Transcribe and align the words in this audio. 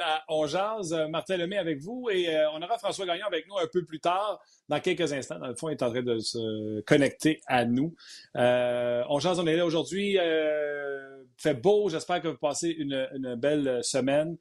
à 0.00 0.24
On 0.28 0.46
Jazz, 0.46 0.94
Martin 1.10 1.36
Lemay 1.36 1.58
avec 1.58 1.80
vous 1.80 2.08
et 2.10 2.28
on 2.54 2.62
aura 2.62 2.78
François 2.78 3.06
Gagnon 3.06 3.26
avec 3.26 3.46
nous 3.48 3.56
un 3.58 3.66
peu 3.72 3.84
plus 3.84 4.00
tard, 4.00 4.40
dans 4.68 4.80
quelques 4.80 5.12
instants. 5.12 5.38
Dans 5.38 5.48
le 5.48 5.54
fond, 5.54 5.68
il 5.68 5.72
est 5.72 5.82
en 5.82 5.90
train 5.90 6.02
de 6.02 6.18
se 6.18 6.80
connecter 6.82 7.40
à 7.46 7.64
nous. 7.64 7.94
on 8.34 9.18
Jazz, 9.20 9.38
on 9.38 9.46
est 9.46 9.56
là 9.56 9.66
aujourd'hui. 9.66 10.18
fait 11.36 11.54
beau, 11.54 11.88
j'espère 11.88 12.20
que 12.20 12.28
vous 12.28 12.38
passez 12.38 12.68
une, 12.68 13.08
une 13.14 13.34
belle 13.34 13.80
semaine. 13.82 14.36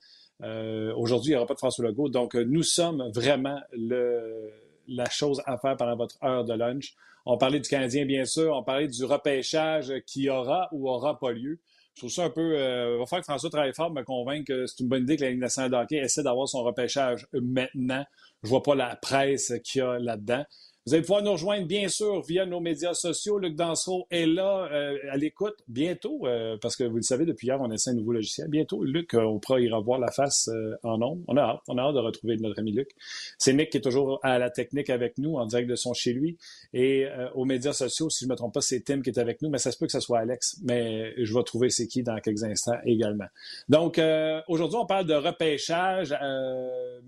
aujourd'hui, 0.95 1.31
il 1.31 1.33
n'y 1.33 1.37
aura 1.37 1.47
pas 1.47 1.53
de 1.53 1.59
François 1.59 1.85
Legault, 1.85 2.09
donc 2.09 2.35
nous 2.35 2.63
sommes 2.63 3.11
vraiment 3.13 3.59
le, 3.71 4.51
la 4.87 5.09
chose 5.09 5.41
à 5.45 5.57
faire 5.57 5.77
pendant 5.77 5.95
votre 5.95 6.15
heure 6.23 6.45
de 6.45 6.53
lunch. 6.53 6.95
On 7.25 7.37
parlait 7.37 7.59
du 7.59 7.67
Canadien, 7.67 8.05
bien 8.05 8.25
sûr. 8.25 8.55
On 8.55 8.63
parlait 8.63 8.87
du 8.87 9.03
repêchage 9.03 9.93
qui 10.05 10.29
aura 10.29 10.69
ou 10.71 10.89
aura 10.89 11.19
pas 11.19 11.31
lieu. 11.31 11.59
Je 11.97 12.01
trouve 12.01 12.11
ça 12.11 12.25
un 12.25 12.29
peu. 12.29 12.55
Euh, 12.55 12.93
il 12.93 12.99
va 12.99 13.07
falloir 13.07 13.21
que 13.21 13.31
François 13.31 13.49
travaille 13.49 13.73
fort 13.73 13.91
me 13.91 14.03
convaincre 14.03 14.45
que 14.45 14.67
c'est 14.67 14.81
une 14.81 14.87
bonne 14.87 15.01
idée 15.01 15.17
que 15.17 15.23
la 15.23 15.31
Ligue 15.31 15.39
nationale 15.39 15.71
de 15.71 15.95
essaie 15.95 16.21
d'avoir 16.21 16.47
son 16.47 16.61
repêchage 16.61 17.27
maintenant. 17.33 18.05
Je 18.43 18.49
vois 18.49 18.61
pas 18.61 18.75
la 18.75 18.95
presse 18.97 19.51
qu'il 19.63 19.79
y 19.79 19.81
a 19.81 19.97
là-dedans. 19.97 20.45
Vous 20.87 20.93
allez 20.93 21.03
pouvoir 21.03 21.21
nous 21.21 21.33
rejoindre, 21.33 21.67
bien 21.67 21.89
sûr, 21.89 22.21
via 22.21 22.45
nos 22.45 22.61
médias 22.61 22.93
sociaux. 22.93 23.39
Luc 23.39 23.55
Dansereau 23.55 24.07
est 24.09 24.25
là 24.25 24.69
euh, 24.71 24.97
à 25.11 25.17
l'écoute 25.17 25.57
bientôt, 25.67 26.25
euh, 26.25 26.55
parce 26.61 26.77
que 26.77 26.85
vous 26.85 26.95
le 26.95 27.01
savez, 27.01 27.25
depuis 27.25 27.47
hier, 27.47 27.59
on 27.59 27.69
essaie 27.71 27.89
un 27.89 27.95
nouveau 27.95 28.13
logiciel. 28.13 28.47
Bientôt, 28.47 28.85
Luc, 28.85 29.13
euh, 29.13 29.19
on 29.23 29.37
pourra 29.37 29.59
y 29.59 29.69
revoir 29.69 29.99
la 29.99 30.11
face 30.11 30.49
en 30.83 30.97
nombre. 30.97 31.21
On 31.27 31.35
a 31.35 31.41
hâte, 31.41 31.59
on 31.67 31.77
a 31.77 31.81
hâte 31.81 31.93
de 31.93 31.99
retrouver 31.99 32.37
notre 32.37 32.59
ami 32.59 32.71
Luc. 32.71 32.91
C'est 33.37 33.51
Nick 33.51 33.71
qui 33.71 33.79
est 33.79 33.81
toujours 33.81 34.21
à 34.23 34.39
la 34.39 34.49
technique 34.49 34.89
avec 34.89 35.17
nous, 35.17 35.35
en 35.35 35.45
direct 35.45 35.69
de 35.69 35.75
son 35.75 35.93
chez 35.93 36.13
lui. 36.13 36.37
Et 36.71 37.05
aux 37.35 37.43
médias 37.43 37.73
sociaux, 37.73 38.09
si 38.09 38.23
je 38.23 38.29
ne 38.29 38.31
me 38.31 38.37
trompe 38.37 38.53
pas, 38.53 38.61
c'est 38.61 38.79
Tim 38.79 39.01
qui 39.01 39.09
est 39.09 39.19
avec 39.19 39.41
nous, 39.41 39.49
mais 39.49 39.57
ça 39.57 39.73
se 39.73 39.77
peut 39.77 39.87
que 39.87 39.91
ce 39.91 39.99
soit 39.99 40.19
Alex. 40.19 40.61
Mais 40.63 41.13
je 41.21 41.33
vais 41.33 41.43
trouver 41.43 41.69
c'est 41.69 41.87
qui 41.87 42.01
dans 42.01 42.17
quelques 42.21 42.45
instants 42.45 42.77
également. 42.85 43.27
Donc, 43.67 43.99
aujourd'hui, 44.47 44.77
on 44.81 44.85
parle 44.85 45.05
de 45.05 45.15
repêchage. 45.15 46.15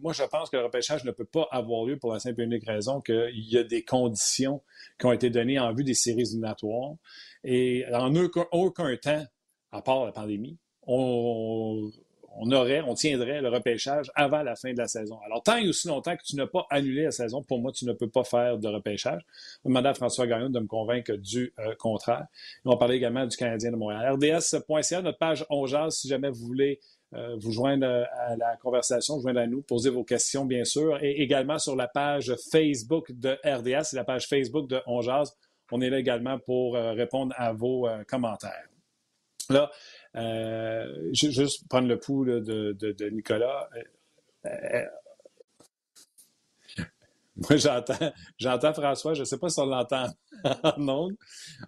moi, 0.01 0.11
je 0.11 0.23
pense 0.23 0.49
que 0.49 0.57
le 0.57 0.65
repêchage 0.65 1.05
ne 1.05 1.11
peut 1.11 1.23
pas 1.23 1.47
avoir 1.49 1.85
lieu 1.85 1.97
pour 1.97 2.11
la 2.11 2.19
simple 2.19 2.41
et 2.41 2.43
unique 2.43 2.65
raison 2.65 2.99
qu'il 2.99 3.31
y 3.49 3.57
a 3.57 3.68
des 3.69 3.83
conditions 3.83 4.61
qui 4.99 5.05
ont 5.05 5.11
été 5.11 5.29
données 5.29 5.59
en 5.59 5.73
vue 5.73 5.83
des 5.83 5.93
séries 5.93 6.21
éliminatoires. 6.21 6.95
Et 7.43 7.85
en 7.93 8.13
aucun, 8.15 8.95
temps, 8.97 9.23
à 9.71 9.81
part 9.81 10.05
la 10.05 10.11
pandémie, 10.11 10.57
on, 10.85 11.91
aurait, 12.51 12.81
on 12.81 12.95
tiendrait 12.95 13.41
le 13.41 13.49
repêchage 13.49 14.11
avant 14.15 14.43
la 14.43 14.55
fin 14.55 14.73
de 14.73 14.77
la 14.77 14.87
saison. 14.87 15.19
Alors, 15.25 15.41
tant 15.43 15.57
et 15.57 15.67
aussi 15.69 15.87
longtemps 15.87 16.17
que 16.17 16.23
tu 16.23 16.35
n'as 16.35 16.47
pas 16.47 16.65
annulé 16.69 17.03
la 17.03 17.11
saison, 17.11 17.43
pour 17.43 17.59
moi, 17.59 17.71
tu 17.71 17.85
ne 17.85 17.93
peux 17.93 18.09
pas 18.09 18.23
faire 18.23 18.57
de 18.57 18.67
repêchage. 18.67 19.21
Je 19.63 19.71
vais 19.71 19.87
à 19.87 19.93
François 19.93 20.27
Gagnon 20.27 20.49
de 20.49 20.59
me 20.59 20.67
convaincre 20.67 21.13
du 21.13 21.53
euh, 21.59 21.75
contraire. 21.75 22.25
on 22.65 22.71
va 22.71 22.77
parler 22.77 22.95
également 22.95 23.25
du 23.25 23.37
Canadien 23.37 23.71
de 23.71 23.77
Montréal. 23.77 24.15
RDS.ca, 24.15 25.01
notre 25.01 25.17
page 25.17 25.45
On 25.49 25.65
si 25.89 26.07
jamais 26.07 26.29
vous 26.29 26.45
voulez 26.45 26.79
vous 27.39 27.51
joindre 27.51 27.87
euh, 27.87 28.03
à 28.17 28.35
la 28.35 28.55
conversation, 28.57 29.19
joindre 29.19 29.39
à 29.39 29.47
nous, 29.47 29.61
poser 29.63 29.89
vos 29.89 30.03
questions, 30.03 30.45
bien 30.45 30.63
sûr, 30.63 31.01
et 31.03 31.21
également 31.21 31.57
sur 31.57 31.75
la 31.75 31.87
page 31.87 32.35
Facebook 32.51 33.11
de 33.11 33.37
RDS, 33.43 33.85
c'est 33.85 33.95
la 33.95 34.03
page 34.03 34.27
Facebook 34.27 34.69
de 34.69 34.79
On 34.85 35.01
On 35.71 35.81
est 35.81 35.89
là 35.89 35.97
également 35.97 36.37
pour 36.39 36.75
euh, 36.75 36.93
répondre 36.93 37.33
à 37.37 37.51
vos 37.51 37.87
commentaires. 38.07 38.67
Là, 39.49 39.71
vais 40.13 41.31
juste 41.31 41.67
prendre 41.67 41.87
le 41.87 41.97
pouls 41.97 42.25
de, 42.25 42.39
de, 42.73 43.09
Nicolas. 43.09 43.67
Moi, 47.35 47.57
j'entends, 47.57 48.13
j'entends 48.37 48.73
François, 48.73 49.15
je 49.15 49.21
ne 49.21 49.25
sais 49.25 49.39
pas 49.39 49.49
si 49.49 49.59
on 49.59 49.65
l'entend 49.65 50.05
en 50.63 50.87
ondes. 50.87 51.15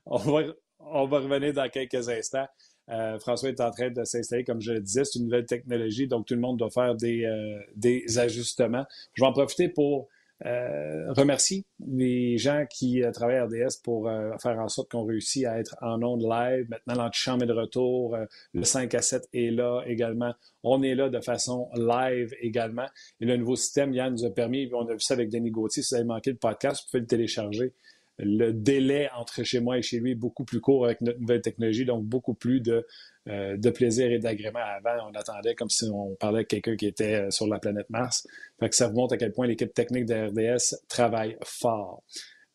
On 0.05 0.17
va, 0.17 0.41
on 0.79 1.05
va 1.07 1.19
revenir 1.19 1.53
dans 1.53 1.69
quelques 1.69 2.09
instants. 2.09 2.47
Euh, 2.91 3.19
François 3.19 3.49
est 3.49 3.61
en 3.61 3.71
train 3.71 3.89
de 3.89 4.03
s'installer, 4.03 4.43
comme 4.43 4.61
je 4.61 4.73
le 4.73 4.81
disais, 4.81 5.03
c'est 5.05 5.19
une 5.19 5.25
nouvelle 5.25 5.45
technologie, 5.45 6.07
donc 6.07 6.25
tout 6.25 6.33
le 6.33 6.41
monde 6.41 6.57
doit 6.57 6.69
faire 6.69 6.95
des, 6.95 7.25
euh, 7.25 7.59
des 7.75 8.19
ajustements. 8.19 8.85
Je 9.13 9.23
vais 9.23 9.27
en 9.27 9.31
profiter 9.31 9.69
pour 9.69 10.09
euh, 10.45 11.13
remercier 11.13 11.65
les 11.87 12.37
gens 12.37 12.65
qui 12.69 13.03
travaillent 13.13 13.37
à 13.37 13.45
RDS 13.45 13.79
pour 13.83 14.09
faire 14.41 14.59
en 14.59 14.67
sorte 14.67 14.89
qu'on 14.89 15.05
réussit 15.05 15.45
à 15.45 15.59
être 15.59 15.75
en 15.81 16.01
ondes 16.01 16.23
live. 16.23 16.67
Maintenant, 16.67 17.03
l'antichambre 17.03 17.43
est 17.43 17.47
de 17.47 17.53
retour. 17.53 18.17
le 18.53 18.63
5 18.63 18.93
à 18.95 19.01
7 19.01 19.29
est 19.33 19.51
là 19.51 19.83
également. 19.85 20.33
On 20.63 20.81
est 20.81 20.95
là 20.95 21.09
de 21.09 21.19
façon 21.19 21.69
live 21.75 22.33
également. 22.41 22.87
Et 23.19 23.25
le 23.25 23.37
nouveau 23.37 23.55
système, 23.55 23.93
Yann 23.93 24.13
nous 24.13 24.25
a 24.25 24.31
permis, 24.31 24.67
on 24.73 24.87
a 24.87 24.93
vu 24.93 24.99
ça 24.99 25.13
avec 25.13 25.29
Denis 25.29 25.51
Gauthier, 25.51 25.83
si 25.83 25.93
vous 25.93 25.95
avez 25.99 26.07
manqué 26.07 26.31
le 26.31 26.37
podcast, 26.37 26.83
vous 26.83 26.89
pouvez 26.89 27.01
le 27.01 27.07
télécharger 27.07 27.73
le 28.17 28.51
délai 28.51 29.09
entre 29.15 29.43
chez 29.43 29.59
moi 29.59 29.77
et 29.77 29.81
chez 29.81 29.99
lui 29.99 30.11
est 30.11 30.15
beaucoup 30.15 30.45
plus 30.45 30.59
court 30.59 30.85
avec 30.85 31.01
notre 31.01 31.19
nouvelle 31.19 31.41
technologie, 31.41 31.85
donc 31.85 32.05
beaucoup 32.05 32.33
plus 32.33 32.61
de, 32.61 32.85
euh, 33.27 33.57
de 33.57 33.69
plaisir 33.69 34.11
et 34.11 34.19
d'agrément. 34.19 34.59
Avant, 34.59 35.09
on 35.09 35.15
attendait 35.15 35.55
comme 35.55 35.69
si 35.69 35.85
on 35.91 36.15
parlait 36.15 36.39
avec 36.39 36.49
quelqu'un 36.49 36.75
qui 36.75 36.87
était 36.87 37.15
euh, 37.15 37.31
sur 37.31 37.47
la 37.47 37.59
planète 37.59 37.89
Mars. 37.89 38.27
Ça 38.71 38.87
vous 38.87 38.95
montre 38.95 39.15
à 39.15 39.17
quel 39.17 39.31
point 39.31 39.47
l'équipe 39.47 39.73
technique 39.73 40.05
de 40.05 40.27
RDS 40.27 40.75
travaille 40.87 41.37
fort. 41.43 42.03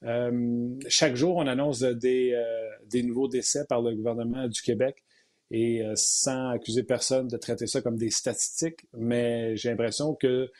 Euh, 0.05 0.69
chaque 0.89 1.17
jour, 1.17 1.37
on 1.37 1.47
annonce 1.47 1.81
des, 1.81 2.41
des 2.88 3.03
nouveaux 3.03 3.28
décès 3.28 3.65
par 3.69 3.83
le 3.83 3.94
gouvernement 3.94 4.47
du 4.47 4.61
Québec 4.61 5.03
et 5.50 5.83
sans 5.94 6.50
accuser 6.50 6.83
personne 6.83 7.28
de 7.28 7.37
traiter 7.37 7.67
ça 7.67 7.81
comme 7.81 7.97
des 7.97 8.11
statistiques, 8.11 8.87
mais 8.94 9.56
j'ai 9.56 9.71
l'impression 9.71 10.15
que 10.15 10.50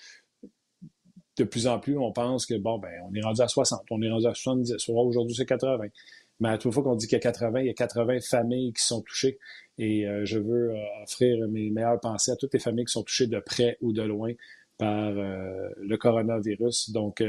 de 1.37 1.45
plus 1.45 1.67
en 1.67 1.79
plus, 1.79 1.99
on 1.99 2.13
pense 2.13 2.47
que, 2.47 2.55
bon, 2.55 2.79
ben, 2.79 2.93
on 3.09 3.15
est 3.15 3.21
rendu 3.21 3.43
à 3.43 3.49
60, 3.49 3.83
on 3.91 4.01
est 4.03 4.11
rendu 4.11 4.27
à 4.27 4.35
70, 4.35 4.89
aujourd'hui 4.89 5.35
c'est 5.35 5.47
80. 5.47 5.89
Mais 6.41 6.51
à 6.51 6.59
toute 6.59 6.73
fois 6.73 6.83
qu'on 6.83 6.97
dit 6.97 7.07
qu'il 7.07 7.17
y 7.17 7.21
a 7.21 7.21
80, 7.21 7.61
il 7.61 7.67
y 7.67 7.71
a 7.71 7.75
80 7.75 8.21
familles 8.21 8.73
qui 8.73 8.85
sont 8.85 9.01
touchées. 9.03 9.39
Et 9.79 10.07
euh, 10.07 10.25
je 10.25 10.39
veux 10.39 10.71
euh, 10.71 11.03
offrir 11.03 11.49
mes 11.49 11.71
meilleures 11.71 12.01
pensées 12.01 12.31
à 12.31 12.37
toutes 12.37 12.53
les 12.53 12.61
familles 12.61 12.85
qui 12.85 12.93
sont 12.93 13.03
touchées 13.03 13.27
de 13.27 13.39
près 13.39 13.79
ou 13.81 13.93
de 13.93 14.03
loin 14.03 14.33
par 14.79 15.17
euh, 15.17 15.69
le 15.79 15.97
coronavirus. 15.97 16.91
Donc, 16.91 17.23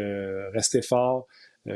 restez 0.54 0.82
forts, 0.82 1.28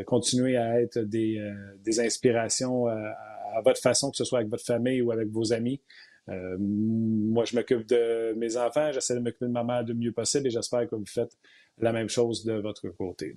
continuez 0.06 0.58
à 0.58 0.81
être 0.81 1.00
des, 1.00 1.40
des 1.84 2.00
inspirations 2.00 2.88
à, 2.88 3.62
votre 3.64 3.81
façon, 3.81 4.12
que 4.12 4.18
ce 4.18 4.24
soit 4.24 4.40
avec 4.40 4.50
votre 4.50 4.66
famille 4.66 5.02
ou 5.02 5.12
avec 5.12 5.28
vos 5.30 5.53
amis. 5.53 5.81
Moi, 6.28 7.46
je 7.46 7.56
m'occupe 7.56 7.86
de 7.88 8.34
mes 8.38 8.58
enfants, 8.58 8.92
j'essaie 8.92 9.16
de 9.16 9.20
m'occuper 9.20 9.46
de 9.46 9.52
ma 9.52 9.64
mère 9.64 9.84
le 9.84 9.94
mieux 9.94 10.12
possible 10.12 10.48
et 10.48 10.50
j'espère 10.50 10.88
que 10.88 10.96
vous 10.96 11.06
faites 11.06 11.38
la 11.78 11.92
même 11.92 12.09
chose 12.09 12.46
de 12.46 12.54
votre 12.54 12.90
côté. 12.90 13.36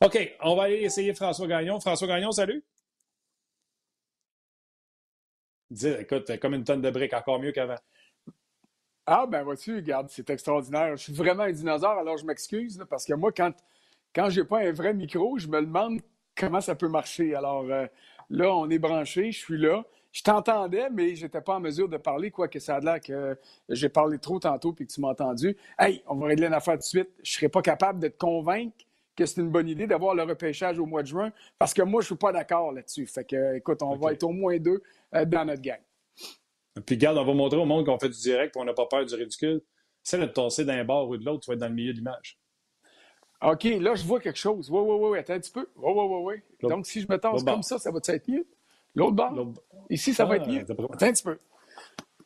OK, 0.00 0.36
on 0.42 0.54
va 0.54 0.64
aller 0.64 0.76
essayer 0.76 1.12
François 1.14 1.46
Gagnon. 1.46 1.80
François 1.80 2.06
Gagnon, 2.06 2.30
salut. 2.30 2.64
Dis, 5.70 5.88
écoute, 5.88 6.38
comme 6.40 6.54
une 6.54 6.64
tonne 6.64 6.80
de 6.80 6.90
briques, 6.90 7.12
encore 7.12 7.40
mieux 7.40 7.52
qu'avant. 7.52 7.78
Ah, 9.06 9.26
ben 9.26 9.42
vois-tu, 9.42 9.76
regarde, 9.76 10.08
c'est 10.10 10.28
extraordinaire. 10.30 10.96
Je 10.96 11.04
suis 11.04 11.12
vraiment 11.12 11.44
un 11.44 11.52
dinosaure, 11.52 11.98
alors 11.98 12.16
je 12.16 12.24
m'excuse, 12.24 12.82
parce 12.88 13.04
que 13.04 13.14
moi, 13.14 13.32
quand, 13.32 13.52
quand 14.14 14.30
je 14.30 14.40
n'ai 14.40 14.46
pas 14.46 14.60
un 14.60 14.72
vrai 14.72 14.94
micro, 14.94 15.38
je 15.38 15.48
me 15.48 15.60
demande 15.60 16.00
comment 16.36 16.60
ça 16.60 16.74
peut 16.74 16.88
marcher. 16.88 17.34
Alors 17.34 17.64
euh, 17.64 17.86
là, 18.30 18.54
on 18.54 18.70
est 18.70 18.78
branché, 18.78 19.32
je 19.32 19.38
suis 19.38 19.58
là. 19.58 19.84
Je 20.12 20.22
t'entendais, 20.22 20.88
mais 20.90 21.14
je 21.14 21.24
n'étais 21.24 21.40
pas 21.40 21.56
en 21.56 21.60
mesure 21.60 21.88
de 21.88 21.96
parler, 21.96 22.30
quoi 22.30 22.48
que 22.48 22.58
ça 22.58 22.76
a 22.76 22.80
l'air 22.80 23.00
que 23.00 23.38
j'ai 23.68 23.88
parlé 23.88 24.18
trop 24.18 24.38
tantôt 24.38 24.72
puis 24.72 24.86
que 24.86 24.92
tu 24.92 25.00
m'as 25.00 25.08
entendu. 25.08 25.56
Hey, 25.78 26.02
on 26.06 26.16
va 26.16 26.28
régler 26.28 26.46
une 26.46 26.54
affaire 26.54 26.74
tout 26.74 26.80
de 26.80 26.84
suite. 26.84 27.10
Je 27.22 27.30
ne 27.30 27.34
serais 27.34 27.48
pas 27.48 27.62
capable 27.62 28.00
de 28.00 28.08
te 28.08 28.16
convaincre 28.16 28.74
que 29.14 29.26
c'est 29.26 29.40
une 29.40 29.50
bonne 29.50 29.68
idée 29.68 29.86
d'avoir 29.86 30.14
le 30.14 30.22
repêchage 30.22 30.78
au 30.78 30.86
mois 30.86 31.02
de 31.02 31.08
juin 31.08 31.32
parce 31.58 31.74
que 31.74 31.82
moi, 31.82 32.00
je 32.00 32.04
ne 32.04 32.08
suis 32.08 32.16
pas 32.16 32.32
d'accord 32.32 32.72
là-dessus. 32.72 33.06
Fait 33.06 33.24
que, 33.24 33.56
écoute, 33.56 33.82
on 33.82 33.96
va 33.96 34.12
être 34.12 34.22
au 34.22 34.30
moins 34.30 34.58
deux 34.58 34.82
euh, 35.14 35.24
dans 35.24 35.44
notre 35.44 35.60
gang. 35.60 35.80
Puis, 36.86 36.96
garde, 36.96 37.18
on 37.18 37.24
va 37.24 37.34
montrer 37.34 37.58
au 37.58 37.64
monde 37.64 37.84
qu'on 37.84 37.98
fait 37.98 38.08
du 38.08 38.18
direct 38.18 38.56
et 38.56 38.60
on 38.60 38.64
n'a 38.64 38.74
pas 38.74 38.86
peur 38.86 39.04
du 39.04 39.14
ridicule. 39.14 39.60
C'est 40.02 40.18
de 40.18 40.26
te 40.26 40.32
tasser 40.32 40.64
d'un 40.64 40.84
bord 40.84 41.08
ou 41.08 41.16
de 41.16 41.24
l'autre, 41.24 41.40
tu 41.40 41.50
vas 41.50 41.54
être 41.54 41.60
dans 41.60 41.68
le 41.68 41.74
milieu 41.74 41.92
de 41.92 41.98
l'image. 41.98 42.38
OK, 43.42 43.64
là, 43.64 43.94
je 43.94 44.04
vois 44.04 44.20
quelque 44.20 44.38
chose. 44.38 44.70
Oui, 44.70 44.80
oui, 44.80 44.96
oui. 45.00 45.18
Attends 45.18 45.34
un 45.34 45.40
petit 45.40 45.52
peu. 45.52 45.68
Oui, 45.76 45.92
oui, 45.94 46.04
oui, 46.08 46.40
oui. 46.62 46.68
Donc, 46.68 46.86
si 46.86 47.00
je 47.00 47.06
me 47.08 47.18
tasse 47.18 47.44
comme 47.44 47.62
ça, 47.62 47.78
ça 47.78 47.90
va 47.90 47.98
être 48.06 48.28
mieux? 48.28 48.46
L'autre 48.98 49.14
bord? 49.14 49.54
Ici, 49.90 50.12
ça 50.12 50.24
va 50.24 50.36
être 50.36 50.46
ah, 50.48 50.50
mieux. 50.50 50.60
Attends 50.62 51.06
un 51.06 51.12
petit 51.12 51.22
peu. 51.22 51.38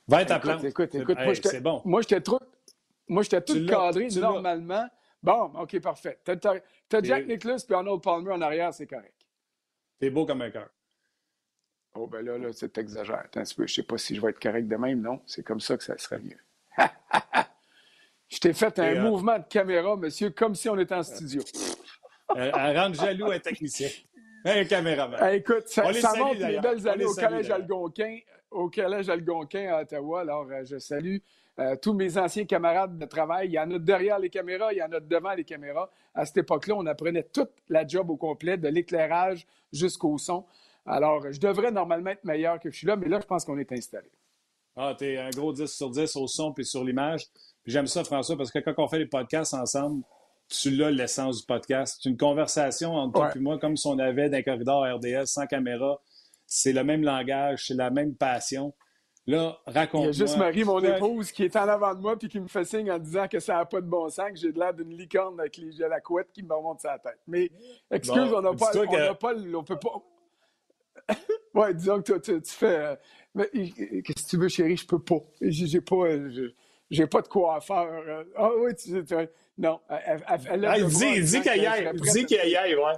Va 0.08 0.22
être 0.22 0.30
à 0.30 0.40
plan. 0.40 0.58
Écoute, 0.58 0.94
écoute, 0.94 1.18
c'est 1.44 1.60
bon. 1.60 1.82
Moi, 1.84 2.00
j'étais 2.00 2.20
trop. 2.22 2.40
Moi, 3.08 3.22
j'étais 3.22 3.42
tout 3.42 3.66
cadré 3.66 4.08
normalement. 4.08 4.88
Bon, 5.22 5.52
OK, 5.60 5.78
parfait. 5.80 6.18
T'as 6.24 6.34
as 6.92 7.02
Jack 7.02 7.26
Nicklaus 7.26 7.64
puis 7.64 7.74
Arnold 7.74 8.02
Palmer 8.02 8.32
en 8.32 8.40
arrière, 8.40 8.72
c'est 8.72 8.86
correct. 8.86 9.14
T'es 9.98 10.10
beau 10.10 10.24
comme 10.24 10.40
un 10.40 10.50
cœur. 10.50 10.70
Oh, 11.94 12.06
ben 12.06 12.24
là, 12.24 12.38
là, 12.38 12.48
c'est 12.52 12.76
exagéré. 12.78 13.18
Attends 13.18 13.40
un 13.40 13.44
petit 13.44 13.54
peu. 13.54 13.66
Je 13.66 13.74
sais 13.74 13.82
pas 13.82 13.98
si 13.98 14.16
je 14.16 14.22
vais 14.22 14.30
être 14.30 14.40
correct 14.40 14.66
de 14.66 14.76
même, 14.76 15.02
non? 15.02 15.20
C'est 15.26 15.44
comme 15.44 15.60
ça 15.60 15.76
que 15.76 15.84
ça 15.84 15.96
serait 15.98 16.20
mieux. 16.20 16.40
je 18.28 18.38
t'ai 18.38 18.54
fait 18.54 18.78
un 18.78 18.96
euh, 18.96 19.02
mouvement 19.02 19.38
de 19.38 19.44
caméra, 19.44 19.94
monsieur, 19.96 20.30
comme 20.30 20.54
si 20.54 20.70
on 20.70 20.78
était 20.78 20.94
en 20.94 21.02
studio. 21.02 21.42
Elle, 22.34 22.50
elle 22.58 22.78
rend 22.78 22.92
jaloux 22.94 23.30
un 23.30 23.38
technicien. 23.38 23.90
Un 24.44 24.64
caméraman. 24.64 25.34
écoute, 25.34 25.68
ça, 25.68 25.84
montre 25.84 26.46
les 26.46 26.60
belles 26.60 26.88
années 26.88 27.04
au 27.04 27.14
Collège 27.14 27.50
Algonquin, 27.50 28.18
au 28.50 28.70
Collège 28.70 29.08
Algonquin 29.08 29.72
à 29.72 29.82
Ottawa. 29.82 30.20
Alors, 30.20 30.46
euh, 30.50 30.64
je 30.64 30.78
salue 30.78 31.18
euh, 31.58 31.76
tous 31.76 31.92
mes 31.92 32.18
anciens 32.18 32.44
camarades 32.44 32.98
de 32.98 33.04
travail. 33.06 33.48
Il 33.48 33.52
y 33.52 33.58
en 33.58 33.70
a 33.70 33.78
derrière 33.78 34.18
les 34.18 34.30
caméras, 34.30 34.72
il 34.72 34.78
y 34.78 34.82
en 34.82 34.90
a 34.90 35.00
devant 35.00 35.32
les 35.32 35.44
caméras. 35.44 35.90
À 36.14 36.26
cette 36.26 36.38
époque-là, 36.38 36.74
on 36.76 36.86
apprenait 36.86 37.24
toute 37.24 37.50
la 37.68 37.86
job 37.86 38.10
au 38.10 38.16
complet, 38.16 38.56
de 38.56 38.68
l'éclairage 38.68 39.46
jusqu'au 39.72 40.18
son. 40.18 40.44
Alors, 40.86 41.30
je 41.30 41.38
devrais 41.38 41.70
normalement 41.70 42.10
être 42.10 42.24
meilleur 42.24 42.58
que 42.58 42.70
je 42.70 42.76
suis 42.76 42.86
là, 42.86 42.96
mais 42.96 43.08
là, 43.08 43.20
je 43.20 43.26
pense 43.26 43.44
qu'on 43.44 43.58
est 43.58 43.70
installé. 43.70 44.10
Ah, 44.74 44.94
t'es 44.98 45.18
un 45.18 45.30
gros 45.30 45.52
10 45.52 45.66
sur 45.66 45.90
10 45.90 46.16
au 46.16 46.26
son 46.26 46.52
puis 46.52 46.64
sur 46.64 46.82
l'image. 46.82 47.26
Puis 47.62 47.72
j'aime 47.72 47.86
ça, 47.86 48.02
François, 48.04 48.36
parce 48.36 48.50
que 48.50 48.58
quand 48.58 48.74
on 48.78 48.88
fait 48.88 48.98
les 48.98 49.06
podcasts 49.06 49.54
ensemble, 49.54 50.02
tu 50.52 50.70
l'as 50.70 50.90
l'essence 50.90 51.40
du 51.40 51.46
podcast. 51.46 52.00
C'est 52.00 52.08
une 52.08 52.16
conversation 52.16 52.94
entre 52.94 53.14
toi 53.14 53.30
et 53.34 53.38
moi, 53.38 53.58
comme 53.58 53.76
si 53.76 53.86
on 53.86 53.98
avait 53.98 54.28
d'un 54.28 54.42
corridor 54.42 54.84
RDS 54.84 55.26
sans 55.26 55.46
caméra. 55.46 56.00
C'est 56.46 56.72
le 56.72 56.84
même 56.84 57.02
langage, 57.02 57.66
c'est 57.66 57.74
la 57.74 57.90
même 57.90 58.14
passion. 58.14 58.74
Là, 59.26 59.56
raconte-moi. 59.66 60.10
Il 60.12 60.18
y 60.18 60.22
a 60.22 60.26
juste 60.26 60.36
Marie, 60.36 60.64
mon 60.64 60.80
épouse, 60.80 61.30
qui 61.30 61.44
est 61.44 61.56
en 61.56 61.68
avant 61.68 61.94
de 61.94 62.00
moi 62.00 62.18
puis 62.18 62.28
qui 62.28 62.40
me 62.40 62.48
fait 62.48 62.64
signe 62.64 62.90
en 62.90 62.98
disant 62.98 63.28
que 63.28 63.38
ça 63.38 63.54
n'a 63.54 63.64
pas 63.64 63.80
de 63.80 63.86
bon 63.86 64.08
sens, 64.08 64.30
que 64.30 64.36
j'ai 64.36 64.52
de 64.52 64.58
l'air 64.58 64.74
d'une 64.74 64.96
licorne 64.96 65.38
avec 65.38 65.56
les, 65.56 65.70
la 65.78 66.00
couette 66.00 66.32
qui 66.32 66.42
me 66.42 66.52
remonte 66.52 66.80
sa 66.80 66.98
tête. 66.98 67.20
Mais 67.28 67.50
excuse, 67.90 68.32
on 68.34 68.42
n'a 68.42 68.52
pas, 68.52 68.72
on 68.74 69.14
pas, 69.14 69.34
on 69.54 69.64
peut 69.64 69.78
pas. 69.78 70.02
ouais, 71.54 71.74
disons 71.74 72.02
que 72.02 72.18
tu, 72.18 72.42
tu 72.42 72.52
fais. 72.52 72.78
Euh, 72.78 72.96
mais 73.34 73.48
qu'est-ce 73.52 74.24
que 74.24 74.28
tu 74.28 74.36
veux, 74.36 74.48
chérie, 74.48 74.76
je 74.76 74.86
peux 74.86 75.02
pas. 75.02 75.20
J'ai 75.40 75.80
pas. 75.80 75.96
Euh, 75.96 76.52
j'ai 76.92 77.06
pas 77.06 77.22
de 77.22 77.28
coiffeur. 77.28 77.88
Euh. 77.90 78.24
Ah 78.36 78.50
oui, 78.58 78.74
tu 78.74 79.04
sais. 79.04 79.30
Non. 79.58 79.80
Elle, 79.88 80.24
elle, 80.28 80.64
elle, 80.64 80.86
dis 80.86 81.40
qu'il 81.40 81.62
y 81.62 81.66
aille. 81.66 81.90
Dis 81.94 82.26
qu'il 82.26 82.48
y 82.48 82.56
aille, 82.56 82.74
ouais. 82.74 82.92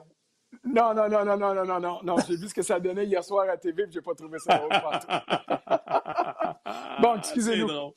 Non, 0.65 0.95
non, 0.95 1.09
non, 1.09 1.25
non, 1.25 1.37
non, 1.37 1.55
non, 1.55 1.65
non, 1.65 1.81
non, 1.81 2.01
non. 2.03 2.17
J'ai 2.29 2.37
vu 2.37 2.49
ce 2.49 2.55
que 2.55 2.63
ça 2.63 2.81
donnait 2.81 3.07
hier 3.07 3.25
soir 3.25 3.49
à 3.49 3.57
TV 3.57 3.85
et 3.85 3.87
j'ai 3.91 4.01
pas 4.01 4.15
trouvé 4.15 4.39
ça 4.39 4.59
drôle. 4.59 4.71
bon, 7.03 7.17
excusez-nous. 7.17 7.93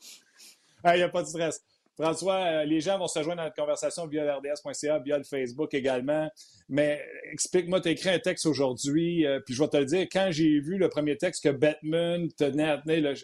Il 0.84 0.96
n'y 0.96 1.02
a 1.02 1.08
pas 1.08 1.22
de 1.22 1.28
stress. 1.28 1.62
François, 2.00 2.34
euh, 2.34 2.64
les 2.64 2.80
gens 2.80 2.96
vont 2.96 3.08
se 3.08 3.20
joindre 3.22 3.38
dans 3.38 3.44
notre 3.44 3.56
conversation 3.56 4.06
via 4.06 4.36
rds.ca, 4.36 5.00
via 5.00 5.18
le 5.18 5.24
Facebook 5.24 5.74
également. 5.74 6.30
Mais 6.68 7.04
explique-moi, 7.32 7.80
tu 7.80 7.88
as 7.88 7.90
écrit 7.90 8.10
un 8.10 8.20
texte 8.20 8.46
aujourd'hui, 8.46 9.26
euh, 9.26 9.40
puis 9.40 9.54
je 9.54 9.60
vais 9.60 9.68
te 9.68 9.76
le 9.76 9.84
dire, 9.84 10.06
quand 10.12 10.28
j'ai 10.30 10.60
vu 10.60 10.78
le 10.78 10.88
premier 10.88 11.16
texte 11.16 11.42
que 11.42 11.48
Batman 11.48 12.28
tenait 12.38 12.70
à 12.70 12.78
tenir, 12.78 13.14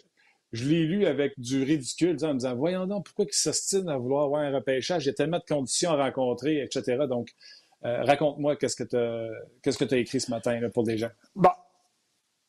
je, 0.55 0.69
l'ai 0.69 0.83
lu 0.83 1.05
avec 1.05 1.33
du 1.39 1.63
ridicule, 1.63 2.17
en 2.23 2.29
me 2.29 2.39
disant, 2.39 2.55
voyons 2.55 2.87
donc, 2.87 3.05
pourquoi 3.05 3.25
il 3.25 3.33
s'ostine 3.33 3.89
à 3.89 3.97
vouloir 3.97 4.25
avoir 4.25 4.41
un 4.41 4.53
repêchage? 4.53 5.05
Il 5.05 5.07
y 5.07 5.09
a 5.11 5.13
tellement 5.13 5.39
de 5.39 5.45
conditions 5.47 5.91
à 5.91 6.03
rencontrer, 6.03 6.61
etc. 6.61 7.05
Donc, 7.07 7.29
euh, 7.85 8.03
raconte-moi 8.03 8.55
qu'est-ce 8.55 8.75
que 8.75 8.83
tu 8.83 9.93
as, 9.93 9.97
écrit 9.97 10.19
ce 10.19 10.31
matin 10.31 10.59
pour 10.73 10.83
des 10.83 10.97
gens. 10.97 11.11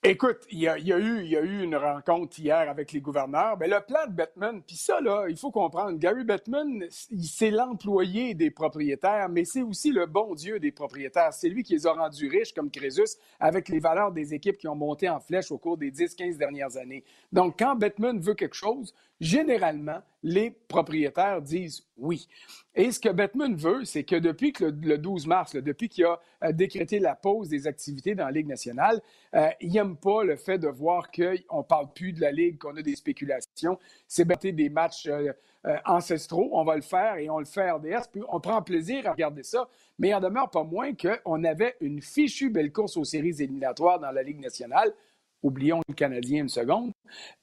Écoute, 0.08 0.46
il 0.52 0.60
y, 0.60 0.68
a, 0.68 0.78
eu, 0.78 1.62
une 1.64 1.74
rencontre 1.74 2.38
hier 2.38 2.70
avec 2.70 2.92
les 2.92 3.00
gouverneurs. 3.00 3.56
Mais 3.58 3.66
le 3.66 3.80
plan 3.84 4.06
de 4.06 4.12
Bettman, 4.12 4.62
puis 4.62 4.76
ça, 4.76 5.00
il 5.28 5.36
faut 5.36 5.50
comprendre, 5.50 5.98
Gary 5.98 6.22
Bettman, 6.22 6.84
c'est 6.90 7.50
l'employé 7.50 8.34
des 8.34 8.52
propriétaires, 8.52 9.28
mais 9.28 9.44
c'est 9.44 9.62
aussi 9.62 9.90
le 9.90 10.06
bon 10.06 10.36
Dieu 10.36 10.60
des 10.60 10.70
propriétaires. 10.70 11.32
C'est 11.32 11.48
lui 11.48 11.64
qui 11.64 11.72
les 11.72 11.88
a 11.88 11.92
rendus 11.92 12.28
riches, 12.28 12.54
comme 12.54 12.70
Crésus, 12.70 13.16
avec 13.40 13.68
les 13.68 13.80
valeurs 13.80 14.12
des 14.12 14.32
équipes 14.32 14.58
qui 14.58 14.68
ont 14.68 14.76
monté 14.76 15.08
en 15.08 15.18
flèche 15.18 15.50
au 15.50 15.58
cours 15.58 15.76
des 15.76 15.90
10-15 15.90 16.36
dernières 16.36 16.76
années. 16.76 17.02
Donc, 17.32 17.56
quand 17.58 17.74
Bettman 17.74 18.20
veut 18.20 18.34
quelque 18.34 18.54
chose, 18.54 18.94
généralement, 19.20 20.00
les 20.22 20.50
propriétaires 20.50 21.40
disent 21.40 21.86
oui. 21.96 22.28
Et 22.74 22.90
ce 22.90 23.00
que 23.00 23.08
Bettman 23.08 23.56
veut, 23.56 23.84
c'est 23.84 24.04
que 24.04 24.16
depuis 24.16 24.52
que 24.52 24.64
le, 24.64 24.98
12 24.98 25.26
mars, 25.26 25.56
depuis 25.56 25.88
qu'il 25.88 26.04
a 26.04 26.20
euh, 26.44 26.52
décrété 26.52 26.98
la 26.98 27.14
pause 27.14 27.48
des 27.48 27.66
activités 27.66 28.14
dans 28.14 28.26
la 28.26 28.32
Ligue 28.32 28.48
nationale, 28.48 29.00
euh, 29.34 29.48
il 29.60 29.72
n'aime 29.72 29.96
pas 29.96 30.24
le 30.24 30.36
fait 30.36 30.58
de 30.58 30.68
voir 30.68 31.10
qu'on 31.10 31.58
ne 31.58 31.62
parle 31.62 31.92
plus 31.94 32.12
de 32.12 32.20
la 32.20 32.32
Ligue, 32.32 32.58
qu'on 32.58 32.76
a 32.76 32.82
des 32.82 32.96
spéculations. 32.96 33.78
C'est 34.08 34.26
des 34.26 34.68
matchs 34.68 35.06
euh, 35.06 35.32
ancestraux, 35.84 36.50
on 36.52 36.64
va 36.64 36.76
le 36.76 36.82
faire 36.82 37.16
et 37.16 37.30
on 37.30 37.38
le 37.38 37.44
fait 37.44 37.70
RDS, 37.70 38.10
on 38.28 38.40
prend 38.40 38.60
plaisir 38.62 39.06
à 39.06 39.12
regarder 39.12 39.42
ça. 39.42 39.68
Mais 39.98 40.08
il 40.08 40.14
en 40.14 40.20
demeure 40.20 40.50
pas 40.50 40.64
moins 40.64 40.92
qu'on 40.94 41.44
avait 41.44 41.76
une 41.80 42.02
fichue 42.02 42.50
belle 42.50 42.72
course 42.72 42.96
aux 42.96 43.04
séries 43.04 43.40
éliminatoires 43.40 43.98
dans 43.98 44.10
la 44.10 44.22
Ligue 44.22 44.40
nationale 44.40 44.92
oublions 45.42 45.80
le 45.88 45.94
Canadien 45.94 46.42
une 46.42 46.48
seconde. 46.48 46.92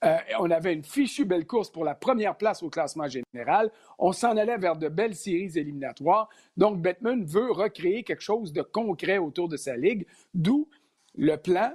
Euh, 0.03 0.17
on 0.39 0.51
avait 0.51 0.73
une 0.73 0.83
fichue 0.83 1.25
belle 1.25 1.45
course 1.45 1.71
pour 1.71 1.83
la 1.83 1.95
première 1.95 2.35
place 2.35 2.63
au 2.63 2.69
classement 2.69 3.07
général. 3.07 3.71
On 3.97 4.11
s'en 4.11 4.35
allait 4.37 4.57
vers 4.57 4.75
de 4.75 4.89
belles 4.89 5.15
séries 5.15 5.57
éliminatoires. 5.57 6.29
Donc, 6.57 6.81
Bettman 6.81 7.25
veut 7.25 7.51
recréer 7.51 8.03
quelque 8.03 8.21
chose 8.21 8.53
de 8.53 8.61
concret 8.61 9.17
autour 9.17 9.47
de 9.49 9.57
sa 9.57 9.77
ligue, 9.77 10.05
d'où 10.33 10.67
le 11.15 11.35
plan 11.37 11.73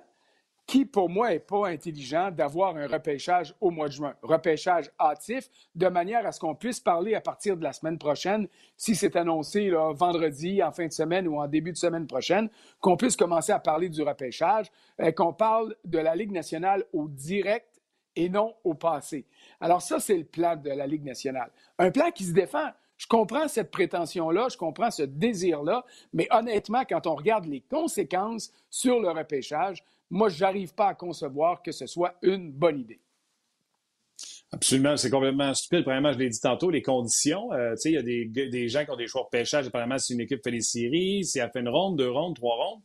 qui, 0.68 0.84
pour 0.84 1.08
moi, 1.08 1.30
n'est 1.30 1.38
pas 1.38 1.66
intelligent 1.66 2.30
d'avoir 2.30 2.76
un 2.76 2.86
repêchage 2.86 3.54
au 3.58 3.70
mois 3.70 3.88
de 3.88 3.94
juin. 3.94 4.14
Repêchage 4.20 4.90
hâtif, 5.00 5.48
de 5.74 5.88
manière 5.88 6.26
à 6.26 6.30
ce 6.30 6.38
qu'on 6.38 6.54
puisse 6.54 6.78
parler 6.78 7.14
à 7.14 7.22
partir 7.22 7.56
de 7.56 7.64
la 7.64 7.72
semaine 7.72 7.96
prochaine, 7.96 8.46
si 8.76 8.94
c'est 8.94 9.16
annoncé 9.16 9.70
vendredi, 9.94 10.62
en 10.62 10.70
fin 10.70 10.86
de 10.86 10.92
semaine 10.92 11.26
ou 11.26 11.40
en 11.40 11.48
début 11.48 11.72
de 11.72 11.78
semaine 11.78 12.06
prochaine, 12.06 12.50
qu'on 12.80 12.98
puisse 12.98 13.16
commencer 13.16 13.50
à 13.50 13.58
parler 13.58 13.88
du 13.88 14.02
repêchage, 14.02 14.66
et 15.02 15.14
qu'on 15.14 15.32
parle 15.32 15.74
de 15.86 15.98
la 15.98 16.14
Ligue 16.14 16.32
nationale 16.32 16.84
au 16.92 17.08
direct 17.08 17.80
et 18.14 18.28
non 18.28 18.54
au 18.62 18.74
passé. 18.74 19.24
Alors 19.62 19.80
ça, 19.80 20.00
c'est 20.00 20.18
le 20.18 20.24
plan 20.24 20.54
de 20.54 20.68
la 20.68 20.86
Ligue 20.86 21.04
nationale. 21.04 21.50
Un 21.78 21.90
plan 21.90 22.10
qui 22.10 22.24
se 22.24 22.32
défend. 22.32 22.68
Je 22.98 23.06
comprends 23.06 23.48
cette 23.48 23.70
prétention-là, 23.70 24.48
je 24.50 24.58
comprends 24.58 24.90
ce 24.90 25.04
désir-là, 25.04 25.84
mais 26.12 26.26
honnêtement, 26.30 26.82
quand 26.86 27.06
on 27.06 27.14
regarde 27.14 27.46
les 27.46 27.60
conséquences 27.60 28.52
sur 28.68 29.00
le 29.00 29.08
repêchage, 29.08 29.82
moi, 30.10 30.28
je 30.28 30.40
n'arrive 30.40 30.75
pas 30.75 30.88
à 30.88 30.94
concevoir 30.94 31.62
que 31.62 31.72
ce 31.72 31.87
soit 31.87 32.14
une 32.22 32.52
bonne 32.52 32.81
idée. 32.81 33.00
Absolument, 34.50 34.96
c'est 34.96 35.10
complètement 35.10 35.52
stupide. 35.52 35.82
Premièrement, 35.82 36.12
je 36.12 36.19
l'ai 36.19 36.31
dit 36.31 36.40
tantôt, 36.40 36.70
les 36.70 36.81
conditions. 36.81 37.52
Euh, 37.52 37.75
il 37.84 37.93
y 37.93 37.96
a 37.99 38.02
des, 38.02 38.25
des, 38.26 38.69
gens 38.69 38.84
qui 38.84 38.90
ont 38.90 38.96
des 38.96 39.06
choix 39.06 39.22
de 39.25 39.28
pêchage. 39.28 39.66
Apparemment, 39.66 39.99
si 39.99 40.14
une 40.14 40.20
équipe 40.20 40.43
fait 40.43 40.50
les 40.50 40.62
séries, 40.62 41.25
si 41.25 41.38
elle 41.38 41.50
fait 41.50 41.60
une 41.60 41.69
ronde, 41.69 41.99
deux 41.99 42.10
rondes, 42.10 42.34
trois 42.34 42.56
rondes. 42.56 42.81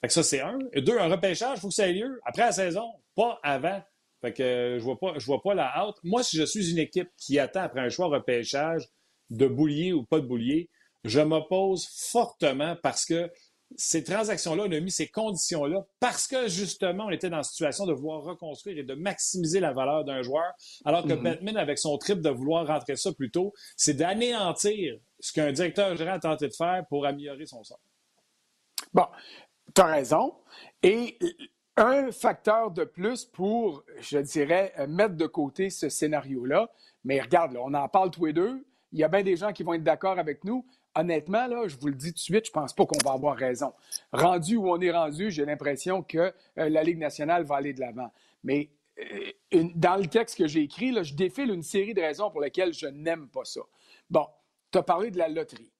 Fait 0.00 0.06
que 0.06 0.12
ça, 0.12 0.22
c'est 0.22 0.40
un. 0.40 0.58
Et 0.72 0.80
deux, 0.80 0.96
un 0.96 1.08
repêchage, 1.08 1.58
il 1.58 1.60
faut 1.60 1.68
que 1.68 1.74
ça 1.74 1.88
ait 1.88 1.92
lieu 1.92 2.20
après 2.24 2.42
la 2.42 2.52
saison, 2.52 2.88
pas 3.16 3.40
avant. 3.42 3.82
Fait 4.20 4.32
que 4.32 4.42
euh, 4.42 4.78
je 4.78 4.84
vois 4.84 4.98
pas, 4.98 5.14
je 5.18 5.26
vois 5.26 5.42
pas 5.42 5.54
la 5.54 5.76
hâte. 5.76 5.96
Moi, 6.04 6.22
si 6.22 6.36
je 6.36 6.44
suis 6.44 6.70
une 6.70 6.78
équipe 6.78 7.08
qui 7.16 7.38
attend 7.40 7.62
après 7.62 7.80
un 7.80 7.88
choix 7.88 8.06
repêchage 8.06 8.88
de 9.30 9.46
boulier 9.46 9.92
ou 9.92 10.04
pas 10.04 10.20
de 10.20 10.26
boulier, 10.26 10.70
je 11.04 11.20
m'oppose 11.20 11.88
fortement 12.10 12.76
parce 12.82 13.04
que 13.04 13.30
ces 13.76 14.02
transactions-là, 14.02 14.64
on 14.66 14.72
a 14.72 14.80
mis 14.80 14.90
ces 14.90 15.08
conditions-là 15.08 15.84
parce 16.00 16.26
que 16.26 16.48
justement, 16.48 17.06
on 17.06 17.10
était 17.10 17.30
dans 17.30 17.38
la 17.38 17.42
situation 17.42 17.86
de 17.86 17.92
vouloir 17.92 18.22
reconstruire 18.22 18.78
et 18.78 18.82
de 18.82 18.94
maximiser 18.94 19.60
la 19.60 19.72
valeur 19.72 20.04
d'un 20.04 20.22
joueur, 20.22 20.52
alors 20.84 21.04
que 21.04 21.12
mm-hmm. 21.12 21.22
Batman, 21.22 21.56
avec 21.56 21.78
son 21.78 21.96
trip 21.98 22.20
de 22.20 22.30
vouloir 22.30 22.66
rentrer 22.66 22.96
ça 22.96 23.12
plus 23.12 23.30
tôt, 23.30 23.52
c'est 23.76 23.94
d'anéantir 23.94 24.98
ce 25.20 25.32
qu'un 25.32 25.52
directeur 25.52 25.96
général 25.96 26.16
a 26.16 26.20
tenté 26.20 26.48
de 26.48 26.54
faire 26.54 26.84
pour 26.88 27.06
améliorer 27.06 27.46
son 27.46 27.62
sort. 27.62 27.80
Bon, 28.92 29.06
tu 29.74 29.80
as 29.80 29.86
raison. 29.86 30.34
Et 30.82 31.18
un 31.76 32.10
facteur 32.10 32.70
de 32.70 32.84
plus 32.84 33.24
pour, 33.24 33.84
je 34.00 34.18
dirais, 34.18 34.72
mettre 34.88 35.16
de 35.16 35.26
côté 35.26 35.70
ce 35.70 35.88
scénario-là, 35.88 36.68
mais 37.04 37.20
regarde, 37.20 37.56
on 37.56 37.74
en 37.74 37.88
parle 37.88 38.10
tous 38.10 38.26
les 38.26 38.32
deux. 38.32 38.66
Il 38.92 38.98
y 38.98 39.04
a 39.04 39.08
bien 39.08 39.22
des 39.22 39.36
gens 39.36 39.52
qui 39.52 39.62
vont 39.62 39.74
être 39.74 39.84
d'accord 39.84 40.18
avec 40.18 40.44
nous 40.44 40.64
honnêtement, 40.98 41.46
là, 41.46 41.66
je 41.66 41.76
vous 41.76 41.88
le 41.88 41.94
dis 41.94 42.08
tout 42.08 42.14
de 42.14 42.18
suite, 42.18 42.46
je 42.46 42.50
pense 42.50 42.72
pas 42.72 42.84
qu'on 42.84 42.98
va 43.04 43.12
avoir 43.12 43.36
raison. 43.36 43.72
Rendu 44.12 44.56
où 44.56 44.68
on 44.68 44.80
est 44.80 44.90
rendu, 44.90 45.30
j'ai 45.30 45.44
l'impression 45.44 46.02
que 46.02 46.18
euh, 46.18 46.32
la 46.68 46.82
Ligue 46.82 46.98
nationale 46.98 47.44
va 47.44 47.56
aller 47.56 47.72
de 47.72 47.80
l'avant. 47.80 48.10
Mais 48.42 48.70
euh, 49.00 49.64
dans 49.74 49.96
le 49.96 50.06
texte 50.06 50.36
que 50.36 50.46
j'ai 50.46 50.62
écrit, 50.62 50.92
je 51.04 51.14
défile 51.14 51.50
une 51.50 51.62
série 51.62 51.94
de 51.94 52.00
raisons 52.00 52.30
pour 52.30 52.40
lesquelles 52.40 52.72
je 52.72 52.86
n'aime 52.86 53.28
pas 53.28 53.44
ça. 53.44 53.60
Bon, 54.10 54.26
tu 54.72 54.78
as 54.78 54.82
parlé 54.82 55.10
de 55.10 55.18
la 55.18 55.28
loterie. 55.28 55.70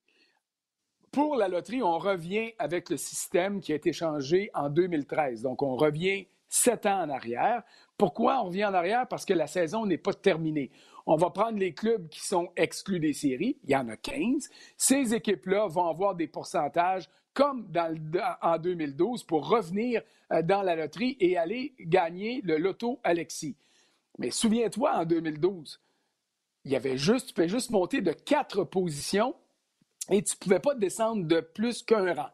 Pour 1.10 1.36
la 1.36 1.48
loterie, 1.48 1.82
on 1.82 1.98
revient 1.98 2.52
avec 2.58 2.90
le 2.90 2.96
système 2.96 3.60
qui 3.60 3.72
a 3.72 3.76
été 3.76 3.92
changé 3.92 4.50
en 4.54 4.68
2013. 4.68 5.42
Donc, 5.42 5.62
on 5.62 5.74
revient 5.74 6.26
sept 6.48 6.86
ans 6.86 7.02
en 7.02 7.08
arrière. 7.08 7.62
Pourquoi 7.96 8.40
on 8.42 8.44
revient 8.44 8.66
en 8.66 8.74
arrière? 8.74 9.08
Parce 9.08 9.24
que 9.24 9.32
la 9.32 9.46
saison 9.46 9.86
n'est 9.86 9.98
pas 9.98 10.12
terminée. 10.12 10.70
On 11.10 11.16
va 11.16 11.30
prendre 11.30 11.58
les 11.58 11.72
clubs 11.72 12.06
qui 12.10 12.20
sont 12.20 12.52
exclus 12.54 13.00
des 13.00 13.14
séries. 13.14 13.56
Il 13.64 13.70
y 13.70 13.76
en 13.76 13.88
a 13.88 13.96
15. 13.96 14.50
Ces 14.76 15.14
équipes-là 15.14 15.66
vont 15.66 15.86
avoir 15.86 16.14
des 16.14 16.26
pourcentages 16.26 17.08
comme 17.32 17.66
en 18.42 18.58
2012 18.58 19.24
pour 19.24 19.48
revenir 19.48 20.02
euh, 20.32 20.42
dans 20.42 20.60
la 20.60 20.76
loterie 20.76 21.16
et 21.18 21.38
aller 21.38 21.74
gagner 21.80 22.42
le 22.42 22.58
loto 22.58 23.00
Alexis. 23.04 23.56
Mais 24.18 24.30
souviens-toi, 24.30 24.98
en 24.98 25.06
2012, 25.06 25.80
il 26.66 26.72
y 26.72 26.76
avait 26.76 26.98
juste, 26.98 27.28
tu 27.28 27.32
pouvais 27.32 27.48
juste 27.48 27.70
monter 27.70 28.02
de 28.02 28.12
quatre 28.12 28.64
positions 28.64 29.34
et 30.10 30.22
tu 30.22 30.34
ne 30.34 30.38
pouvais 30.38 30.60
pas 30.60 30.74
descendre 30.74 31.26
de 31.26 31.40
plus 31.40 31.82
qu'un 31.82 32.12
rang. 32.12 32.30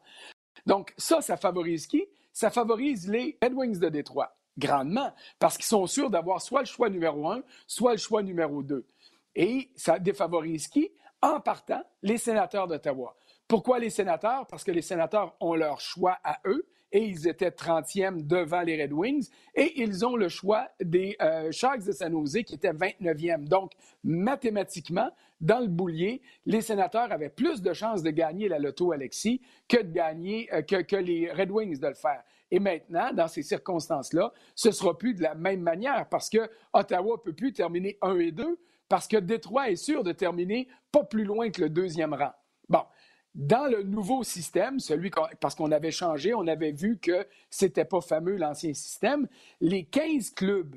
Donc, 0.67 0.93
ça, 0.97 1.21
ça 1.21 1.37
favorise 1.37 1.87
qui? 1.87 2.07
Ça 2.33 2.51
favorise 2.51 3.07
les 3.07 3.39
Red 3.41 3.55
Wings 3.55 3.79
de 3.79 3.89
Détroit 3.89 4.37
grandement 4.59 5.13
parce 5.39 5.57
qu'ils 5.57 5.67
sont 5.67 5.87
sûrs 5.87 6.11
d'avoir 6.11 6.41
soit 6.41 6.61
le 6.61 6.67
choix 6.67 6.91
numéro 6.91 7.31
un, 7.31 7.43
soit 7.67 7.93
le 7.93 7.99
choix 7.99 8.23
numéro 8.23 8.63
deux. 8.63 8.87
Et 9.35 9.71
ça 9.75 9.99
défavorise 9.99 10.69
qui? 10.69 10.91
En 11.21 11.41
partant, 11.41 11.83
les 12.03 12.19
sénateurs 12.19 12.69
d'Ottawa. 12.69 13.17
Pourquoi 13.49 13.79
les 13.79 13.91
sénateurs? 13.91 14.47
Parce 14.47 14.65
que 14.65 14.71
les 14.71 14.83
sénateurs 14.83 15.35
ont 15.41 15.55
leur 15.55 15.81
choix 15.81 16.19
à 16.23 16.39
eux 16.47 16.67
et 16.93 17.05
ils 17.05 17.27
étaient 17.27 17.51
30e 17.51 18.27
devant 18.27 18.61
les 18.63 18.81
Red 18.81 18.93
Wings 18.93 19.29
et 19.55 19.81
ils 19.83 20.07
ont 20.07 20.17
le 20.17 20.29
choix 20.29 20.69
des 20.81 21.17
euh, 21.21 21.51
Sharks 21.51 21.85
de 21.85 21.93
San 21.93 22.13
Jose 22.13 22.43
qui 22.47 22.55
étaient 22.55 22.73
29e. 22.73 23.49
Donc, 23.49 23.73
mathématiquement, 24.05 25.11
dans 25.41 25.59
le 25.59 25.67
boulier, 25.67 26.23
les 26.47 26.61
sénateurs 26.61 27.11
avaient 27.11 27.29
plus 27.29 27.61
de 27.61 27.73
chances 27.73 28.03
de 28.03 28.11
gagner 28.11 28.49
la 28.49 28.59
loto 28.59 28.93
Alexis 28.93 29.41
que 29.69 29.83
de 29.83 29.93
gagner 29.93 30.49
euh, 30.55 30.63
que, 30.63 30.83
que 30.83 30.97
les 30.97 31.31
Red 31.33 31.51
Wings 31.51 31.81
de 31.81 31.89
le 31.89 31.95
faire. 31.95 32.23
Et 32.51 32.61
maintenant, 32.61 33.13
dans 33.13 33.29
ces 33.29 33.43
circonstances-là, 33.43 34.33
ce 34.55 34.69
ne 34.69 34.73
sera 34.73 34.97
plus 34.97 35.15
de 35.15 35.23
la 35.23 35.35
même 35.35 35.61
manière 35.61 36.09
parce 36.09 36.29
que 36.29 36.51
Ottawa 36.73 37.17
ne 37.17 37.23
peut 37.23 37.33
plus 37.33 37.53
terminer 37.53 37.99
1 38.03 38.19
et 38.19 38.33
2 38.33 38.59
parce 38.89 39.09
que 39.09 39.17
Détroit 39.17 39.71
est 39.71 39.77
sûr 39.77 40.05
de 40.05 40.13
terminer 40.13 40.69
pas 40.93 41.05
plus 41.05 41.25
loin 41.25 41.51
que 41.51 41.63
le 41.63 41.71
deuxième 41.71 42.15
rang. 42.15 42.33
Bon, 42.69 42.83
dans 43.35 43.67
le 43.69 43.83
nouveau 43.83 44.23
système, 44.23 44.79
celui 44.79 45.11
parce 45.41 45.55
qu'on 45.55 45.73
avait 45.73 45.91
changé, 45.91 46.35
on 46.35 46.47
avait 46.47 46.73
vu 46.73 46.99
que 46.99 47.27
c'était 47.51 47.85
pas 47.85 48.01
fameux 48.01 48.37
l'ancien 48.37 48.73
système, 48.75 49.27
les 49.61 49.85
15 49.85 50.31
clubs 50.31 50.77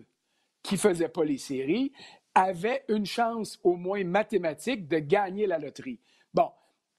qui 0.64 0.78
faisaient 0.78 1.10
pas 1.10 1.24
les 1.24 1.38
séries 1.38 1.92
avaient 2.34 2.84
une 2.88 3.06
chance 3.06 3.60
au 3.64 3.76
moins 3.76 4.04
mathématique 4.04 4.88
de 4.88 5.00
gagner 5.00 5.48
la 5.48 5.60
loterie. 5.60 6.00
Bon, 6.34 6.50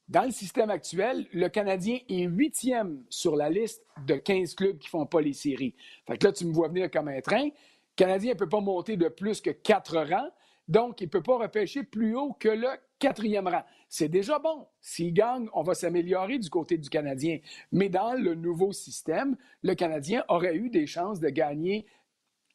dans 0.09 0.23
le 0.23 0.31
système 0.31 0.71
actuel, 0.71 1.27
le 1.33 1.49
Canadien 1.49 1.99
est 2.09 2.23
huitième 2.23 3.05
sur 3.11 3.37
la 3.37 3.51
liste 3.51 3.85
de 4.07 4.15
15 4.15 4.55
clubs 4.55 4.79
qui 4.79 4.89
font 4.89 5.05
pas 5.05 5.21
les 5.21 5.35
séries. 5.35 5.75
Fait 6.07 6.17
que 6.17 6.27
là, 6.27 6.33
tu 6.33 6.47
me 6.47 6.53
vois 6.53 6.69
venir 6.69 6.91
comme 6.91 7.09
un 7.09 7.21
train. 7.21 7.45
Le 7.45 7.51
Canadien 7.95 8.33
ne 8.33 8.39
peut 8.39 8.49
pas 8.49 8.61
monter 8.61 8.97
de 8.97 9.09
plus 9.09 9.43
que 9.43 9.51
quatre 9.51 9.99
rangs, 9.99 10.31
donc 10.67 11.03
il 11.03 11.05
ne 11.05 11.11
peut 11.11 11.23
pas 11.23 11.37
repêcher 11.37 11.83
plus 11.83 12.17
haut 12.17 12.33
que 12.33 12.49
le 12.49 12.69
quatrième 12.99 13.49
rang. 13.49 13.65
C'est 13.89 14.09
déjà 14.09 14.39
bon. 14.39 14.67
S'il 14.81 15.13
gagne, 15.13 15.49
on 15.53 15.63
va 15.63 15.75
s'améliorer 15.75 16.39
du 16.39 16.49
côté 16.49 16.79
du 16.79 16.89
Canadien. 16.89 17.41
Mais 17.71 17.91
dans 17.91 18.15
le 18.15 18.35
nouveau 18.35 18.73
système, 18.73 19.37
le 19.63 19.75
Canadien 19.75 20.25
aurait 20.29 20.57
eu 20.57 20.71
des 20.71 20.87
chances 20.87 21.21
de 21.21 21.29
gagner 21.29 21.87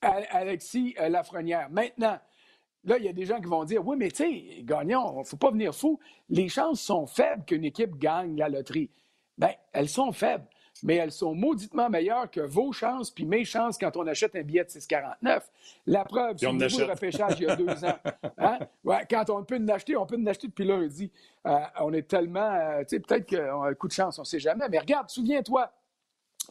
Alexis 0.01 0.95
euh, 0.99 1.09
Lafrenière. 1.09 1.69
Maintenant, 1.69 2.19
là, 2.83 2.97
il 2.97 3.05
y 3.05 3.09
a 3.09 3.13
des 3.13 3.25
gens 3.25 3.39
qui 3.39 3.47
vont 3.47 3.63
dire 3.63 3.85
Oui, 3.85 3.97
mais 3.97 4.09
tu 4.09 4.23
sais, 4.23 4.63
gagnons, 4.63 5.15
il 5.15 5.19
ne 5.19 5.23
faut 5.23 5.37
pas 5.37 5.51
venir 5.51 5.73
fou. 5.73 5.99
Les 6.29 6.49
chances 6.49 6.81
sont 6.81 7.07
faibles 7.07 7.43
qu'une 7.45 7.63
équipe 7.63 7.97
gagne 7.97 8.37
la 8.37 8.49
loterie. 8.49 8.89
Bien, 9.37 9.53
elles 9.71 9.89
sont 9.89 10.11
faibles 10.11 10.45
mais 10.81 10.95
elles 10.95 11.11
sont 11.11 11.35
mauditement 11.35 11.89
meilleures 11.89 12.29
que 12.31 12.41
vos 12.41 12.71
chances 12.71 13.11
puis 13.11 13.25
mes 13.25 13.45
chances 13.45 13.77
quand 13.77 13.95
on 13.95 14.07
achète 14.07 14.35
un 14.35 14.41
billet 14.41 14.63
de 14.63 14.69
6,49. 14.69 15.41
La 15.85 16.03
preuve, 16.03 16.37
c'est 16.37 16.51
le 16.51 16.85
repêchage 16.85 17.35
il 17.39 17.43
y 17.43 17.47
a 17.47 17.55
deux 17.55 17.85
ans. 17.85 17.97
Hein? 18.37 18.59
quand 19.09 19.29
on 19.29 19.43
peut 19.43 19.57
l'acheter, 19.57 19.95
on 19.95 20.05
peut 20.05 20.17
l'acheter 20.17 20.47
depuis 20.47 20.65
lundi. 20.65 21.09
Euh, 21.45 21.59
on 21.79 21.93
est 21.93 22.07
tellement, 22.07 22.51
euh, 22.51 22.81
tu 22.81 22.89
sais, 22.89 22.99
peut-être 22.99 23.29
qu'on 23.29 23.63
a 23.63 23.69
un 23.69 23.73
coup 23.73 23.87
de 23.87 23.93
chance, 23.93 24.17
on 24.19 24.23
ne 24.23 24.25
sait 24.25 24.39
jamais. 24.39 24.67
Mais 24.69 24.79
regarde, 24.79 25.09
souviens-toi, 25.09 25.71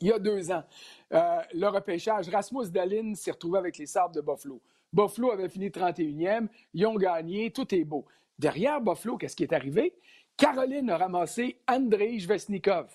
il 0.00 0.08
y 0.08 0.12
a 0.12 0.18
deux 0.18 0.50
ans, 0.50 0.64
euh, 1.12 1.40
le 1.52 1.68
repêchage, 1.68 2.28
Rasmus 2.30 2.70
Dalin 2.70 3.14
s'est 3.14 3.32
retrouvé 3.32 3.58
avec 3.58 3.76
les 3.76 3.86
Sabres 3.86 4.14
de 4.14 4.20
Buffalo. 4.20 4.60
Buffalo 4.92 5.30
avait 5.32 5.49
fini 5.49 5.68
31e, 5.68 6.49
ils 6.75 6.87
ont 6.87 6.96
gagné, 6.96 7.50
tout 7.50 7.75
est 7.75 7.84
beau. 7.84 8.04
Derrière 8.38 8.80
Buffalo, 8.80 9.16
qu'est-ce 9.16 9.37
qui 9.37 9.44
est 9.44 9.52
arrivé? 9.52 9.94
Caroline 10.37 10.90
a 10.90 10.96
ramassé 10.96 11.58
Andrei 11.68 12.18
Vesnikov. 12.18 12.88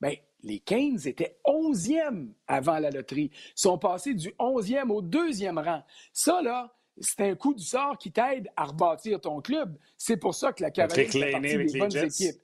Bien, 0.00 0.14
les 0.42 0.58
15 0.60 1.06
étaient 1.06 1.36
11e 1.46 2.28
avant 2.46 2.78
la 2.78 2.90
loterie. 2.90 3.30
Ils 3.32 3.52
sont 3.54 3.78
passés 3.78 4.14
du 4.14 4.30
11e 4.38 4.90
au 4.90 5.02
deuxième 5.02 5.58
rang. 5.58 5.82
Ça, 6.12 6.40
là, 6.42 6.74
c'est 6.98 7.30
un 7.30 7.34
coup 7.34 7.54
du 7.54 7.64
sort 7.64 7.96
qui 7.98 8.10
t'aide 8.10 8.48
à 8.56 8.64
rebâtir 8.64 9.20
ton 9.20 9.40
club. 9.40 9.76
C'est 9.96 10.16
pour 10.16 10.34
ça 10.34 10.52
que 10.52 10.62
la 10.62 10.70
Caroline 10.70 11.10
fait 11.10 11.32
partie 11.32 11.56
des 11.56 11.78
bonnes 11.78 11.96
équipes. 11.96 12.40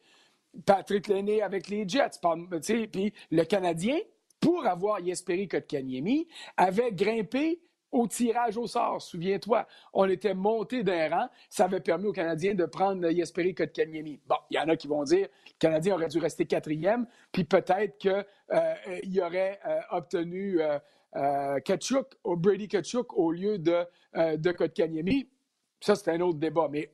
Patrick 0.65 1.09
Lainé 1.09 1.43
avec 1.43 1.69
les 1.69 1.87
Jets. 1.87 2.21
Puis 2.91 3.13
le 3.31 3.45
Canadien, 3.45 3.99
pour 4.41 4.67
avoir 4.67 5.01
Yesperi 5.01 5.49
Kotkaniemi, 5.49 6.29
avait 6.57 6.93
grimpé 6.93 7.61
au 7.97 8.07
tirage 8.07 8.57
au 8.57 8.67
sort. 8.67 9.01
Souviens-toi, 9.01 9.67
on 9.93 10.09
était 10.09 10.35
monté 10.35 10.83
d'un 10.83 11.09
rang. 11.09 11.29
Ça 11.49 11.65
avait 11.65 11.81
permis 11.81 12.07
aux 12.07 12.13
Canadiens 12.13 12.55
de 12.55 12.67
prendre 12.67 13.09
Yesperi 13.11 13.55
Kotkaniemi. 13.55 14.21
Bon, 14.27 14.37
il 14.51 14.57
y 14.57 14.61
en 14.61 14.69
a 14.69 14.77
qui 14.77 14.87
vont 14.87 15.03
dire 15.03 15.29
le 15.47 15.59
Canadien 15.59 15.95
aurait 15.95 16.09
dû 16.09 16.19
rester 16.19 16.45
quatrième, 16.45 17.07
puis 17.33 17.45
peut-être 17.45 17.97
qu'il 17.99 18.25
euh, 18.53 19.25
aurait 19.25 19.59
euh, 19.67 19.81
obtenu 19.91 20.61
euh, 20.61 21.59
Kachuk, 21.61 22.09
Brady 22.25 22.69
Kachuk 22.69 23.17
au 23.17 23.33
lieu 23.33 23.59
de, 23.59 23.85
de 24.15 24.53
Kotkaniemi. 24.53 25.31
Ça, 25.81 25.95
c'est 25.95 26.11
un 26.11 26.21
autre 26.21 26.39
débat. 26.39 26.69
Mais 26.71 26.91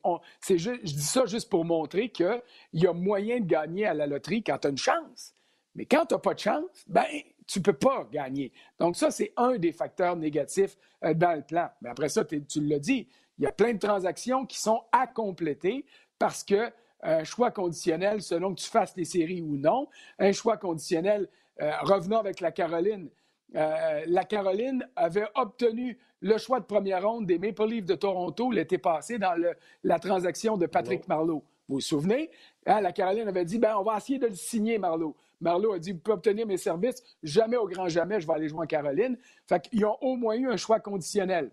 je 0.49 0.81
dis 0.81 1.01
ça 1.01 1.25
juste 1.25 1.49
pour 1.49 1.65
montrer 1.65 2.09
qu'il 2.09 2.41
y 2.73 2.87
a 2.87 2.93
moyen 2.93 3.41
de 3.41 3.45
gagner 3.45 3.85
à 3.85 3.93
la 3.93 4.07
loterie 4.07 4.43
quand 4.43 4.59
tu 4.59 4.67
as 4.67 4.69
une 4.69 4.77
chance. 4.77 5.33
Mais 5.75 5.85
quand 5.85 6.05
tu 6.05 6.13
n'as 6.13 6.19
pas 6.19 6.33
de 6.33 6.39
chance, 6.39 6.85
ben 6.87 7.05
tu 7.47 7.59
ne 7.59 7.63
peux 7.63 7.73
pas 7.73 8.07
gagner. 8.11 8.51
Donc, 8.79 8.95
ça, 8.95 9.11
c'est 9.11 9.33
un 9.37 9.57
des 9.57 9.71
facteurs 9.71 10.15
négatifs 10.15 10.77
euh, 11.03 11.13
dans 11.13 11.35
le 11.35 11.41
plan. 11.41 11.69
Mais 11.81 11.89
après 11.89 12.09
ça, 12.09 12.23
tu 12.25 12.61
l'as 12.61 12.79
dit, 12.79 13.07
il 13.37 13.43
y 13.43 13.47
a 13.47 13.51
plein 13.51 13.73
de 13.73 13.79
transactions 13.79 14.45
qui 14.45 14.59
sont 14.59 14.81
à 14.91 15.07
compléter 15.07 15.85
parce 16.19 16.43
que 16.43 16.71
un 17.05 17.19
euh, 17.19 17.23
choix 17.25 17.51
conditionnel 17.51 18.21
selon 18.21 18.55
que 18.55 18.61
tu 18.61 18.69
fasses 18.69 18.95
les 18.95 19.05
séries 19.05 19.41
ou 19.41 19.57
non, 19.57 19.87
un 20.19 20.31
choix 20.31 20.57
conditionnel, 20.57 21.27
euh, 21.61 21.71
revenons 21.81 22.17
avec 22.17 22.39
la 22.39 22.51
Caroline. 22.51 23.09
la 23.53 24.23
Caroline 24.23 24.87
avait 24.95 25.27
obtenu 25.35 25.99
le 26.21 26.37
choix 26.37 26.59
de 26.59 26.65
première 26.65 27.03
ronde 27.07 27.25
des 27.27 27.37
Maple 27.37 27.67
Leafs 27.67 27.85
de 27.85 27.95
Toronto 27.95 28.51
l'été 28.51 28.77
passé 28.77 29.19
dans 29.19 29.35
la 29.83 29.99
transaction 29.99 30.57
de 30.57 30.65
Patrick 30.65 31.07
Marleau. 31.07 31.43
Vous 31.67 31.75
vous 31.75 31.81
souvenez? 31.81 32.29
Hein, 32.65 32.81
la 32.81 32.91
Caroline 32.91 33.27
avait 33.27 33.45
dit 33.45 33.59
ben, 33.59 33.75
on 33.77 33.83
va 33.83 33.97
essayer 33.97 34.19
de 34.19 34.27
le 34.27 34.35
signer, 34.35 34.77
Marleau. 34.77 35.15
Marleau 35.43 35.73
a 35.73 35.79
dit, 35.79 35.91
vous 35.91 35.99
pouvez 35.99 36.15
obtenir 36.15 36.47
mes 36.47 36.57
services, 36.57 37.03
jamais 37.21 37.57
au 37.57 37.67
grand 37.67 37.89
jamais, 37.89 38.21
je 38.21 38.25
vais 38.25 38.33
aller 38.33 38.47
jouer 38.47 38.61
en 38.61 38.65
Caroline. 38.65 39.17
Fait 39.45 39.61
qu'ils 39.61 39.85
ont 39.85 39.97
au 40.01 40.15
moins 40.15 40.35
eu 40.35 40.49
un 40.49 40.57
choix 40.57 40.79
conditionnel. 40.79 41.51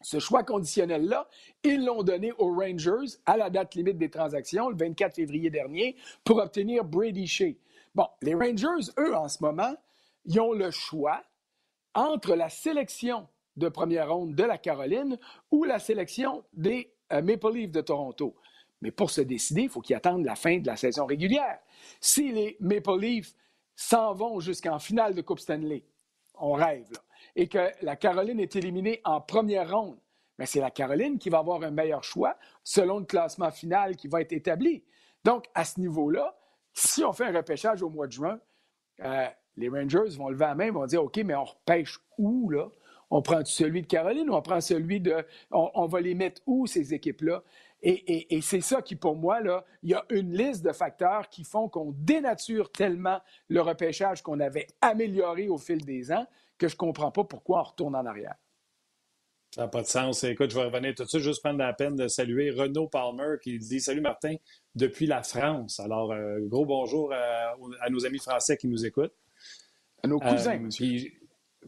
Ce 0.00 0.20
choix 0.20 0.44
conditionnel-là, 0.44 1.28
ils 1.64 1.84
l'ont 1.84 2.04
donné 2.04 2.32
aux 2.38 2.54
Rangers 2.54 3.18
à 3.26 3.36
la 3.36 3.50
date 3.50 3.74
limite 3.74 3.98
des 3.98 4.08
transactions, 4.08 4.68
le 4.68 4.76
24 4.76 5.16
février 5.16 5.50
dernier, 5.50 5.96
pour 6.22 6.38
obtenir 6.38 6.84
Brady 6.84 7.26
Shea. 7.26 7.56
Bon, 7.96 8.06
les 8.22 8.34
Rangers, 8.34 8.92
eux, 8.98 9.16
en 9.16 9.28
ce 9.28 9.42
moment, 9.42 9.74
ils 10.24 10.38
ont 10.38 10.52
le 10.52 10.70
choix 10.70 11.20
entre 11.94 12.36
la 12.36 12.48
sélection 12.48 13.26
de 13.56 13.68
première 13.68 14.14
ronde 14.14 14.36
de 14.36 14.44
la 14.44 14.58
Caroline 14.58 15.18
ou 15.50 15.64
la 15.64 15.80
sélection 15.80 16.44
des 16.52 16.92
euh, 17.12 17.20
Maple 17.20 17.52
Leafs 17.52 17.72
de 17.72 17.80
Toronto. 17.80 18.36
Mais 18.80 18.92
pour 18.92 19.10
se 19.10 19.22
décider, 19.22 19.62
il 19.62 19.68
faut 19.68 19.80
qu'ils 19.80 19.96
attendent 19.96 20.24
la 20.24 20.36
fin 20.36 20.58
de 20.58 20.66
la 20.68 20.76
saison 20.76 21.06
régulière. 21.06 21.58
Si 22.00 22.32
les 22.32 22.56
Maple 22.60 22.98
Leafs 22.98 23.34
s'en 23.74 24.14
vont 24.14 24.40
jusqu'en 24.40 24.78
finale 24.78 25.14
de 25.14 25.22
Coupe 25.22 25.40
Stanley, 25.40 25.84
on 26.34 26.52
rêve, 26.52 26.90
et 27.36 27.48
que 27.48 27.70
la 27.82 27.96
Caroline 27.96 28.40
est 28.40 28.56
éliminée 28.56 29.00
en 29.04 29.20
première 29.20 29.70
ronde, 29.70 29.98
mais 30.38 30.46
c'est 30.46 30.60
la 30.60 30.70
Caroline 30.70 31.18
qui 31.18 31.30
va 31.30 31.38
avoir 31.38 31.62
un 31.62 31.70
meilleur 31.70 32.04
choix 32.04 32.36
selon 32.62 33.00
le 33.00 33.04
classement 33.04 33.50
final 33.50 33.96
qui 33.96 34.08
va 34.08 34.20
être 34.20 34.32
établi. 34.32 34.84
Donc, 35.24 35.46
à 35.54 35.64
ce 35.64 35.80
niveau-là, 35.80 36.36
si 36.72 37.04
on 37.04 37.12
fait 37.12 37.24
un 37.24 37.36
repêchage 37.36 37.82
au 37.82 37.90
mois 37.90 38.06
de 38.06 38.12
juin, 38.12 38.40
euh, 39.00 39.26
les 39.56 39.68
Rangers 39.68 40.16
vont 40.16 40.28
lever 40.28 40.46
la 40.46 40.54
main 40.54 40.70
vont 40.70 40.86
dire 40.86 41.02
OK, 41.02 41.16
mais 41.24 41.34
on 41.34 41.44
repêche 41.44 41.98
où, 42.18 42.50
là? 42.50 42.68
On 43.10 43.22
prend 43.22 43.42
celui 43.42 43.80
de 43.82 43.86
Caroline 43.86 44.28
ou 44.28 44.34
on 44.34 44.42
prend 44.42 44.60
celui 44.60 45.00
de. 45.00 45.24
on 45.50 45.86
va 45.86 46.00
les 46.00 46.14
mettre 46.14 46.42
où, 46.46 46.66
ces 46.66 46.92
équipes-là? 46.92 47.42
Et, 47.80 48.40
c'est 48.42 48.60
ça 48.60 48.82
qui, 48.82 48.96
pour 48.96 49.14
moi, 49.14 49.40
là, 49.40 49.64
il 49.82 49.90
y 49.90 49.94
a 49.94 50.04
une 50.10 50.36
liste 50.36 50.64
de 50.64 50.72
facteurs 50.72 51.28
qui 51.28 51.44
font 51.44 51.68
qu'on 51.68 51.92
dénature 51.92 52.72
tellement 52.72 53.20
le 53.48 53.60
repêchage 53.60 54.22
qu'on 54.22 54.40
avait 54.40 54.66
amélioré 54.80 55.48
au 55.48 55.58
fil 55.58 55.84
des 55.84 56.10
ans 56.10 56.26
que 56.58 56.66
je 56.66 56.74
ne 56.74 56.78
comprends 56.78 57.12
pas 57.12 57.24
pourquoi 57.24 57.60
on 57.60 57.62
retourne 57.62 57.94
en 57.94 58.04
arrière. 58.04 58.34
Ça 59.54 59.62
n'a 59.62 59.68
pas 59.68 59.82
de 59.82 59.86
sens. 59.86 60.24
Écoute, 60.24 60.50
je 60.50 60.56
vais 60.56 60.64
revenir 60.64 60.94
tout 60.94 61.04
de 61.04 61.08
suite, 61.08 61.22
juste 61.22 61.42
prendre 61.42 61.58
la 61.58 61.72
peine 61.72 61.96
de 61.96 62.08
saluer 62.08 62.50
Renaud 62.50 62.88
Palmer 62.88 63.36
qui 63.42 63.58
dit 63.58 63.80
Salut 63.80 64.00
Martin, 64.00 64.34
depuis 64.74 65.06
la 65.06 65.22
France. 65.22 65.80
Alors, 65.80 66.12
euh, 66.12 66.38
gros 66.42 66.66
bonjour 66.66 67.12
à, 67.12 67.54
nos 67.88 68.04
amis 68.04 68.18
français 68.18 68.56
qui 68.56 68.68
nous 68.68 68.84
écoutent. 68.84 69.14
À 70.02 70.08
nos 70.08 70.18
cousins, 70.18 70.56
euh, 70.56 70.60
monsieur. 70.60 71.12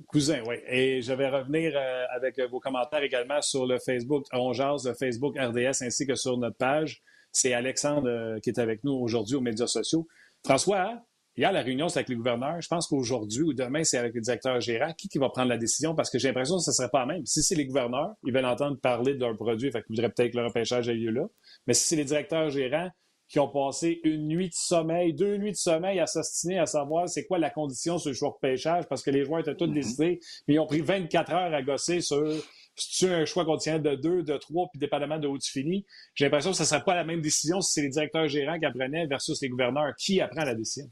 Cousin, 0.07 0.43
oui. 0.47 0.57
Et 0.69 1.03
je 1.03 1.13
vais 1.13 1.29
revenir 1.29 1.73
euh, 1.77 2.05
avec 2.15 2.39
vos 2.51 2.61
commentaires 2.61 3.03
également 3.03 3.41
sur 3.43 3.67
le 3.67 3.79
Facebook 3.79 4.25
On 4.33 4.51
le 4.51 4.95
Facebook 4.95 5.39
RDS, 5.39 5.83
ainsi 5.83 6.07
que 6.07 6.15
sur 6.15 6.37
notre 6.39 6.57
page. 6.57 7.03
C'est 7.33 7.53
Alexandre 7.53 8.09
euh, 8.09 8.39
qui 8.41 8.51
est 8.51 8.59
avec 8.59 8.83
nous 8.85 8.93
aujourd'hui 8.93 9.37
aux 9.37 9.41
médias 9.41 9.67
sociaux. 9.67 10.07
François, 10.45 10.81
hein? 10.81 11.03
hier, 11.37 11.53
la 11.53 11.63
réunion, 11.63 11.89
c'est 11.89 12.01
avec 12.01 12.09
les 12.09 12.17
gouverneurs. 12.17 12.61
Je 12.61 12.69
pense 12.69 12.87
qu'aujourd'hui 12.87 13.43
ou 13.43 13.53
demain, 13.53 13.85
c'est 13.85 13.99
avec 13.99 14.15
le 14.15 14.21
directeur 14.21 14.61
gérant. 14.61 14.93
Qui, 14.95 15.19
va 15.19 15.29
prendre 15.29 15.49
la 15.49 15.59
décision? 15.59 15.95
Parce 15.95 16.11
que 16.11 16.19
j'ai 16.19 16.29
l'impression 16.29 16.57
que 16.57 16.63
ce 16.63 16.71
ne 16.71 16.75
serait 16.75 16.91
pas 16.91 17.01
la 17.01 17.07
même. 17.07 17.27
Si 17.27 17.43
c'est 17.43 17.55
les 17.55 17.67
gouverneurs, 17.67 18.15
ils 18.25 18.33
veulent 18.33 18.45
entendre 18.45 18.79
parler 18.81 19.15
de 19.15 19.21
leur 19.21 19.37
produit, 19.37 19.71
fait 19.71 19.83
qu'ils 19.83 19.97
voudraient 19.97 20.11
peut-être 20.11 20.33
que 20.33 20.39
le 20.39 20.47
repêchage 20.47 20.89
ait 20.89 20.95
lieu 20.95 21.11
là. 21.11 21.27
Mais 21.67 21.75
si 21.75 21.87
c'est 21.87 21.97
les 21.97 22.05
directeurs 22.05 22.51
gérants, 22.51 22.91
qui 23.31 23.39
ont 23.39 23.49
passé 23.49 24.01
une 24.03 24.27
nuit 24.27 24.49
de 24.49 24.55
sommeil, 24.55 25.15
deux 25.15 25.37
nuits 25.37 25.53
de 25.53 25.57
sommeil 25.57 26.01
à 26.01 26.07
s'ostiner 26.07 26.59
à 26.59 26.67
savoir 26.67 27.09
c'est 27.09 27.25
quoi 27.27 27.39
la 27.39 27.49
condition 27.49 27.97
sur 27.97 28.11
le 28.11 28.17
choix 28.17 28.31
de 28.31 28.49
pêchage 28.49 28.89
parce 28.89 29.03
que 29.03 29.11
les 29.11 29.25
joueurs 29.25 29.41
étaient 29.41 29.55
tous 29.55 29.67
mm-hmm. 29.67 29.73
décidés, 29.73 30.21
mais 30.49 30.55
ils 30.55 30.59
ont 30.59 30.67
pris 30.67 30.81
24 30.81 31.33
heures 31.33 31.55
à 31.55 31.63
gosser 31.63 32.01
sur 32.01 32.27
si 32.75 33.07
tu 33.07 33.13
un 33.13 33.25
choix 33.25 33.45
conditionnel 33.45 33.83
de 33.83 33.95
deux, 33.95 34.23
de 34.23 34.37
trois, 34.37 34.69
puis 34.71 34.79
dépendamment 34.79 35.19
de 35.19 35.29
où 35.29 35.39
tu 35.39 35.51
finis. 35.51 35.87
J'ai 36.15 36.25
l'impression 36.25 36.51
que 36.51 36.57
ce 36.57 36.63
ne 36.63 36.67
serait 36.67 36.85
pas 36.85 36.95
la 36.95 37.05
même 37.05 37.21
décision 37.21 37.61
si 37.61 37.75
c'est 37.75 37.83
les 37.83 37.89
directeurs 37.89 38.27
gérants 38.27 38.59
qui 38.59 38.65
apprenaient 38.65 39.07
versus 39.07 39.41
les 39.43 39.49
gouverneurs. 39.49 39.95
Qui 39.97 40.21
apprend 40.21 40.45
la 40.45 40.55
décision? 40.55 40.89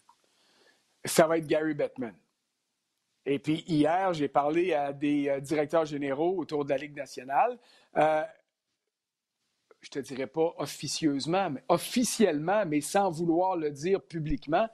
Ça 1.05 1.27
va 1.27 1.39
être 1.39 1.47
Gary 1.47 1.75
Bettman. 1.75 2.15
Et 3.25 3.39
puis 3.39 3.65
hier, 3.67 4.13
j'ai 4.15 4.29
parlé 4.29 4.73
à 4.73 4.93
des 4.93 5.29
euh, 5.29 5.41
directeurs 5.41 5.85
généraux 5.85 6.37
autour 6.39 6.65
de 6.65 6.71
la 6.71 6.79
Ligue 6.79 6.97
nationale. 6.97 7.59
Euh, 7.97 8.23
je 9.81 9.91
te 9.91 9.99
dirais 9.99 10.27
pas 10.27 10.55
officieusement, 10.59 11.51
mais 11.51 11.63
officiellement, 11.69 12.65
mais 12.67 12.81
sans 12.81 13.11
vouloir 13.11 13.57
le 13.57 13.71
dire 13.71 14.03
publiquement, 14.03 14.69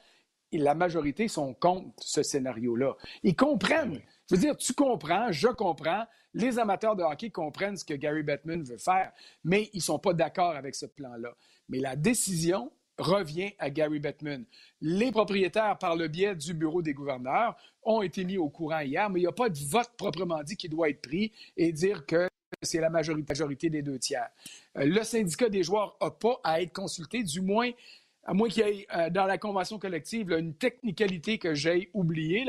la 0.52 0.75
majorité 0.75 1.28
sont 1.28 1.54
contre 1.54 1.90
ce 1.99 2.23
scénario-là. 2.23 2.94
Ils 3.23 3.37
comprennent. 3.37 4.00
Je 4.28 4.34
veux 4.34 4.40
dire, 4.40 4.56
tu 4.56 4.73
comprends, 4.73 5.30
je 5.32 5.49
comprends, 5.49 6.04
les 6.32 6.58
amateurs 6.58 6.96
de 6.96 7.02
hockey 7.02 7.30
comprennent 7.30 7.76
ce 7.76 7.84
que 7.84 7.94
Gary 7.94 8.23
Bettman 8.23 8.62
veut 8.62 8.78
faire, 8.78 9.12
mais 9.42 9.70
ils 9.73 9.78
ne 9.78 9.82
sont 9.82 9.99
pas 9.99 10.14
d'accord 10.14 10.56
avec 10.56 10.75
ce 10.75 10.87
plan-là. 10.87 11.34
Mais 11.68 11.78
la 11.78 11.96
décision 11.96 12.73
revient 12.99 13.52
à 13.58 13.70
Gary 13.70 13.99
Bettman. 13.99 14.44
Les 14.80 15.11
propriétaires, 15.11 15.76
par 15.78 15.96
le 15.96 16.08
biais 16.08 16.37
du 16.37 16.54
bureau 16.54 16.82
des 16.82 16.94
gouverneurs, 16.94 17.56
ont 17.82 18.02
été 18.02 18.25
mis 18.25 18.38
au 18.38 18.49
courant 18.49 18.80
hier, 18.80 19.11
mais 19.11 19.20
il 19.20 19.25
n'y 19.25 19.28
a 19.28 19.32
pas 19.32 19.49
de 19.49 19.58
vote 19.58 19.90
proprement 19.96 20.42
dit 20.42 20.56
qui 20.56 20.68
doit 20.68 20.88
être 20.88 21.02
pris 21.02 21.32
et 21.56 21.73
dire 21.73 22.06
que 22.06 22.28
c'est 22.64 22.80
la 22.80 22.90
majorité, 22.90 23.71
des 23.71 23.83
deux 23.83 23.99
tiers. 23.99 24.28
Euh, 24.76 24.85
le 24.85 25.02
syndicat 25.04 25.49
des 25.49 25.62
joueurs 25.62 25.97
n'a 26.00 26.11
pas 26.11 26.40
à 26.44 26.61
être 26.61 26.73
consulté, 26.73 27.23
du 27.23 27.40
moins 27.40 27.71
à 28.26 28.33
moins 28.33 28.49
qu'il 28.49 28.66
y 28.66 28.71
ait 28.71 28.87
euh, 28.94 29.11
dans 29.11 29.26
la 29.26 29.37
convention 29.37 29.78
collective 29.78 30.33
une 30.33 30.54
technicalité 30.54 31.37
que 31.37 31.54
j'ai 31.54 31.90
oubliée, 31.92 32.47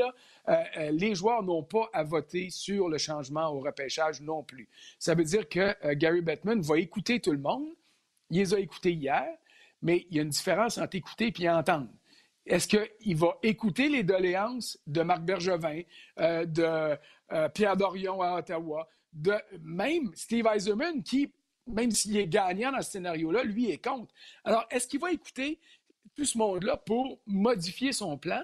euh, 0.48 0.90
les 0.90 1.14
joueurs 1.14 1.42
n'ont 1.42 1.62
pas 1.62 1.90
à 1.92 2.02
voter 2.02 2.48
sur 2.48 2.88
le 2.88 2.96
changement 2.96 3.48
au 3.48 3.60
repêchage 3.60 4.22
non 4.22 4.42
plus. 4.42 4.68
Ça 4.98 5.14
veut 5.14 5.24
dire 5.24 5.46
que 5.48 5.92
Gary 5.94 6.22
Bettman 6.22 6.62
va 6.62 6.78
écouter 6.78 7.20
tout 7.20 7.32
le 7.32 7.38
monde. 7.38 7.66
Il 8.30 8.38
les 8.38 8.54
a 8.54 8.58
écoutés 8.58 8.92
hier, 8.92 9.26
mais 9.82 10.06
il 10.10 10.16
y 10.16 10.18
a 10.18 10.22
une 10.22 10.30
différence 10.30 10.78
entre 10.78 10.96
écouter 10.96 11.32
et 11.38 11.50
entendre. 11.50 11.88
Est-ce 12.46 12.68
qu'il 12.68 13.16
va 13.16 13.36
écouter 13.42 13.90
les 13.90 14.02
doléances 14.02 14.78
de 14.86 15.02
Marc 15.02 15.22
Bergevin, 15.22 15.82
de 16.16 16.96
Pierre 17.52 17.76
Dorion 17.76 18.22
à 18.22 18.38
Ottawa, 18.38 18.88
de 19.16 19.34
même 19.62 20.10
Steve 20.14 20.46
Eiserman, 20.46 21.02
qui, 21.02 21.32
même 21.66 21.90
s'il 21.90 22.16
est 22.16 22.28
gagnant 22.28 22.72
dans 22.72 22.82
ce 22.82 22.92
scénario-là, 22.92 23.44
lui 23.44 23.70
est 23.70 23.82
contre. 23.82 24.12
Alors, 24.44 24.66
est-ce 24.70 24.86
qu'il 24.86 25.00
va 25.00 25.10
écouter 25.10 25.58
tout 26.14 26.24
ce 26.24 26.38
monde-là 26.38 26.76
pour 26.76 27.18
modifier 27.26 27.92
son 27.92 28.16
plan 28.16 28.42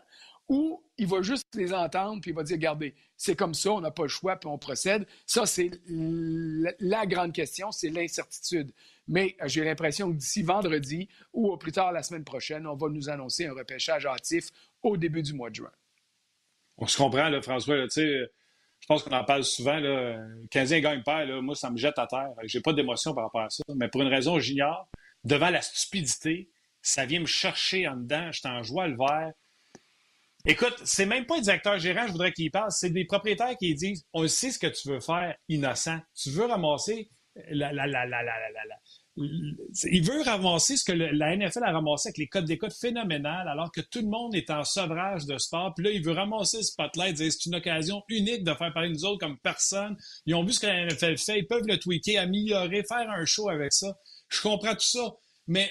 ou 0.48 0.82
il 0.98 1.06
va 1.06 1.22
juste 1.22 1.46
les 1.54 1.72
entendre 1.72 2.20
puis 2.20 2.30
il 2.30 2.34
va 2.34 2.42
dire 2.42 2.56
regardez, 2.56 2.94
c'est 3.16 3.36
comme 3.36 3.54
ça, 3.54 3.72
on 3.72 3.80
n'a 3.80 3.90
pas 3.90 4.02
le 4.02 4.08
choix 4.08 4.36
puis 4.36 4.48
on 4.48 4.58
procède. 4.58 5.06
Ça, 5.26 5.46
c'est 5.46 5.70
la 5.86 7.06
grande 7.06 7.32
question, 7.32 7.70
c'est 7.70 7.90
l'incertitude. 7.90 8.72
Mais 9.08 9.36
euh, 9.40 9.48
j'ai 9.48 9.64
l'impression 9.64 10.10
que 10.10 10.16
d'ici 10.16 10.42
vendredi 10.42 11.08
ou 11.32 11.48
au 11.50 11.56
plus 11.56 11.72
tard 11.72 11.92
la 11.92 12.02
semaine 12.02 12.24
prochaine, 12.24 12.66
on 12.66 12.74
va 12.74 12.88
nous 12.88 13.08
annoncer 13.08 13.46
un 13.46 13.54
repêchage 13.54 14.06
hâtif 14.06 14.48
au 14.82 14.96
début 14.96 15.22
du 15.22 15.32
mois 15.32 15.50
de 15.50 15.56
juin. 15.56 15.72
On 16.78 16.86
se 16.86 16.96
comprend, 16.96 17.28
là, 17.28 17.40
François. 17.42 17.82
Tu 17.84 17.90
sais, 17.90 18.30
je 18.82 18.86
pense 18.88 19.04
qu'on 19.04 19.16
en 19.16 19.24
parle 19.24 19.44
souvent. 19.44 19.78
Là. 19.78 20.16
Le 20.16 20.46
Canadien 20.50 20.80
gagne 20.80 21.02
pas, 21.04 21.24
moi, 21.40 21.54
ça 21.54 21.70
me 21.70 21.76
jette 21.76 21.98
à 21.98 22.06
terre. 22.08 22.32
J'ai 22.42 22.60
pas 22.60 22.72
d'émotion 22.72 23.14
par 23.14 23.24
rapport 23.24 23.42
à 23.42 23.48
ça. 23.48 23.62
Mais 23.76 23.88
pour 23.88 24.02
une 24.02 24.08
raison, 24.08 24.40
j'ignore. 24.40 24.88
Devant 25.24 25.50
la 25.50 25.62
stupidité, 25.62 26.50
ça 26.82 27.06
vient 27.06 27.20
me 27.20 27.26
chercher 27.26 27.86
en 27.86 27.96
dedans. 27.96 28.32
Je 28.32 28.42
t'en 28.42 28.62
joie 28.64 28.88
le 28.88 28.96
vert. 28.96 29.30
Écoute, 30.44 30.74
c'est 30.84 31.06
même 31.06 31.26
pas 31.26 31.38
un 31.38 31.40
directeur 31.40 31.78
gérant, 31.78 32.08
je 32.08 32.12
voudrais 32.12 32.32
qu'il 32.32 32.50
parle. 32.50 32.72
C'est 32.72 32.90
des 32.90 33.04
propriétaires 33.04 33.56
qui 33.56 33.72
disent 33.74 34.04
On 34.12 34.26
sait 34.26 34.50
ce 34.50 34.58
que 34.58 34.66
tu 34.66 34.88
veux 34.88 34.98
faire, 34.98 35.36
innocent. 35.48 36.00
Tu 36.16 36.30
veux 36.30 36.46
ramasser 36.46 37.08
la, 37.50 37.72
la, 37.72 37.86
la, 37.86 38.04
la, 38.04 38.22
la, 38.24 38.34
la, 38.50 38.76
il 39.16 40.02
veut 40.02 40.22
ramasser 40.22 40.76
ce 40.76 40.84
que 40.84 40.92
la 40.92 41.36
NFL 41.36 41.64
a 41.64 41.72
ramassé 41.72 42.08
avec 42.08 42.18
les 42.18 42.28
codes 42.28 42.46
d'écoute 42.46 42.72
phénoménales, 42.72 43.46
alors 43.46 43.70
que 43.70 43.82
tout 43.82 44.00
le 44.00 44.08
monde 44.08 44.34
est 44.34 44.48
en 44.50 44.64
sevrage 44.64 45.26
de 45.26 45.36
sport. 45.36 45.74
Puis 45.74 45.84
là, 45.84 45.90
il 45.90 46.02
veut 46.02 46.12
ramasser 46.12 46.62
ce 46.62 46.70
spotlight, 46.70 47.16
dire 47.16 47.30
c'est 47.30 47.46
une 47.46 47.56
occasion 47.56 48.02
unique 48.08 48.42
de 48.42 48.54
faire 48.54 48.72
parler 48.72 48.88
de 48.88 48.94
nous 48.94 49.04
autres 49.04 49.20
comme 49.20 49.38
personne. 49.38 49.96
Ils 50.24 50.34
ont 50.34 50.44
vu 50.44 50.52
ce 50.52 50.60
que 50.60 50.66
la 50.66 50.86
NFL 50.86 51.18
fait, 51.18 51.38
ils 51.40 51.46
peuvent 51.46 51.66
le 51.66 51.78
tweaker, 51.78 52.22
améliorer, 52.22 52.84
faire 52.84 53.10
un 53.10 53.24
show 53.26 53.50
avec 53.50 53.72
ça. 53.72 53.98
Je 54.28 54.40
comprends 54.40 54.74
tout 54.74 54.80
ça, 54.80 55.12
mais 55.46 55.70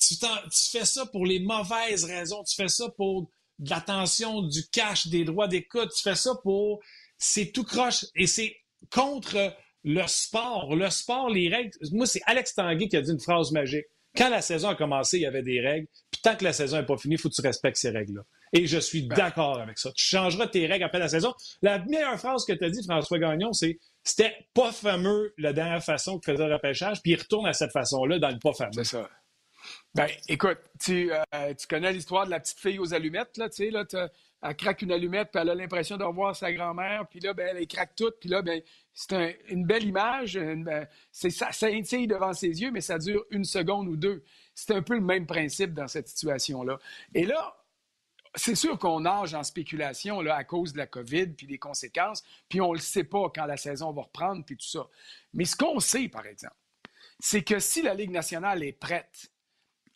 tu, 0.00 0.14
tu 0.16 0.70
fais 0.70 0.84
ça 0.84 1.06
pour 1.06 1.26
les 1.26 1.40
mauvaises 1.40 2.04
raisons. 2.04 2.44
Tu 2.44 2.54
fais 2.54 2.68
ça 2.68 2.88
pour 2.96 3.32
de 3.58 3.70
l'attention, 3.70 4.42
du 4.42 4.64
cash, 4.68 5.08
des 5.08 5.24
droits 5.24 5.48
d'écoute. 5.48 5.90
Tu 5.96 6.02
fais 6.02 6.14
ça 6.14 6.36
pour... 6.44 6.80
C'est 7.16 7.50
tout 7.50 7.64
croche 7.64 8.04
et 8.14 8.28
c'est 8.28 8.56
contre 8.92 9.52
le 9.88 10.06
sport, 10.06 10.76
le 10.76 10.90
sport, 10.90 11.30
les 11.30 11.48
règles. 11.48 11.70
Moi, 11.92 12.04
c'est 12.04 12.20
Alex 12.26 12.54
Tanguay 12.54 12.88
qui 12.88 12.96
a 12.98 13.00
dit 13.00 13.10
une 13.10 13.20
phrase 13.20 13.52
magique. 13.52 13.86
Quand 14.14 14.28
la 14.28 14.42
saison 14.42 14.68
a 14.68 14.74
commencé, 14.74 15.16
il 15.16 15.22
y 15.22 15.26
avait 15.26 15.42
des 15.42 15.60
règles. 15.60 15.86
Puis 16.10 16.20
tant 16.22 16.36
que 16.36 16.44
la 16.44 16.52
saison 16.52 16.76
n'est 16.76 16.84
pas 16.84 16.98
finie, 16.98 17.14
il 17.14 17.18
faut 17.18 17.30
que 17.30 17.34
tu 17.34 17.40
respectes 17.40 17.78
ces 17.78 17.88
règles-là. 17.88 18.20
Et 18.52 18.66
je 18.66 18.78
suis 18.78 19.02
ben. 19.02 19.16
d'accord 19.16 19.58
avec 19.58 19.78
ça. 19.78 19.90
Tu 19.92 20.04
changeras 20.04 20.46
tes 20.46 20.66
règles 20.66 20.84
après 20.84 20.98
la 20.98 21.08
saison. 21.08 21.32
La 21.62 21.78
meilleure 21.78 22.18
phrase 22.18 22.44
que 22.44 22.52
tu 22.52 22.64
as 22.64 22.70
dit, 22.70 22.82
François 22.84 23.18
Gagnon, 23.18 23.54
c'est 23.54 23.78
c'était 24.04 24.34
pas 24.52 24.72
fameux 24.72 25.32
la 25.38 25.54
dernière 25.54 25.82
façon 25.82 26.18
que 26.18 26.30
faisait 26.30 26.46
le 26.46 26.54
repêchage, 26.54 27.00
puis 27.00 27.12
il 27.12 27.16
retourne 27.16 27.46
à 27.46 27.54
cette 27.54 27.72
façon-là 27.72 28.18
dans 28.18 28.30
le 28.30 28.38
pas 28.38 28.52
fameux. 28.52 28.72
C'est 28.72 28.84
ça. 28.84 29.08
Ben, 29.94 30.08
écoute, 30.28 30.58
tu, 30.80 31.12
euh, 31.12 31.54
tu 31.54 31.66
connais 31.66 31.92
l'histoire 31.92 32.26
de 32.26 32.30
la 32.30 32.40
petite 32.40 32.58
fille 32.58 32.78
aux 32.78 32.94
allumettes, 32.94 33.36
là, 33.36 33.48
tu 33.48 33.64
sais, 33.64 33.70
là, 33.70 33.84
elle 34.42 34.56
craque 34.56 34.82
une 34.82 34.92
allumette, 34.92 35.30
puis 35.32 35.40
elle 35.40 35.50
a 35.50 35.54
l'impression 35.54 35.96
de 35.96 36.04
revoir 36.04 36.36
sa 36.36 36.52
grand-mère, 36.52 37.06
puis 37.08 37.20
là, 37.20 37.34
ben, 37.34 37.56
elle 37.56 37.66
craque 37.66 37.94
toute, 37.96 38.20
puis 38.20 38.28
là, 38.28 38.42
ben, 38.42 38.62
c'est 38.94 39.38
une 39.48 39.66
belle 39.66 39.84
image, 39.84 40.38
ben, 40.38 40.86
ça, 41.10 41.52
scintille 41.52 42.06
devant 42.06 42.32
ses 42.32 42.60
yeux, 42.60 42.70
mais 42.70 42.80
ça 42.80 42.98
dure 42.98 43.24
une 43.30 43.44
seconde 43.44 43.88
ou 43.88 43.96
deux. 43.96 44.22
C'est 44.54 44.74
un 44.74 44.82
peu 44.82 44.94
le 44.94 45.00
même 45.00 45.26
principe 45.26 45.74
dans 45.74 45.88
cette 45.88 46.08
situation-là. 46.08 46.78
Et 47.14 47.24
là, 47.24 47.56
c'est 48.34 48.54
sûr 48.54 48.78
qu'on 48.78 49.00
nage 49.00 49.34
en 49.34 49.42
spéculation 49.42 50.20
là, 50.20 50.36
à 50.36 50.44
cause 50.44 50.72
de 50.72 50.78
la 50.78 50.86
COVID 50.86 51.28
puis 51.28 51.46
des 51.46 51.58
conséquences, 51.58 52.22
puis 52.48 52.60
on 52.60 52.72
ne 52.72 52.78
le 52.78 52.82
sait 52.82 53.04
pas 53.04 53.30
quand 53.34 53.46
la 53.46 53.56
saison 53.56 53.92
va 53.92 54.02
reprendre, 54.02 54.44
puis 54.44 54.56
tout 54.56 54.66
ça. 54.66 54.86
Mais 55.34 55.44
ce 55.44 55.56
qu'on 55.56 55.80
sait, 55.80 56.08
par 56.08 56.26
exemple, 56.26 56.54
c'est 57.18 57.42
que 57.42 57.58
si 57.58 57.82
la 57.82 57.94
Ligue 57.94 58.10
nationale 58.10 58.62
est 58.62 58.72
prête 58.72 59.30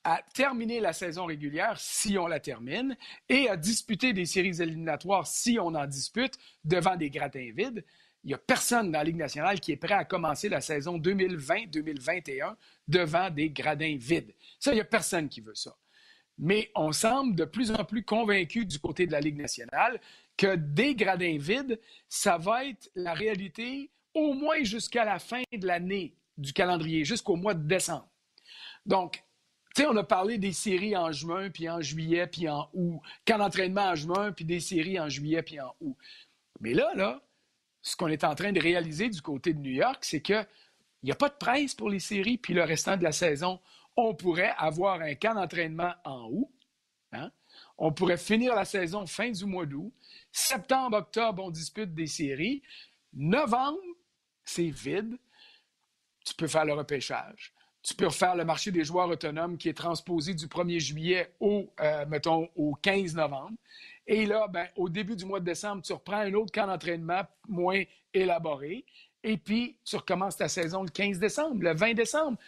à 0.04 0.20
terminer 0.34 0.80
la 0.80 0.92
saison 0.92 1.26
régulière 1.26 1.78
si 1.78 2.18
on 2.18 2.26
la 2.26 2.40
termine 2.40 2.96
et 3.28 3.48
à 3.48 3.56
disputer 3.56 4.12
des 4.12 4.26
séries 4.26 4.60
éliminatoires 4.60 5.26
si 5.26 5.58
on 5.58 5.74
en 5.74 5.86
dispute 5.86 6.34
devant 6.64 6.96
des 6.96 7.10
gratins 7.10 7.50
vides. 7.54 7.84
Il 8.24 8.28
n'y 8.28 8.34
a 8.34 8.38
personne 8.38 8.92
dans 8.92 8.98
la 8.98 9.04
Ligue 9.04 9.16
nationale 9.16 9.60
qui 9.60 9.72
est 9.72 9.76
prêt 9.76 9.94
à 9.94 10.04
commencer 10.04 10.48
la 10.48 10.60
saison 10.60 10.98
2020-2021 10.98 12.54
devant 12.86 13.30
des 13.30 13.50
gradins 13.50 13.96
vides. 13.98 14.34
Ça, 14.60 14.72
il 14.72 14.76
n'y 14.76 14.80
a 14.80 14.84
personne 14.84 15.28
qui 15.28 15.40
veut 15.40 15.54
ça. 15.54 15.76
Mais 16.38 16.70
on 16.74 16.92
semble 16.92 17.34
de 17.34 17.44
plus 17.44 17.72
en 17.72 17.84
plus 17.84 18.04
convaincu 18.04 18.64
du 18.64 18.78
côté 18.78 19.06
de 19.06 19.12
la 19.12 19.20
Ligue 19.20 19.38
nationale 19.38 20.00
que 20.36 20.56
des 20.56 20.94
gradins 20.94 21.36
vides, 21.38 21.80
ça 22.08 22.38
va 22.38 22.64
être 22.64 22.90
la 22.94 23.12
réalité 23.12 23.90
au 24.14 24.34
moins 24.34 24.62
jusqu'à 24.62 25.04
la 25.04 25.18
fin 25.18 25.42
de 25.52 25.66
l'année 25.66 26.14
du 26.36 26.52
calendrier, 26.52 27.04
jusqu'au 27.04 27.36
mois 27.36 27.54
de 27.54 27.66
décembre. 27.66 28.08
Donc, 28.86 29.22
sais, 29.76 29.87
on 29.87 29.96
a 29.96 30.04
parlé 30.04 30.38
des 30.38 30.52
séries 30.52 30.96
en 30.96 31.12
juin, 31.12 31.50
puis 31.50 31.68
en 31.68 31.80
juillet, 31.80 32.26
puis 32.26 32.48
en 32.48 32.68
août. 32.74 33.00
Camp 33.24 33.38
d'entraînement 33.38 33.88
en 33.88 33.94
juin, 33.94 34.32
puis 34.32 34.44
des 34.44 34.61
séries 34.61 35.00
en 35.00 35.08
juillet, 35.08 35.42
puis 35.42 35.61
en 35.61 35.74
août. 35.80 35.96
Mais 36.61 36.74
là, 36.74 36.92
là, 36.94 37.22
ce 37.80 37.96
qu'on 37.96 38.08
est 38.08 38.24
en 38.24 38.35
train 38.35 38.52
de 38.52 38.61
réaliser 38.61 39.08
du 39.08 39.20
côté 39.20 39.52
de 39.54 39.58
New 39.58 39.72
York, 39.72 40.04
c'est 40.04 40.20
qu'il 40.20 40.46
n'y 41.02 41.11
a 41.11 41.16
pas 41.16 41.28
de 41.28 41.35
presse 41.35 41.74
pour 41.74 41.90
les 41.90 42.00
séries, 42.00 42.38
puis 42.38 42.54
le 42.54 42.62
restant 42.62 42.96
de 42.96 43.02
la 43.02 43.12
saison. 43.12 43.61
On 43.96 44.14
pourrait 44.14 44.54
avoir 44.56 45.00
un 45.00 45.14
camp 45.14 45.35
d'entraînement 45.35 45.94
en 46.04 46.28
août. 46.30 46.50
Hein? 47.12 47.30
On 47.76 47.92
pourrait 47.92 48.16
finir 48.16 48.54
la 48.54 48.64
saison 48.64 49.06
fin 49.06 49.30
du 49.30 49.44
mois 49.44 49.66
d'août. 49.66 49.92
Septembre, 50.30 50.98
octobre, 50.98 51.42
on 51.44 51.50
dispute 51.50 51.92
des 51.94 52.06
séries. 52.06 52.62
Novembre, 53.12 53.80
c'est 54.44 54.70
vide. 54.70 55.18
Tu 56.24 56.35
peux 56.35 56.46
faire 56.46 56.64
le 56.64 56.72
repêchage 56.74 57.52
tu 57.83 57.95
peux 57.95 58.07
refaire 58.07 58.37
le 58.37 58.45
marché 58.45 58.71
des 58.71 58.85
joueurs 58.85 59.09
autonomes 59.09 59.59
qui 59.59 59.68
est 59.68 59.77
transposé 59.77 60.35
du 60.35 60.47
1er 60.47 60.79
juillet 60.79 61.33
au, 61.40 61.68
euh, 61.81 62.07
mettons, 62.07 62.49
au 62.55 62.75
15 62.75 63.14
novembre. 63.16 63.57
Et 64.07 64.25
là, 64.27 64.47
ben, 64.49 64.68
au 64.77 64.88
début 64.88 65.16
du 65.16 65.25
mois 65.25 65.40
de 65.40 65.45
décembre, 65.45 65.83
tu 65.83 65.92
reprends 65.92 66.18
un 66.18 66.33
autre 66.35 66.53
camp 66.53 66.66
d'entraînement 66.66 67.23
moins 67.49 67.83
élaboré. 68.14 68.85
Et 69.25 69.37
puis, 69.37 69.77
tu 69.85 69.97
recommences 69.97 70.37
ta 70.37 70.49
saison 70.49 70.83
le 70.83 70.90
15 70.90 71.18
décembre, 71.18 71.62
le 71.62 71.75
20 71.75 71.95
décembre. 71.95 72.38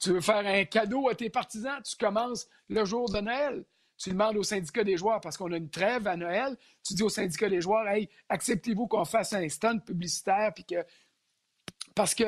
Tu 0.00 0.10
veux 0.10 0.20
faire 0.20 0.46
un 0.46 0.64
cadeau 0.64 1.08
à 1.08 1.14
tes 1.14 1.30
partisans, 1.30 1.80
tu 1.82 1.96
commences 1.96 2.48
le 2.68 2.84
jour 2.84 3.10
de 3.10 3.20
Noël. 3.20 3.64
Tu 3.98 4.10
demandes 4.10 4.36
au 4.36 4.42
syndicat 4.42 4.84
des 4.84 4.96
joueurs, 4.96 5.20
parce 5.20 5.36
qu'on 5.36 5.52
a 5.52 5.56
une 5.56 5.70
trêve 5.70 6.08
à 6.08 6.16
Noël, 6.16 6.56
tu 6.82 6.94
dis 6.94 7.02
au 7.02 7.08
syndicat 7.08 7.48
des 7.48 7.60
joueurs, 7.60 7.86
hey, 7.88 8.08
acceptez-vous 8.28 8.88
qu'on 8.88 9.04
fasse 9.04 9.32
un 9.34 9.48
stand 9.48 9.84
publicitaire, 9.84 10.52
puis 10.54 10.64
que. 10.64 10.84
Parce 11.94 12.14
que 12.14 12.24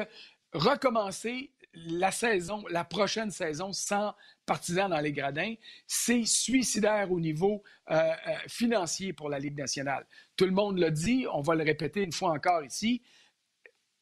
recommencer 0.53 1.51
la 1.75 2.11
saison, 2.11 2.65
la 2.71 2.85
prochaine 2.85 3.31
saison 3.31 3.73
sans 3.73 4.15
partisans 4.47 4.91
dans 4.91 5.01
les 5.01 5.13
gradins, 5.13 5.55
c'est 5.87 6.25
suicidaire 6.25 7.11
au 7.11 7.21
niveau 7.21 7.63
euh, 7.91 7.95
euh, 7.95 8.33
financier 8.49 9.13
pour 9.13 9.29
la 9.29 9.39
Ligue 9.39 9.59
nationale. 9.59 10.07
Tout 10.37 10.45
le 10.45 10.53
monde 10.53 10.79
l'a 10.79 10.91
dit, 10.91 11.27
on 11.33 11.41
va 11.41 11.55
le 11.55 11.65
répéter 11.65 12.03
une 12.03 12.13
fois 12.13 12.31
encore 12.31 12.65
ici. 12.65 13.03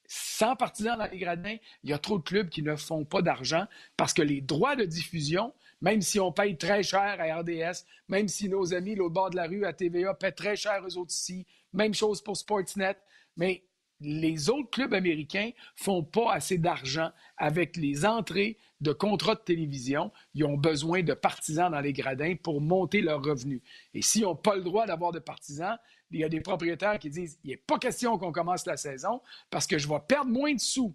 Sans 0.06 0.56
partisans 0.56 0.98
dans 0.98 1.06
les 1.06 1.18
gradins, 1.18 1.56
il 1.82 1.90
y 1.90 1.92
a 1.92 1.98
trop 1.98 2.18
de 2.18 2.22
clubs 2.22 2.48
qui 2.48 2.62
ne 2.62 2.76
font 2.76 3.04
pas 3.04 3.22
d'argent 3.22 3.66
parce 3.96 4.12
que 4.12 4.22
les 4.22 4.42
droits 4.42 4.76
de 4.76 4.84
diffusion, 4.84 5.54
même 5.80 6.02
si 6.02 6.20
on 6.20 6.32
paye 6.32 6.58
très 6.58 6.82
cher 6.82 7.16
à 7.18 7.40
RDS, 7.40 7.84
même 8.08 8.28
si 8.28 8.48
nos 8.48 8.74
amis 8.74 8.94
l'autre 8.94 9.14
bord 9.14 9.30
de 9.30 9.36
la 9.36 9.46
rue 9.46 9.64
à 9.64 9.72
TVA 9.72 10.14
paient 10.14 10.32
très 10.32 10.54
cher 10.54 10.82
eux 10.86 10.98
autres 10.98 11.12
ici, 11.12 11.46
même 11.72 11.94
chose 11.94 12.22
pour 12.22 12.36
Sportsnet, 12.36 12.98
mais 13.36 13.64
les 14.02 14.50
autres 14.50 14.70
clubs 14.70 14.94
américains 14.94 15.50
font 15.76 16.02
pas 16.02 16.32
assez 16.32 16.58
d'argent 16.58 17.10
avec 17.36 17.76
les 17.76 18.04
entrées 18.04 18.58
de 18.80 18.92
contrats 18.92 19.34
de 19.34 19.40
télévision. 19.40 20.12
Ils 20.34 20.44
ont 20.44 20.56
besoin 20.56 21.02
de 21.02 21.14
partisans 21.14 21.70
dans 21.70 21.80
les 21.80 21.92
gradins 21.92 22.34
pour 22.36 22.60
monter 22.60 23.00
leurs 23.00 23.22
revenus. 23.22 23.62
Et 23.94 24.02
s'ils 24.02 24.22
n'ont 24.22 24.36
pas 24.36 24.56
le 24.56 24.62
droit 24.62 24.86
d'avoir 24.86 25.12
de 25.12 25.18
partisans, 25.18 25.78
il 26.10 26.20
y 26.20 26.24
a 26.24 26.28
des 26.28 26.40
propriétaires 26.40 26.98
qui 26.98 27.10
disent 27.10 27.38
il 27.44 27.50
n'est 27.50 27.56
pas 27.56 27.78
question 27.78 28.18
qu'on 28.18 28.32
commence 28.32 28.66
la 28.66 28.76
saison 28.76 29.22
parce 29.50 29.66
que 29.66 29.78
je 29.78 29.88
vais 29.88 30.00
perdre 30.06 30.30
moins 30.30 30.54
de 30.54 30.60
sous 30.60 30.94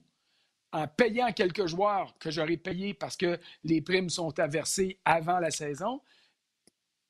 en 0.74 0.88
payant 0.88 1.32
quelques 1.32 1.66
joueurs 1.66 2.16
que 2.20 2.30
j'aurais 2.30 2.58
payés 2.58 2.94
parce 2.94 3.18
que 3.18 3.40
les 3.64 3.82
primes 3.82 4.10
sont 4.10 4.38
à 4.38 4.48
verser 4.48 5.00
avant 5.06 5.40
la 5.40 5.50
saison 5.50 6.02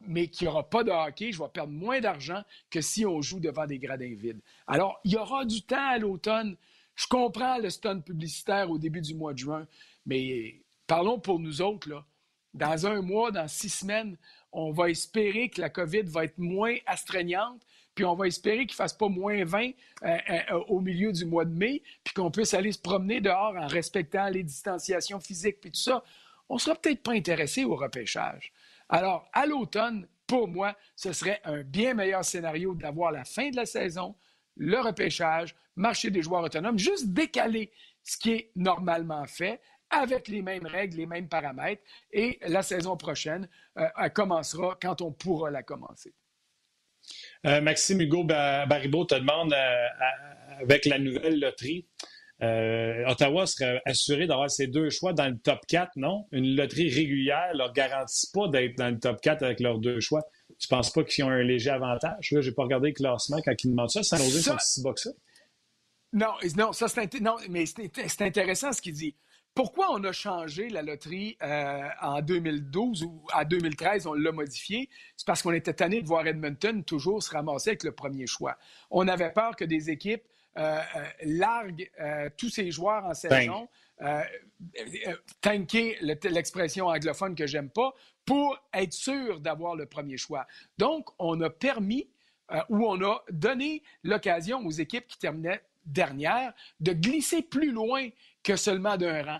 mais 0.01 0.27
qu'il 0.27 0.47
n'y 0.47 0.53
aura 0.53 0.69
pas 0.69 0.83
de 0.83 0.91
hockey, 0.91 1.31
je 1.31 1.41
vais 1.41 1.49
perdre 1.49 1.73
moins 1.73 1.99
d'argent 1.99 2.43
que 2.69 2.81
si 2.81 3.05
on 3.05 3.21
joue 3.21 3.39
devant 3.39 3.65
des 3.65 3.79
gradins 3.79 4.13
vides. 4.15 4.41
Alors, 4.67 4.99
il 5.03 5.13
y 5.13 5.17
aura 5.17 5.45
du 5.45 5.61
temps 5.63 5.89
à 5.89 5.97
l'automne. 5.97 6.55
Je 6.95 7.07
comprends 7.07 7.57
le 7.57 7.69
stun 7.69 7.99
publicitaire 7.99 8.69
au 8.69 8.77
début 8.77 9.01
du 9.01 9.15
mois 9.15 9.33
de 9.33 9.39
juin, 9.39 9.67
mais 10.05 10.61
parlons 10.87 11.19
pour 11.19 11.39
nous 11.39 11.61
autres. 11.61 12.03
Dans 12.53 12.87
un 12.87 13.01
mois, 13.01 13.31
dans 13.31 13.47
six 13.47 13.69
semaines, 13.69 14.17
on 14.51 14.71
va 14.71 14.89
espérer 14.89 15.49
que 15.49 15.61
la 15.61 15.69
COVID 15.69 16.03
va 16.03 16.23
être 16.23 16.37
moins 16.37 16.75
astreignante, 16.85 17.61
puis 17.93 18.05
on 18.05 18.15
va 18.15 18.27
espérer 18.27 18.65
qu'il 18.65 18.73
ne 18.73 18.83
fasse 18.83 18.93
pas 18.93 19.09
moins 19.09 19.43
20 19.43 19.69
euh, 20.03 20.17
euh, 20.29 20.59
au 20.67 20.79
milieu 20.79 21.11
du 21.11 21.25
mois 21.25 21.45
de 21.45 21.53
mai, 21.53 21.83
puis 22.03 22.13
qu'on 22.13 22.31
puisse 22.31 22.53
aller 22.53 22.71
se 22.71 22.79
promener 22.79 23.21
dehors 23.21 23.55
en 23.55 23.67
respectant 23.67 24.29
les 24.29 24.43
distanciations 24.43 25.19
physiques, 25.19 25.59
puis 25.61 25.71
tout 25.71 25.79
ça. 25.79 26.03
On 26.49 26.55
ne 26.55 26.59
sera 26.59 26.75
peut-être 26.75 27.03
pas 27.03 27.13
intéressé 27.13 27.65
au 27.65 27.75
repêchage. 27.75 28.53
Alors, 28.89 29.29
à 29.33 29.45
l'automne, 29.45 30.07
pour 30.25 30.47
moi, 30.47 30.75
ce 30.95 31.13
serait 31.13 31.41
un 31.45 31.63
bien 31.63 31.93
meilleur 31.93 32.23
scénario 32.23 32.73
d'avoir 32.75 33.11
la 33.11 33.23
fin 33.23 33.49
de 33.49 33.55
la 33.55 33.65
saison, 33.65 34.15
le 34.55 34.79
repêchage, 34.79 35.55
marché 35.75 36.09
des 36.09 36.21
joueurs 36.21 36.43
autonomes, 36.43 36.79
juste 36.79 37.13
décaler 37.13 37.71
ce 38.03 38.17
qui 38.17 38.31
est 38.31 38.51
normalement 38.55 39.25
fait 39.25 39.61
avec 39.89 40.27
les 40.27 40.41
mêmes 40.41 40.65
règles, 40.65 40.97
les 40.97 41.05
mêmes 41.05 41.29
paramètres, 41.29 41.81
et 42.11 42.39
la 42.41 42.61
saison 42.61 42.97
prochaine 42.97 43.47
euh, 43.77 43.87
elle 43.97 44.11
commencera 44.11 44.77
quand 44.81 45.01
on 45.01 45.11
pourra 45.11 45.49
la 45.49 45.63
commencer. 45.63 46.13
Euh, 47.45 47.61
Maxime 47.61 48.01
Hugo 48.01 48.25
Baribeau 48.25 49.05
te 49.05 49.15
demande, 49.15 49.53
euh, 49.53 49.87
avec 50.59 50.85
la 50.85 50.99
nouvelle 50.99 51.39
loterie, 51.39 51.87
euh, 52.43 53.03
Ottawa 53.07 53.47
serait 53.47 53.81
assuré 53.85 54.27
d'avoir 54.27 54.49
ses 54.49 54.67
deux 54.67 54.89
choix 54.89 55.13
dans 55.13 55.27
le 55.27 55.37
top 55.37 55.59
4, 55.67 55.91
non? 55.95 56.27
Une 56.31 56.55
loterie 56.55 56.89
régulière 56.89 57.49
ne 57.53 57.57
leur 57.57 57.73
garantit 57.73 58.27
pas 58.31 58.47
d'être 58.47 58.77
dans 58.77 58.89
le 58.89 58.99
top 58.99 59.19
4 59.21 59.43
avec 59.43 59.59
leurs 59.59 59.79
deux 59.79 59.99
choix. 59.99 60.21
Tu 60.59 60.67
ne 60.71 60.77
penses 60.77 60.91
pas 60.91 61.03
qu'ils 61.03 61.23
ont 61.23 61.29
un 61.29 61.43
léger 61.43 61.71
avantage? 61.71 62.31
Là, 62.31 62.41
je 62.41 62.49
n'ai 62.49 62.55
pas 62.55 62.63
regardé 62.63 62.89
le 62.89 62.93
classement 62.93 63.37
quand 63.43 63.53
ils 63.63 63.71
demandent 63.71 63.89
ça. 63.89 64.03
San 64.03 64.19
Jose 64.19 64.43
sont 64.43 64.57
si 64.59 64.83
bas 64.83 64.93
que 64.93 65.01
ça. 65.01 65.09
Non, 66.13 66.33
non, 66.55 66.73
ça 66.73 66.87
c'est 66.87 67.19
non, 67.19 67.35
mais 67.49 67.65
c'est 67.65 68.21
intéressant 68.21 68.71
ce 68.71 68.81
qu'il 68.81 68.93
dit. 68.93 69.15
Pourquoi 69.53 69.87
on 69.91 70.03
a 70.03 70.11
changé 70.11 70.69
la 70.69 70.83
loterie 70.83 71.35
euh, 71.41 71.89
en 72.01 72.21
2012 72.21 73.03
ou 73.03 73.23
en 73.33 73.43
2013, 73.43 74.05
on 74.05 74.13
l'a 74.13 74.31
modifié? 74.31 74.87
C'est 75.15 75.25
parce 75.25 75.41
qu'on 75.41 75.51
était 75.51 75.73
tanné 75.73 76.03
de 76.03 76.07
voir 76.07 76.27
Edmonton 76.27 76.83
toujours 76.83 77.23
se 77.23 77.31
ramasser 77.31 77.71
avec 77.71 77.83
le 77.83 77.91
premier 77.91 78.27
choix. 78.27 78.55
On 78.91 79.07
avait 79.07 79.31
peur 79.31 79.55
que 79.55 79.65
des 79.65 79.89
équipes 79.89 80.21
largue 81.23 81.89
euh, 81.99 82.29
tous 82.37 82.49
ses 82.49 82.71
joueurs 82.71 83.05
en 83.05 83.13
saison, 83.13 83.67
tanker 85.41 85.97
l'expression 86.01 86.87
anglophone 86.87 87.35
que 87.35 87.47
j'aime 87.47 87.69
pas, 87.69 87.93
pour 88.25 88.57
être 88.73 88.93
sûr 88.93 89.39
d'avoir 89.39 89.75
le 89.75 89.85
premier 89.85 90.17
choix. 90.17 90.45
Donc, 90.77 91.09
on 91.19 91.39
a 91.41 91.49
permis 91.49 92.09
ou 92.69 92.85
on 92.85 93.01
a 93.01 93.23
donné 93.29 93.83
l'occasion 94.03 94.65
aux 94.65 94.71
équipes 94.71 95.07
qui 95.07 95.17
terminaient 95.17 95.61
dernières 95.85 96.53
de 96.79 96.91
glisser 96.91 97.41
plus 97.41 97.71
loin 97.71 98.09
que 98.43 98.55
seulement 98.55 98.97
d'un 98.97 99.23
rang. 99.23 99.39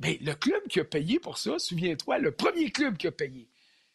Mais 0.00 0.18
le 0.20 0.34
club 0.34 0.62
qui 0.68 0.80
a 0.80 0.84
payé 0.84 1.18
pour 1.18 1.38
ça, 1.38 1.58
souviens-toi, 1.58 2.18
le 2.18 2.32
premier 2.32 2.70
club 2.70 2.96
qui 2.96 3.06
a 3.06 3.12
payé, 3.12 3.48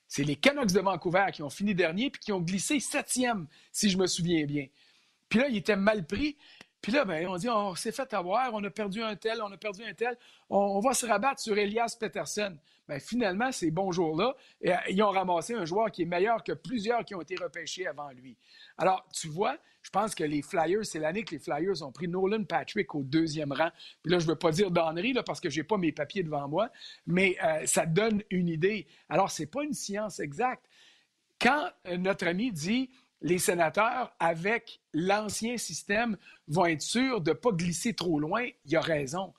c'est 0.07 0.23
les 0.23 0.35
Canucks 0.35 0.71
de 0.71 0.79
Vancouver 0.79 1.27
qui 1.31 1.43
ont 1.43 1.49
fini 1.49 1.75
dernier 1.75 2.09
puis 2.09 2.19
qui 2.19 2.31
ont 2.31 2.41
glissé 2.41 2.79
septième, 2.79 3.47
si 3.71 3.89
je 3.89 3.97
me 3.97 4.07
souviens 4.07 4.45
bien. 4.45 4.67
Puis 5.31 5.39
là, 5.39 5.47
il 5.47 5.55
était 5.55 5.77
mal 5.77 6.05
pris. 6.05 6.37
Puis 6.81 6.91
là, 6.91 7.05
ben, 7.05 7.25
on 7.27 7.37
dit, 7.37 7.47
on 7.47 7.73
s'est 7.73 7.93
fait 7.93 8.13
avoir, 8.13 8.53
on 8.53 8.63
a 8.63 8.69
perdu 8.69 9.01
un 9.01 9.15
tel, 9.15 9.41
on 9.41 9.51
a 9.51 9.57
perdu 9.57 9.83
un 9.83 9.93
tel, 9.93 10.17
on, 10.49 10.79
va 10.81 10.93
se 10.93 11.05
rabattre 11.05 11.39
sur 11.39 11.57
Elias 11.57 11.95
Peterson. 11.97 12.57
Bien, 12.89 12.99
finalement, 12.99 13.51
ces 13.51 13.71
bons 13.71 13.91
jours-là, 13.91 14.35
euh, 14.65 14.75
ils 14.89 15.01
ont 15.03 15.11
ramassé 15.11 15.53
un 15.53 15.63
joueur 15.63 15.89
qui 15.89 16.01
est 16.01 16.05
meilleur 16.05 16.43
que 16.43 16.51
plusieurs 16.51 17.05
qui 17.05 17.15
ont 17.15 17.21
été 17.21 17.35
repêchés 17.35 17.87
avant 17.87 18.09
lui. 18.09 18.35
Alors, 18.77 19.07
tu 19.13 19.27
vois, 19.27 19.57
je 19.83 19.89
pense 19.89 20.15
que 20.15 20.23
les 20.23 20.41
Flyers, 20.41 20.83
c'est 20.83 20.99
l'année 20.99 21.23
que 21.23 21.31
les 21.31 21.39
Flyers 21.39 21.81
ont 21.83 21.91
pris 21.91 22.09
Nolan 22.09 22.43
Patrick 22.43 22.93
au 22.93 23.03
deuxième 23.03 23.53
rang. 23.53 23.69
Puis 24.03 24.11
là, 24.11 24.19
je 24.19 24.25
ne 24.25 24.31
veux 24.31 24.37
pas 24.37 24.51
dire 24.51 24.69
d'Henry, 24.69 25.13
parce 25.25 25.39
que 25.39 25.49
je 25.49 25.61
n'ai 25.61 25.63
pas 25.63 25.77
mes 25.77 25.93
papiers 25.93 26.23
devant 26.23 26.49
moi, 26.49 26.69
mais 27.05 27.37
euh, 27.43 27.65
ça 27.67 27.85
donne 27.85 28.21
une 28.31 28.49
idée. 28.49 28.85
Alors, 29.07 29.31
ce 29.31 29.43
n'est 29.43 29.47
pas 29.47 29.63
une 29.63 29.73
science 29.73 30.19
exacte. 30.19 30.65
Quand 31.39 31.69
euh, 31.87 31.95
notre 31.97 32.27
ami 32.27 32.51
dit 32.51 32.89
les 33.21 33.37
sénateurs, 33.37 34.13
avec 34.19 34.79
l'ancien 34.93 35.57
système, 35.57 36.17
vont 36.47 36.65
être 36.65 36.81
sûrs 36.81 37.21
de 37.21 37.31
ne 37.31 37.35
pas 37.35 37.51
glisser 37.51 37.93
trop 37.93 38.19
loin. 38.19 38.47
Il 38.65 38.75
a 38.75 38.81
raison. 38.81 39.33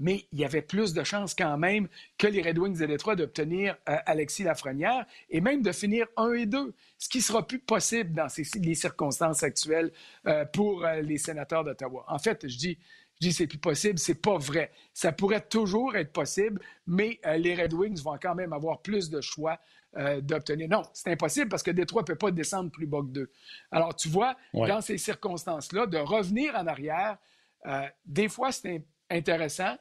Mais 0.00 0.26
il 0.30 0.38
y 0.38 0.44
avait 0.44 0.62
plus 0.62 0.92
de 0.92 1.02
chances 1.02 1.34
quand 1.34 1.58
même 1.58 1.88
que 2.18 2.28
les 2.28 2.40
Red 2.40 2.58
Wings 2.58 2.78
de 2.78 2.86
Détroit 2.86 3.16
d'obtenir 3.16 3.76
euh, 3.88 3.96
Alexis 4.06 4.44
Lafrenière 4.44 5.04
et 5.28 5.40
même 5.40 5.60
de 5.60 5.72
finir 5.72 6.06
1 6.16 6.32
et 6.34 6.46
2, 6.46 6.72
ce 6.98 7.08
qui 7.08 7.20
sera 7.20 7.44
plus 7.44 7.58
possible 7.58 8.12
dans 8.12 8.28
les 8.62 8.74
circonstances 8.76 9.42
actuelles 9.42 9.90
euh, 10.26 10.44
pour 10.44 10.84
euh, 10.84 11.00
les 11.00 11.18
sénateurs 11.18 11.64
d'Ottawa. 11.64 12.04
En 12.06 12.18
fait, 12.20 12.46
je 12.46 12.56
dis, 12.56 12.78
je 13.20 13.26
dis 13.26 13.32
c'est 13.32 13.48
plus 13.48 13.58
possible, 13.58 13.98
c'est 13.98 14.22
pas 14.22 14.38
vrai. 14.38 14.70
Ça 14.94 15.10
pourrait 15.10 15.40
toujours 15.40 15.96
être 15.96 16.12
possible, 16.12 16.60
mais 16.86 17.18
les 17.36 17.56
Red 17.56 17.72
Wings 17.72 18.00
vont 18.00 18.18
quand 18.22 18.36
même 18.36 18.52
avoir 18.52 18.80
plus 18.80 19.10
de 19.10 19.20
choix 19.20 19.58
euh, 19.98 20.20
d'obtenir. 20.20 20.68
Non, 20.68 20.82
c'est 20.92 21.10
impossible 21.10 21.48
parce 21.48 21.62
que 21.62 21.70
Détroit 21.70 22.02
ne 22.02 22.06
peut 22.06 22.16
pas 22.16 22.30
descendre 22.30 22.70
plus 22.70 22.86
bas 22.86 23.00
que 23.00 23.12
deux. 23.12 23.30
Alors, 23.70 23.94
tu 23.94 24.08
vois, 24.08 24.36
dans 24.54 24.80
ces 24.80 24.98
circonstances-là, 24.98 25.86
de 25.86 25.98
revenir 25.98 26.54
en 26.54 26.66
arrière, 26.66 27.18
euh, 27.66 27.86
des 28.06 28.28
fois, 28.28 28.52
c'est 28.52 28.84
intéressant. 29.10 29.76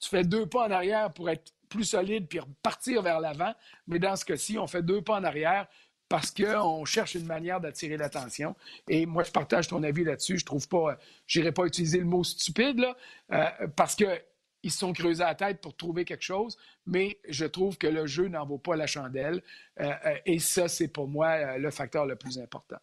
Tu 0.00 0.08
fais 0.08 0.24
deux 0.24 0.46
pas 0.46 0.66
en 0.66 0.70
arrière 0.70 1.12
pour 1.12 1.30
être 1.30 1.52
plus 1.68 1.84
solide 1.84 2.26
puis 2.28 2.40
partir 2.62 3.02
vers 3.02 3.20
l'avant. 3.20 3.54
Mais 3.86 3.98
dans 3.98 4.16
ce 4.16 4.24
cas-ci, 4.24 4.58
on 4.58 4.66
fait 4.66 4.82
deux 4.82 5.02
pas 5.02 5.20
en 5.20 5.24
arrière 5.24 5.68
parce 6.08 6.32
qu'on 6.32 6.84
cherche 6.84 7.14
une 7.14 7.26
manière 7.26 7.60
d'attirer 7.60 7.96
l'attention. 7.96 8.56
Et 8.88 9.06
moi, 9.06 9.22
je 9.22 9.30
partage 9.30 9.68
ton 9.68 9.82
avis 9.84 10.02
là-dessus. 10.02 10.38
Je 10.38 10.44
trouve 10.44 10.66
pas, 10.66 10.98
je 11.26 11.38
n'irai 11.38 11.52
pas 11.52 11.64
utiliser 11.64 11.98
le 11.98 12.04
mot 12.04 12.24
stupide, 12.24 12.80
là, 12.80 12.96
euh, 13.32 13.68
parce 13.76 13.94
que 13.94 14.20
ils 14.62 14.70
se 14.70 14.78
sont 14.78 14.92
creusés 14.92 15.24
la 15.24 15.34
tête 15.34 15.60
pour 15.60 15.76
trouver 15.76 16.04
quelque 16.04 16.22
chose, 16.22 16.56
mais 16.86 17.18
je 17.28 17.44
trouve 17.46 17.78
que 17.78 17.86
le 17.86 18.06
jeu 18.06 18.28
n'en 18.28 18.46
vaut 18.46 18.58
pas 18.58 18.76
la 18.76 18.86
chandelle. 18.86 19.42
Euh, 19.80 19.90
euh, 20.06 20.14
et 20.26 20.38
ça, 20.38 20.68
c'est 20.68 20.88
pour 20.88 21.08
moi 21.08 21.28
euh, 21.28 21.58
le 21.58 21.70
facteur 21.70 22.06
le 22.06 22.16
plus 22.16 22.38
important. 22.38 22.78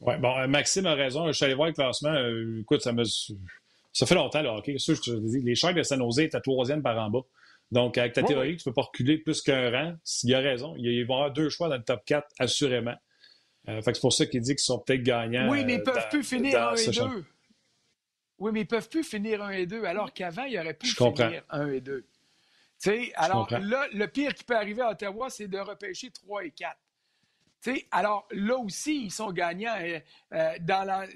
Oui, 0.00 0.14
bon, 0.18 0.46
Maxime 0.48 0.86
a 0.86 0.94
raison. 0.94 1.26
Je 1.28 1.32
suis 1.32 1.44
allé 1.44 1.54
voir 1.54 1.68
le 1.68 1.74
classement. 1.74 2.14
écoute, 2.60 2.82
ça 2.82 2.92
me. 2.92 3.04
Ça 3.92 4.06
fait 4.06 4.14
longtemps, 4.14 4.42
là, 4.42 4.54
OK? 4.54 4.66
les 4.66 5.54
Sharks 5.54 5.74
de 5.74 5.82
San 5.82 5.98
Jose 5.98 6.20
étaient 6.20 6.40
troisième 6.40 6.82
par 6.82 6.96
en 6.98 7.10
bas. 7.10 7.22
Donc, 7.72 7.98
avec 7.98 8.12
ta 8.12 8.22
théorie, 8.22 8.56
tu 8.56 8.68
ne 8.68 8.70
peux 8.70 8.74
pas 8.74 8.82
reculer 8.82 9.18
plus 9.18 9.42
qu'un 9.42 9.70
rang. 9.70 9.94
Il 10.22 10.34
a 10.34 10.40
raison. 10.40 10.74
Il 10.76 10.84
va 10.84 10.92
y 10.92 11.02
avoir 11.02 11.32
deux 11.32 11.48
choix 11.48 11.68
dans 11.68 11.76
le 11.76 11.82
top 11.82 12.04
4, 12.04 12.28
assurément. 12.38 12.94
c'est 13.66 14.00
pour 14.00 14.12
ça 14.12 14.26
qu'il 14.26 14.42
dit 14.42 14.52
qu'ils 14.52 14.58
sont 14.60 14.78
peut-être 14.80 15.02
gagnants. 15.02 15.50
Oui, 15.50 15.64
mais 15.64 15.74
ils 15.74 15.78
ne 15.78 15.82
peuvent 15.82 16.08
plus 16.10 16.22
finir 16.22 16.68
un 16.68 16.74
et 16.74 16.86
deux. 16.90 17.24
Oui, 18.40 18.50
mais 18.52 18.60
ils 18.60 18.64
ne 18.64 18.68
peuvent 18.68 18.88
plus 18.88 19.04
finir 19.04 19.42
1 19.42 19.50
et 19.50 19.66
2, 19.66 19.84
alors 19.84 20.12
qu'avant, 20.12 20.44
ils 20.44 20.58
auraient 20.58 20.74
pu 20.74 20.88
finir 20.88 21.44
1 21.50 21.68
et 21.68 21.80
2. 21.80 22.06
sais, 22.78 23.12
alors 23.14 23.48
là, 23.50 23.86
le 23.92 24.06
pire 24.06 24.34
qui 24.34 24.44
peut 24.44 24.56
arriver 24.56 24.82
à 24.82 24.90
Ottawa, 24.90 25.30
c'est 25.30 25.46
de 25.46 25.58
repêcher 25.58 26.10
3 26.10 26.44
et 26.46 26.50
4 26.50 26.76
alors 27.90 28.26
là 28.32 28.56
aussi, 28.56 29.04
ils 29.04 29.10
sont 29.10 29.32
gagnants. 29.32 29.74
Euh, 29.80 29.98
euh, 30.32 30.52
dans 30.60 30.84
la, 30.84 31.06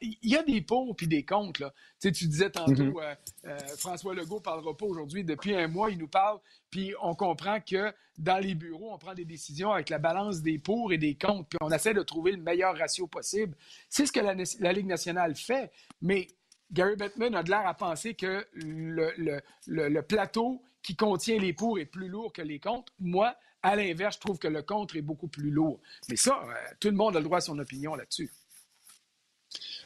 il 0.00 0.16
y 0.22 0.36
a 0.36 0.42
des 0.42 0.60
pour 0.60 0.96
puis 0.96 1.06
des 1.06 1.24
contre. 1.24 1.62
Là. 1.62 1.74
Tu 2.00 2.10
disais 2.10 2.50
tantôt, 2.50 2.72
mm-hmm. 2.72 3.16
euh, 3.46 3.58
François 3.76 4.14
Legault 4.14 4.36
ne 4.36 4.42
parlera 4.42 4.76
pas 4.76 4.86
aujourd'hui. 4.86 5.24
Depuis 5.24 5.54
un 5.54 5.68
mois, 5.68 5.90
il 5.90 5.98
nous 5.98 6.08
parle, 6.08 6.38
puis 6.70 6.94
on 7.02 7.14
comprend 7.14 7.60
que 7.60 7.92
dans 8.16 8.38
les 8.38 8.54
bureaux, 8.54 8.92
on 8.92 8.98
prend 8.98 9.14
des 9.14 9.24
décisions 9.24 9.72
avec 9.72 9.90
la 9.90 9.98
balance 9.98 10.40
des 10.40 10.58
pour 10.58 10.92
et 10.92 10.98
des 10.98 11.14
contre, 11.14 11.48
puis 11.48 11.58
on 11.60 11.70
essaie 11.70 11.94
de 11.94 12.02
trouver 12.02 12.32
le 12.32 12.38
meilleur 12.38 12.76
ratio 12.76 13.06
possible. 13.06 13.54
C'est 13.88 14.06
ce 14.06 14.12
que 14.12 14.20
la, 14.20 14.72
Ligue 14.72 14.86
nationale 14.86 15.34
fait, 15.34 15.70
mais 16.00 16.28
Gary 16.72 16.96
Bettman 16.96 17.34
a 17.34 17.42
de 17.42 17.50
l'air 17.50 17.66
à 17.66 17.74
penser 17.74 18.14
que 18.14 18.46
le, 18.54 20.00
plateau 20.02 20.62
qui 20.82 20.96
contient 20.96 21.38
les 21.38 21.52
pour 21.52 21.78
est 21.78 21.86
plus 21.86 22.08
lourd 22.08 22.32
que 22.32 22.42
les 22.42 22.58
contre. 22.58 22.92
Moi, 23.00 23.34
à 23.62 23.76
l'inverse, 23.76 24.16
je 24.16 24.20
trouve 24.20 24.38
que 24.38 24.48
le 24.48 24.62
contre 24.62 24.96
est 24.96 25.02
beaucoup 25.02 25.28
plus 25.28 25.50
lourd. 25.50 25.80
Mais 26.08 26.16
ça, 26.16 26.40
euh, 26.42 26.74
tout 26.78 26.88
le 26.88 26.94
monde 26.94 27.16
a 27.16 27.20
le 27.20 27.24
droit 27.24 27.38
à 27.38 27.40
son 27.40 27.58
opinion 27.58 27.94
là-dessus. 27.94 28.30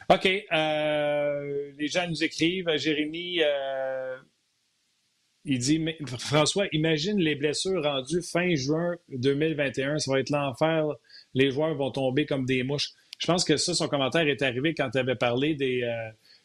OK. 0.09 0.27
Euh, 0.27 1.71
les 1.77 1.87
gens 1.87 2.07
nous 2.07 2.23
écrivent. 2.23 2.69
Jérémy, 2.75 3.39
euh, 3.41 4.17
il 5.45 5.59
dit 5.59 5.83
François, 6.19 6.67
imagine 6.73 7.17
les 7.17 7.35
blessures 7.35 7.81
rendues 7.81 8.21
fin 8.21 8.53
juin 8.55 8.95
2021. 9.09 9.99
Ça 9.99 10.11
va 10.11 10.19
être 10.19 10.29
l'enfer. 10.29 10.85
Les 11.33 11.49
joueurs 11.49 11.75
vont 11.75 11.91
tomber 11.91 12.25
comme 12.25 12.45
des 12.45 12.63
mouches. 12.63 12.91
Je 13.17 13.25
pense 13.25 13.45
que 13.45 13.55
ça, 13.57 13.73
son 13.73 13.87
commentaire 13.87 14.27
est 14.27 14.41
arrivé 14.41 14.73
quand 14.75 14.89
tu 14.91 14.97
avais 14.97 15.15
parlé 15.15 15.55
des 15.55 15.81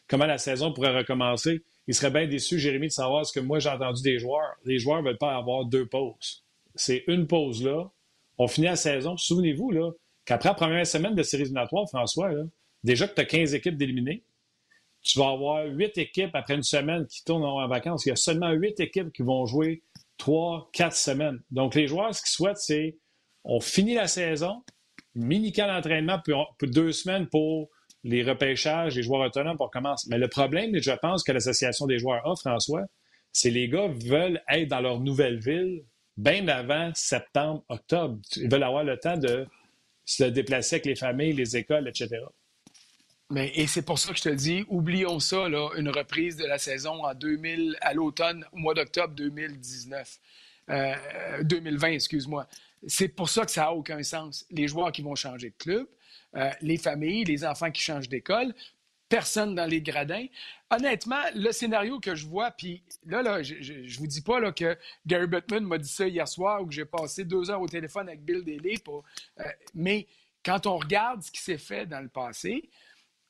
comment 0.09 0.25
la 0.25 0.37
saison 0.37 0.73
pourrait 0.73 0.95
recommencer. 0.95 1.63
Il 1.87 1.95
serait 1.95 2.11
bien 2.11 2.27
déçu, 2.27 2.59
Jérémy, 2.59 2.87
de 2.87 2.91
savoir 2.91 3.25
ce 3.25 3.31
que 3.31 3.39
moi 3.39 3.59
j'ai 3.59 3.69
entendu 3.69 4.01
des 4.01 4.19
joueurs. 4.19 4.55
Les 4.65 4.79
joueurs 4.79 5.01
ne 5.01 5.07
veulent 5.07 5.17
pas 5.17 5.35
avoir 5.35 5.65
deux 5.65 5.85
pauses. 5.85 6.43
C'est 6.75 7.03
une 7.07 7.27
pause 7.27 7.63
là. 7.63 7.89
On 8.37 8.47
finit 8.47 8.67
la 8.67 8.75
saison. 8.75 9.15
Souvenez-vous 9.17 9.71
là, 9.71 9.91
qu'après 10.25 10.49
la 10.49 10.55
première 10.55 10.87
semaine 10.87 11.15
de 11.15 11.23
séries 11.23 11.43
éliminatoires, 11.43 11.87
François, 11.87 12.31
déjà 12.83 13.07
que 13.07 13.15
tu 13.15 13.21
as 13.21 13.25
15 13.25 13.53
équipes 13.53 13.77
d'éliminés, 13.77 14.23
tu 15.01 15.19
vas 15.19 15.29
avoir 15.29 15.65
huit 15.65 15.97
équipes 15.97 16.35
après 16.35 16.55
une 16.55 16.63
semaine 16.63 17.05
qui 17.07 17.23
tournent 17.23 17.43
en 17.43 17.67
vacances. 17.67 18.05
Il 18.05 18.09
y 18.09 18.11
a 18.11 18.17
seulement 18.17 18.51
huit 18.51 18.79
équipes 18.79 19.11
qui 19.13 19.21
vont 19.21 19.45
jouer 19.45 19.81
trois, 20.17 20.69
quatre 20.73 20.95
semaines. 20.95 21.39
Donc, 21.51 21.75
les 21.75 21.87
joueurs, 21.87 22.13
ce 22.13 22.21
qu'ils 22.21 22.31
souhaitent, 22.31 22.57
c'est 22.57 22.97
on 23.45 23.61
finit 23.61 23.95
la 23.95 24.07
saison, 24.07 24.63
mini-camp 25.15 25.67
d'entraînement, 25.67 26.19
puis, 26.57 26.69
deux 26.69 26.91
semaines 26.91 27.27
pour 27.27 27.69
les 28.03 28.23
repêchages, 28.23 28.95
les 28.95 29.03
joueurs 29.03 29.21
autonomes 29.21 29.57
pour 29.57 29.71
commencer. 29.71 30.07
Mais 30.09 30.17
le 30.17 30.27
problème, 30.27 30.71
je 30.81 30.91
pense 30.91 31.23
que 31.23 31.31
l'Association 31.31 31.85
des 31.85 31.99
joueurs 31.99 32.25
a, 32.25 32.35
François, 32.35 32.83
c'est 33.31 33.49
les 33.49 33.67
gars 33.67 33.87
veulent 33.87 34.41
être 34.49 34.67
dans 34.67 34.81
leur 34.81 34.99
nouvelle 34.99 35.39
ville 35.39 35.83
bien 36.17 36.47
avant 36.47 36.91
septembre, 36.95 37.63
octobre. 37.69 38.19
Ils 38.35 38.49
veulent 38.49 38.63
avoir 38.63 38.83
le 38.83 38.97
temps 38.97 39.17
de 39.17 39.45
se 40.05 40.23
déplacer 40.23 40.75
avec 40.75 40.85
les 40.85 40.95
familles, 40.95 41.33
les 41.33 41.55
écoles, 41.55 41.87
etc. 41.87 42.09
Mais, 43.31 43.51
et 43.53 43.67
c'est 43.67 43.83
pour 43.83 43.99
ça 43.99 44.11
que 44.11 44.17
je 44.17 44.23
te 44.23 44.29
dis, 44.29 44.65
oublions 44.69 45.19
ça, 45.19 45.45
une 45.77 45.89
reprise 45.89 46.35
de 46.35 46.45
la 46.45 46.57
saison 46.57 47.05
en 47.05 47.13
2000, 47.13 47.77
à 47.81 47.93
l'automne, 47.93 48.45
au 48.51 48.57
mois 48.57 48.73
d'octobre 48.73 49.13
2019. 49.13 50.19
2020, 51.43 51.87
euh, 51.87 51.91
excuse-moi. 51.93 52.47
C'est 52.87 53.09
pour 53.09 53.29
ça 53.29 53.45
que 53.45 53.51
ça 53.51 53.61
n'a 53.61 53.73
aucun 53.73 54.01
sens. 54.03 54.45
Les 54.49 54.67
joueurs 54.67 54.91
qui 54.91 55.01
vont 55.01 55.15
changer 55.15 55.49
de 55.49 55.55
club, 55.57 55.87
euh, 56.35 56.49
les 56.61 56.77
familles, 56.77 57.23
les 57.23 57.45
enfants 57.45 57.71
qui 57.71 57.81
changent 57.81 58.09
d'école, 58.09 58.53
personne 59.09 59.55
dans 59.55 59.65
les 59.65 59.81
gradins. 59.81 60.25
Honnêtement, 60.69 61.21
le 61.33 61.51
scénario 61.51 61.99
que 61.99 62.13
je 62.13 62.27
vois, 62.27 62.51
puis 62.51 62.83
là, 63.05 63.23
là 63.23 63.41
je 63.41 63.73
ne 63.73 63.97
vous 63.97 64.07
dis 64.07 64.21
pas 64.21 64.39
là, 64.39 64.51
que 64.51 64.77
Gary 65.05 65.27
Bettman 65.27 65.63
m'a 65.63 65.79
dit 65.79 65.89
ça 65.89 66.07
hier 66.07 66.27
soir 66.27 66.61
ou 66.61 66.67
que 66.67 66.73
j'ai 66.73 66.85
passé 66.85 67.25
deux 67.25 67.49
heures 67.49 67.61
au 67.61 67.67
téléphone 67.67 68.07
avec 68.07 68.23
Bill 68.23 68.43
Daly, 68.43 68.77
euh, 68.87 69.43
mais 69.73 70.07
quand 70.45 70.67
on 70.67 70.77
regarde 70.77 71.23
ce 71.23 71.31
qui 71.31 71.41
s'est 71.41 71.57
fait 71.57 71.85
dans 71.85 71.99
le 71.99 72.07
passé, 72.07 72.69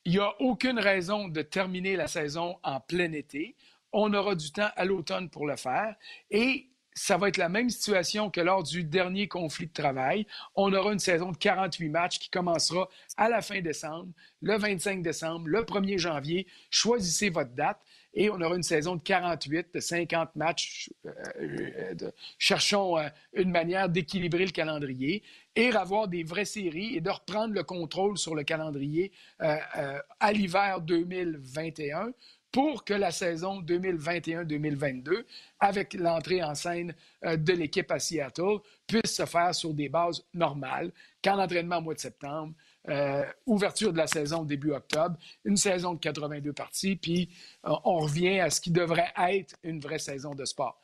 il 0.04 0.12
n'y 0.12 0.18
a 0.18 0.34
aucune 0.40 0.78
raison 0.78 1.28
de 1.28 1.42
terminer 1.42 1.96
la 1.96 2.06
saison 2.06 2.58
en 2.62 2.80
plein 2.80 3.12
été. 3.12 3.56
On 3.92 4.12
aura 4.14 4.34
du 4.34 4.52
temps 4.52 4.70
à 4.76 4.84
l'automne 4.84 5.28
pour 5.28 5.46
le 5.46 5.56
faire. 5.56 5.96
Et 6.30 6.68
ça 7.00 7.16
va 7.16 7.28
être 7.28 7.38
la 7.38 7.48
même 7.48 7.70
situation 7.70 8.28
que 8.28 8.42
lors 8.42 8.62
du 8.62 8.84
dernier 8.84 9.26
conflit 9.26 9.66
de 9.66 9.72
travail. 9.72 10.26
On 10.54 10.70
aura 10.74 10.92
une 10.92 10.98
saison 10.98 11.32
de 11.32 11.36
48 11.38 11.88
matchs 11.88 12.18
qui 12.18 12.28
commencera 12.28 12.90
à 13.16 13.30
la 13.30 13.40
fin 13.40 13.62
décembre, 13.62 14.12
le 14.42 14.58
25 14.58 15.00
décembre, 15.00 15.48
le 15.48 15.62
1er 15.62 15.96
janvier. 15.96 16.46
Choisissez 16.68 17.30
votre 17.30 17.52
date 17.52 17.78
et 18.12 18.28
on 18.28 18.38
aura 18.42 18.54
une 18.54 18.62
saison 18.62 18.96
de 18.96 19.02
48, 19.02 19.68
de 19.72 19.80
50 19.80 20.36
matchs. 20.36 20.90
Euh, 21.06 21.10
euh, 21.40 22.10
cherchons 22.36 22.98
euh, 22.98 23.08
une 23.32 23.50
manière 23.50 23.88
d'équilibrer 23.88 24.44
le 24.44 24.50
calendrier 24.50 25.22
et 25.56 25.72
avoir 25.72 26.06
des 26.06 26.22
vraies 26.22 26.44
séries 26.44 26.96
et 26.96 27.00
de 27.00 27.10
reprendre 27.10 27.54
le 27.54 27.62
contrôle 27.62 28.18
sur 28.18 28.34
le 28.34 28.44
calendrier 28.44 29.10
à 29.38 30.32
l'hiver 30.32 30.80
2021 30.80 32.12
pour 32.52 32.84
que 32.84 32.94
la 32.94 33.10
saison 33.10 33.62
2021-2022, 33.62 35.24
avec 35.60 35.94
l'entrée 35.94 36.42
en 36.42 36.54
scène 36.54 36.94
de 37.22 37.52
l'équipe 37.52 37.90
à 37.90 37.98
Seattle, 37.98 38.58
puisse 38.86 39.14
se 39.14 39.24
faire 39.24 39.54
sur 39.54 39.72
des 39.72 39.88
bases 39.88 40.24
normales, 40.34 40.90
qu'en 41.22 41.38
entraînement 41.38 41.78
au 41.78 41.82
mois 41.82 41.94
de 41.94 42.00
septembre, 42.00 42.54
euh, 42.88 43.24
ouverture 43.44 43.92
de 43.92 43.98
la 43.98 44.06
saison 44.06 44.42
début 44.42 44.72
octobre, 44.72 45.14
une 45.44 45.58
saison 45.58 45.92
de 45.92 45.98
82 46.00 46.54
parties, 46.54 46.96
puis 46.96 47.28
euh, 47.66 47.74
on 47.84 47.98
revient 47.98 48.40
à 48.40 48.48
ce 48.48 48.58
qui 48.58 48.70
devrait 48.70 49.12
être 49.28 49.54
une 49.62 49.80
vraie 49.80 49.98
saison 49.98 50.34
de 50.34 50.46
sport. 50.46 50.80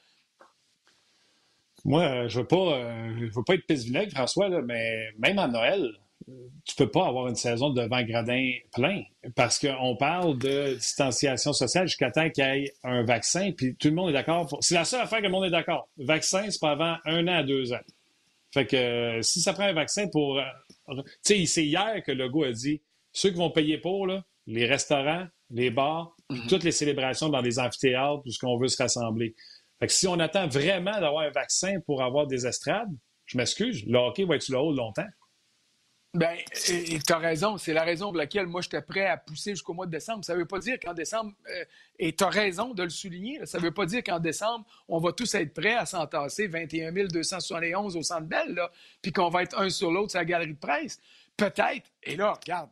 Moi, 1.87 2.03
euh, 2.03 2.29
je 2.29 2.39
ne 2.39 2.43
veux, 2.43 2.49
pas, 2.49 3.35
veux 3.35 3.45
pas 3.45 3.55
être 3.55 3.67
pisse 3.67 3.87
François, 4.15 4.51
mais 4.61 5.11
même 5.19 5.39
à 5.39 5.49
Noël, 5.49 5.91
tu 6.25 6.33
ne 6.33 6.85
peux 6.85 6.91
pas 6.91 7.07
avoir 7.07 7.29
une 7.29 7.37
saison 7.37 7.71
devant 7.71 8.03
gradin 8.03 8.51
plein 8.73 9.03
parce 9.35 9.59
qu'on 9.59 9.97
parle 9.97 10.39
de 10.39 10.75
distanciation 10.75 11.53
sociale 11.53 11.87
jusqu'à 11.87 12.11
temps 12.11 12.29
qu'il 12.31 12.45
y 12.45 12.47
ait 12.47 12.73
un 12.83 13.05
vaccin, 13.05 13.53
puis 13.53 13.77
tout 13.77 13.89
le 13.89 13.95
monde 13.95 14.11
est 14.11 14.15
d'accord. 14.15 14.49
C'est 14.61 14.75
la 14.75 14.85
seule 14.85 15.03
affaire 15.03 15.19
que 15.19 15.25
le 15.25 15.31
monde 15.31 15.45
est 15.45 15.51
d'accord. 15.51 15.89
Vaccin, 15.99 16.51
c'est 16.51 16.61
pas 16.61 16.73
avant 16.73 16.97
un 17.05 17.29
an 17.29 17.39
à 17.39 17.43
deux 17.43 17.73
ans. 17.73 17.81
Fait 18.53 18.67
que 18.67 19.21
si 19.23 19.41
ça 19.41 19.53
prend 19.53 19.65
un 19.65 19.73
vaccin 19.73 20.09
pour 20.09 20.41
tu 20.89 21.03
sais, 21.23 21.47
c'est 21.47 21.65
hier 21.65 22.03
que 22.05 22.13
Legault 22.13 22.45
a 22.45 22.53
dit 22.53 22.81
ceux 23.13 23.31
qui 23.31 23.37
vont 23.37 23.51
payer 23.51 23.79
pour, 23.79 24.07
là, 24.07 24.25
les 24.47 24.67
restaurants, 24.67 25.27
les 25.51 25.71
bars, 25.71 26.15
mhm. 26.31 26.47
toutes 26.49 26.65
les 26.65 26.73
célébrations 26.73 27.29
dans 27.29 27.41
les 27.41 27.59
amphithéâtres, 27.59 28.23
tout 28.23 28.31
ce 28.31 28.39
qu'on 28.39 28.59
veut 28.59 28.69
se 28.69 28.81
rassembler. 28.81 29.35
Fait 29.81 29.87
que 29.87 29.93
si 29.93 30.07
on 30.07 30.19
attend 30.19 30.47
vraiment 30.49 30.93
d'avoir 30.93 31.25
un 31.25 31.31
vaccin 31.31 31.81
pour 31.87 32.03
avoir 32.03 32.27
des 32.27 32.47
estrades, 32.47 32.91
je 33.27 33.37
m'excuse, 33.37 33.85
le 33.87 33.99
hockey 33.99 34.25
va 34.25 34.37
être 34.37 34.49
là-haut 34.49 34.73
longtemps. 34.73 35.07
Bien, 36.17 36.35
tu 36.55 37.13
as 37.13 37.19
raison. 37.19 37.59
C'est 37.59 37.75
la 37.75 37.85
raison 37.85 38.07
pour 38.07 38.17
laquelle 38.17 38.47
moi, 38.47 38.63
j'étais 38.63 38.81
prêt 38.81 39.07
à 39.07 39.19
pousser 39.19 39.51
jusqu'au 39.51 39.75
mois 39.75 39.85
de 39.85 39.91
décembre. 39.91 40.25
Ça 40.25 40.33
ne 40.33 40.39
veut 40.39 40.47
pas 40.47 40.59
dire 40.59 40.79
qu'en 40.81 40.95
décembre, 40.95 41.33
euh, 41.51 41.65
et 41.99 42.15
tu 42.15 42.25
as 42.25 42.31
raison 42.31 42.73
de 42.73 42.83
le 42.83 42.89
souligner, 42.89 43.45
ça 43.45 43.59
ne 43.59 43.65
veut 43.65 43.71
pas 43.71 43.85
dire 43.85 44.03
qu'en 44.03 44.19
décembre, 44.19 44.65
on 44.89 44.99
va 44.99 45.13
tous 45.13 45.35
être 45.35 45.53
prêts 45.53 45.75
à 45.75 45.85
s'entasser 45.85 46.47
21 46.47 46.93
271 46.93 47.97
au 47.97 48.03
Centre 48.03 48.27
Bell, 48.27 48.59
puis 49.03 49.13
qu'on 49.13 49.29
va 49.29 49.43
être 49.43 49.59
un 49.59 49.69
sur 49.69 49.91
l'autre 49.91 50.13
sur 50.13 50.21
la 50.21 50.25
galerie 50.25 50.55
de 50.55 50.59
presse. 50.59 51.01
Peut-être, 51.37 51.91
et 52.03 52.17
là, 52.17 52.33
regarde, 52.33 52.71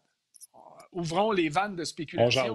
ouvrons 0.92 1.30
les 1.30 1.50
vannes 1.50 1.76
de 1.76 1.84
spéculation. 1.84 2.54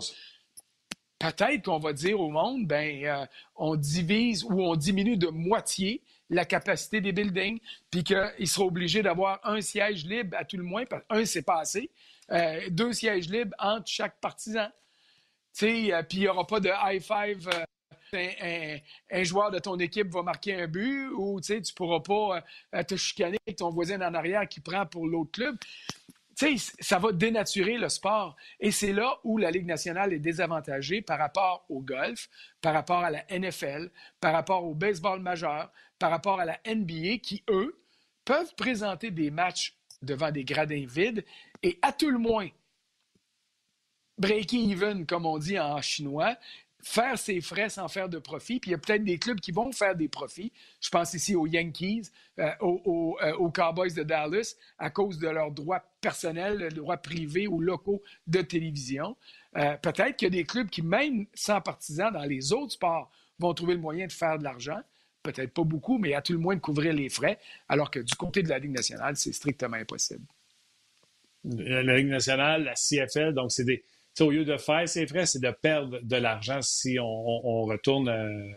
Peut-être 1.19 1.65
qu'on 1.65 1.80
va 1.80 1.93
dire 1.93 2.19
au 2.19 2.30
monde, 2.30 2.65
ben, 2.65 3.06
euh, 3.06 3.25
on 3.56 3.75
divise 3.75 4.43
ou 4.43 4.63
on 4.63 4.75
diminue 4.75 5.17
de 5.17 5.28
moitié 5.28 6.02
la 6.30 6.46
capacité 6.46 7.02
des 7.02 7.12
buildings, 7.12 7.60
puis 7.89 8.04
qu'il 8.04 8.48
sera 8.48 8.65
obligé 8.65 9.02
d'avoir 9.02 9.39
un 9.44 9.62
siège 9.62 10.06
libre 10.06 10.38
à 10.38 10.46
tout 10.46 10.58
le 10.58 10.63
moins, 10.63 10.86
parce 10.86 11.04
un, 11.10 11.26
c'est 11.26 11.42
pas 11.42 11.60
assez, 11.60 11.89
euh, 12.32 12.62
deux 12.70 12.94
sièges 12.94 13.30
libres 13.30 13.56
entre 13.60 13.88
chaque 13.88 14.20
partisan. 14.20 14.68
Euh, 15.63 16.04
puis 16.04 16.18
il 16.18 16.20
n'y 16.20 16.28
aura 16.28 16.46
pas 16.46 16.60
de 16.60 16.70
high 16.70 17.02
five. 17.02 17.50
Euh, 18.13 18.78
un, 19.12 19.24
joueur 19.24 19.52
de 19.52 19.60
ton 19.60 19.78
équipe 19.78 20.08
va 20.08 20.24
marquer 20.24 20.56
un 20.56 20.68
but 20.68 21.10
ou 21.10 21.39
tu 21.42 21.54
ne 21.54 21.74
pourras 21.76 22.00
pas 22.00 22.84
te 22.84 22.96
chicaner 22.96 23.38
avec 23.46 23.58
ton 23.58 23.70
voisin 23.70 24.02
en 24.02 24.15
arrière 24.15 24.48
qui 24.48 24.62
prend 24.62 24.86
pour 24.88 25.06
l'autre 25.06 25.32
club. 25.32 25.56
Ça 26.80 26.99
va 26.99 27.12
dénaturer 27.12 27.78
le 27.78 27.89
sport. 27.89 28.36
Et 28.60 28.71
c'est 28.71 28.93
là 28.93 29.19
où 29.23 29.38
la 29.38 29.52
Ligue 29.52 29.65
nationale 29.65 30.13
est 30.13 30.19
désavantagée 30.19 31.02
par 31.02 31.19
rapport 31.19 31.65
au 31.69 31.82
golf, 31.82 32.30
par 32.62 32.73
rapport 32.73 33.04
à 33.04 33.12
la 33.12 33.25
NFL, 33.30 33.91
par 34.19 34.34
rapport 34.34 34.65
au 34.65 34.73
baseball 34.73 35.19
majeur, 35.19 35.71
par 35.97 36.12
rapport 36.12 36.39
à 36.39 36.45
la 36.45 36.60
NBA 36.65 37.17
qui, 37.21 37.43
eux, 37.49 37.82
peuvent 38.25 38.54
présenter 38.56 39.12
des 39.12 39.32
matchs 39.32 39.75
devant 40.02 40.32
des 40.32 40.45
gradins 40.45 40.86
vides 40.88 41.25
et 41.62 41.78
à 41.82 41.91
tout 41.91 42.10
le 42.10 42.19
moins 42.19 42.49
break 44.17 44.54
even, 44.54 45.06
comme 45.06 45.25
on 45.25 45.38
dit 45.38 45.60
en 45.60 45.82
chinois, 45.82 46.36
faire 46.82 47.18
ses 47.18 47.42
frais 47.42 47.70
sans 47.70 47.88
faire 47.88 48.10
de 48.10 48.20
profit. 48.20 48.60
Puis 48.60 48.70
il 48.70 48.72
y 48.72 48.76
a 48.76 48.78
peut-être 48.78 49.04
des 49.04 49.18
clubs 49.18 49.39
qui 49.39 49.52
vont 49.52 49.72
faire 49.72 49.96
des 49.96 50.08
profits. 50.08 50.52
Je 50.82 50.89
pense 50.89 51.13
ici 51.13 51.36
aux 51.36 51.48
Yankees, 51.48 52.10
euh, 52.39 52.50
euh, 52.62 53.34
aux, 53.38 53.52
Cowboys 53.52 53.94
de 53.94 54.04
Dallas, 54.04 54.56
à 54.78 54.89
cause 54.89 55.20
de 55.20 55.28
leurs 55.28 55.52
droits 55.52 55.84
personnels, 56.02 56.74
droits 56.74 56.98
privés 56.98 57.48
ou 57.48 57.60
locaux 57.60 58.02
de 58.28 58.42
télévision. 58.42 59.18
Euh, 59.58 59.76
peut-être 59.78 60.15
qu'il 60.15 60.28
y 60.28 60.32
a 60.32 60.38
des 60.42 60.46
clubs 60.46 60.70
qui, 60.70 60.82
même 60.82 61.26
sans 61.34 61.62
partisans 61.62 62.12
dans 62.13 62.26
les 62.26 62.54
autres 62.54 62.74
sports, 62.74 63.12
vont 63.39 63.54
trouver 63.54 63.74
le 63.74 63.82
moyen 63.82 64.08
de 64.08 64.12
faire 64.12 64.38
de 64.38 64.44
l'argent 64.44 64.82
peut-être 65.24 65.54
pas 65.54 65.63
beaucoup, 65.63 65.98
mais 65.98 66.13
à 66.13 66.22
tout 66.22 66.34
le 66.34 66.39
moins 66.39 66.56
de 66.56 66.62
couvrir 66.62 66.94
les 66.94 67.10
frais, 67.10 67.39
alors 67.68 67.92
que 67.92 68.00
du 68.00 68.15
côté 68.15 68.44
de 68.44 68.50
la 68.50 68.60
Ligue 68.60 68.72
nationale, 68.72 69.15
c'est 69.15 69.34
strictement 69.34 69.78
impossible. 69.78 70.26
La 71.44 71.98
Ligue 71.98 72.08
nationale, 72.08 72.63
la 72.63 72.74
CFL, 72.74 73.34
donc 73.34 73.52
c'est 73.52 73.63
des. 73.63 73.84
Au 74.20 74.32
lieu 74.32 74.46
de 74.46 74.58
faire 74.58 74.88
ces 74.88 75.08
frais, 75.08 75.26
c'est 75.26 75.40
de 75.40 75.52
perdre 75.52 76.00
de 76.02 76.16
l'argent 76.16 76.62
si 76.62 76.98
on, 77.00 77.64
retourne 77.64 78.10
euh, 78.10 78.52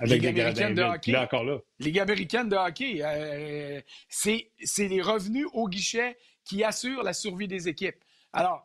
avec 0.00 0.22
Ligue 0.22 0.22
les 0.22 0.28
américaine 0.40 0.74
de 0.74 0.82
hockey. 0.82 1.12
Là, 1.12 1.22
encore 1.22 1.44
là. 1.44 1.58
Ligue 1.78 1.98
américaine 1.98 2.48
de 2.48 2.56
hockey, 2.56 3.00
euh, 3.02 3.80
c'est 4.08 4.48
les 4.88 5.02
revenus 5.02 5.46
au 5.52 5.68
guichet 5.68 6.16
qui 6.44 6.64
assurent 6.64 7.02
la 7.02 7.12
survie 7.12 7.48
des 7.48 7.68
équipes. 7.68 8.02
Alors, 8.32 8.62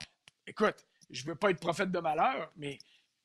écoute, 0.47 0.85
je 1.09 1.23
ne 1.23 1.29
veux 1.29 1.35
pas 1.35 1.51
être 1.51 1.59
prophète 1.59 1.91
de 1.91 1.99
malheur, 1.99 2.51
mais 2.55 2.77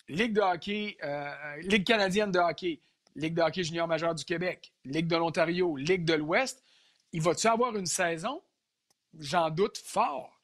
Ligue 0.08 0.32
de 0.32 0.40
hockey, 0.40 0.96
euh, 1.02 1.30
Ligue 1.62 1.84
canadienne 1.84 2.30
de 2.30 2.38
hockey, 2.38 2.80
Ligue 3.14 3.34
de 3.34 3.42
hockey 3.42 3.64
junior 3.64 3.88
majeur 3.88 4.14
du 4.14 4.24
Québec, 4.24 4.72
Ligue 4.84 5.08
de 5.08 5.16
l'Ontario, 5.16 5.76
Ligue 5.76 6.04
de 6.04 6.14
l'Ouest, 6.14 6.64
il 7.12 7.22
va-tu 7.22 7.46
avoir 7.46 7.76
une 7.76 7.86
saison? 7.86 8.42
J'en 9.18 9.50
doute 9.50 9.78
fort. 9.78 10.35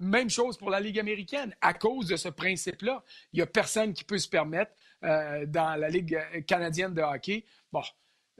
Même 0.00 0.30
chose 0.30 0.56
pour 0.56 0.70
la 0.70 0.80
Ligue 0.80 0.98
américaine. 0.98 1.54
À 1.60 1.74
cause 1.74 2.06
de 2.06 2.16
ce 2.16 2.28
principe-là, 2.28 3.02
il 3.32 3.36
n'y 3.36 3.42
a 3.42 3.46
personne 3.46 3.92
qui 3.92 4.04
peut 4.04 4.18
se 4.18 4.28
permettre 4.28 4.72
euh, 5.04 5.44
dans 5.46 5.74
la 5.78 5.88
Ligue 5.88 6.18
canadienne 6.46 6.94
de 6.94 7.02
hockey. 7.02 7.44
Bon, 7.72 7.82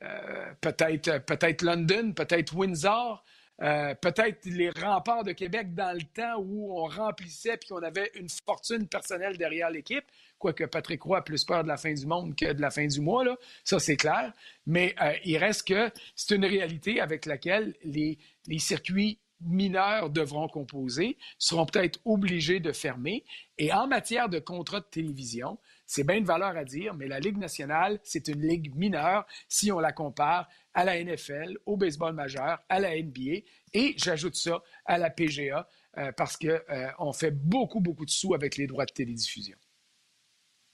euh, 0.02 0.52
peut-être 0.60 1.18
peut 1.24 1.38
London, 1.62 2.12
peut-être 2.12 2.54
Windsor, 2.54 3.24
euh, 3.60 3.92
peut-être 3.96 4.44
les 4.44 4.70
remparts 4.70 5.24
de 5.24 5.32
Québec 5.32 5.74
dans 5.74 5.92
le 5.92 6.02
temps 6.02 6.38
où 6.38 6.78
on 6.78 6.86
remplissait 6.86 7.56
puis 7.56 7.70
qu'on 7.70 7.82
avait 7.82 8.12
une 8.14 8.28
fortune 8.46 8.86
personnelle 8.86 9.36
derrière 9.36 9.68
l'équipe, 9.70 10.04
quoique 10.38 10.62
Patrick 10.64 11.02
Roy 11.02 11.18
a 11.18 11.22
plus 11.22 11.44
peur 11.44 11.64
de 11.64 11.68
la 11.68 11.76
fin 11.76 11.92
du 11.92 12.06
monde 12.06 12.36
que 12.36 12.52
de 12.52 12.60
la 12.60 12.70
fin 12.70 12.86
du 12.86 13.00
mois, 13.00 13.24
là. 13.24 13.36
ça 13.64 13.80
c'est 13.80 13.96
clair. 13.96 14.32
Mais 14.66 14.94
euh, 15.02 15.12
il 15.24 15.38
reste 15.38 15.66
que 15.66 15.90
c'est 16.14 16.36
une 16.36 16.44
réalité 16.44 17.00
avec 17.00 17.26
laquelle 17.26 17.74
les 17.82 18.18
circuits 18.58 19.18
mineurs 19.40 20.10
devront 20.10 20.48
composer, 20.48 21.16
seront 21.38 21.66
peut-être 21.66 22.00
obligés 22.04 22.60
de 22.60 22.72
fermer. 22.72 23.24
Et 23.58 23.72
en 23.72 23.86
matière 23.86 24.28
de 24.28 24.38
contrat 24.38 24.80
de 24.80 24.86
télévision, 24.90 25.58
c'est 25.86 26.04
bien 26.04 26.20
de 26.20 26.26
valeur 26.26 26.56
à 26.56 26.64
dire, 26.64 26.94
mais 26.94 27.06
la 27.06 27.20
Ligue 27.20 27.38
nationale, 27.38 27.98
c'est 28.02 28.28
une 28.28 28.46
ligue 28.46 28.74
mineure 28.74 29.26
si 29.48 29.72
on 29.72 29.78
la 29.78 29.92
compare 29.92 30.48
à 30.74 30.84
la 30.84 31.02
NFL, 31.02 31.56
au 31.66 31.76
baseball 31.76 32.14
majeur, 32.14 32.58
à 32.68 32.78
la 32.78 32.90
NBA. 33.00 33.42
Et 33.74 33.94
j'ajoute 33.96 34.36
ça 34.36 34.62
à 34.84 34.98
la 34.98 35.10
PGA 35.10 35.68
euh, 35.96 36.12
parce 36.16 36.36
qu'on 36.36 36.48
euh, 36.48 37.12
fait 37.12 37.30
beaucoup, 37.30 37.80
beaucoup 37.80 38.04
de 38.04 38.10
sous 38.10 38.34
avec 38.34 38.56
les 38.56 38.66
droits 38.66 38.84
de 38.84 38.92
télédiffusion. 38.92 39.56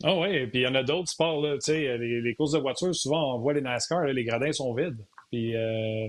Ah 0.03 0.16
oui, 0.18 0.29
et 0.35 0.46
puis 0.46 0.61
il 0.61 0.62
y 0.62 0.66
en 0.66 0.74
a 0.74 0.83
d'autres 0.83 1.09
sports, 1.09 1.40
là, 1.40 1.57
les, 1.68 2.20
les 2.20 2.35
courses 2.35 2.53
de 2.53 2.59
voitures, 2.59 2.94
souvent 2.94 3.37
on 3.37 3.38
voit 3.38 3.55
les 3.55 3.61
NASCAR, 3.61 4.05
les 4.07 4.24
gradins 4.24 4.53
sont 4.53 4.74
vides. 4.74 5.07
Puis 5.31 5.57
euh, 5.57 6.09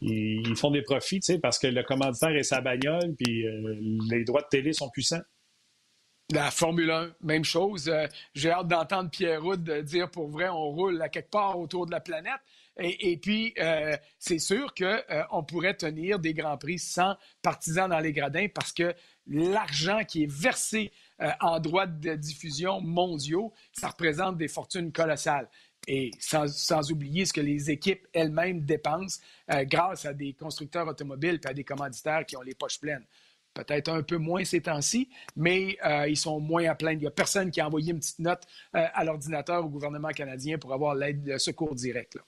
ils, 0.00 0.56
font 0.56 0.70
des 0.70 0.82
profits, 0.82 1.20
parce 1.42 1.58
que 1.58 1.66
le 1.66 1.82
commanditaire 1.82 2.36
est 2.36 2.42
sa 2.42 2.60
bagnole, 2.60 3.14
puis 3.16 3.44
les 4.10 4.24
droits 4.24 4.42
de 4.42 4.48
télé 4.48 4.72
sont 4.72 4.90
puissants. 4.90 5.22
La 6.30 6.50
Formule 6.50 6.90
1, 6.90 7.14
même 7.22 7.44
chose. 7.44 7.88
Euh, 7.88 8.06
j'ai 8.34 8.50
hâte 8.50 8.68
d'entendre 8.68 9.08
Pierre 9.08 9.42
Roud 9.42 9.62
dire 9.84 10.10
pour 10.10 10.28
vrai, 10.28 10.50
on 10.50 10.70
roule 10.72 11.00
à 11.00 11.08
quelque 11.08 11.30
part 11.30 11.58
autour 11.58 11.86
de 11.86 11.90
la 11.90 12.00
planète. 12.00 12.40
Et, 12.80 13.16
puis, 13.16 13.54
euh, 13.58 13.96
c'est 14.20 14.38
sûr 14.38 14.72
qu'on 14.74 14.84
euh, 14.84 15.42
pourrait 15.48 15.74
tenir 15.74 16.20
des 16.20 16.34
grands 16.34 16.58
prix 16.58 16.78
sans 16.78 17.16
partisans 17.42 17.88
dans 17.88 17.98
les 17.98 18.12
gradins 18.12 18.46
parce 18.54 18.72
que 18.72 18.94
l'argent 19.26 20.04
qui 20.04 20.24
est 20.24 20.30
versé 20.30 20.92
en 21.40 21.58
droits 21.58 21.86
de 21.86 22.14
diffusion 22.14 22.80
mondiaux, 22.80 23.52
ça 23.72 23.88
représente 23.88 24.36
des 24.36 24.46
fortunes 24.46 24.92
colossales. 24.92 25.48
Et 25.90 26.10
sans, 26.20 26.92
oublier 26.92 27.24
ce 27.24 27.32
que 27.32 27.40
les 27.40 27.70
équipes 27.70 28.06
elles-mêmes 28.12 28.60
dépensent 28.60 29.20
grâce 29.62 30.04
à 30.04 30.12
des 30.12 30.34
constructeurs 30.34 30.86
automobiles 30.86 31.40
et 31.42 31.48
à 31.48 31.54
des 31.54 31.64
commanditaires 31.64 32.26
qui 32.26 32.36
ont 32.36 32.42
les 32.42 32.54
poches 32.54 32.78
pleines 32.78 33.06
peut-être 33.58 33.88
un 33.88 34.02
peu 34.02 34.16
moins 34.16 34.44
ces 34.44 34.60
temps-ci, 34.60 35.08
mais 35.36 35.76
euh, 35.84 36.08
ils 36.08 36.16
sont 36.16 36.40
moins 36.40 36.64
à 36.68 36.74
plaindre. 36.74 36.98
Il 36.98 37.02
n'y 37.02 37.06
a 37.06 37.10
personne 37.10 37.50
qui 37.50 37.60
a 37.60 37.66
envoyé 37.66 37.92
une 37.92 37.98
petite 37.98 38.18
note 38.18 38.42
euh, 38.74 38.86
à 38.92 39.04
l'ordinateur 39.04 39.64
au 39.64 39.68
gouvernement 39.68 40.10
canadien 40.10 40.58
pour 40.58 40.72
avoir 40.72 40.94
l'aide 40.94 41.22
de 41.22 41.38
secours 41.38 41.74
direct. 41.74 42.18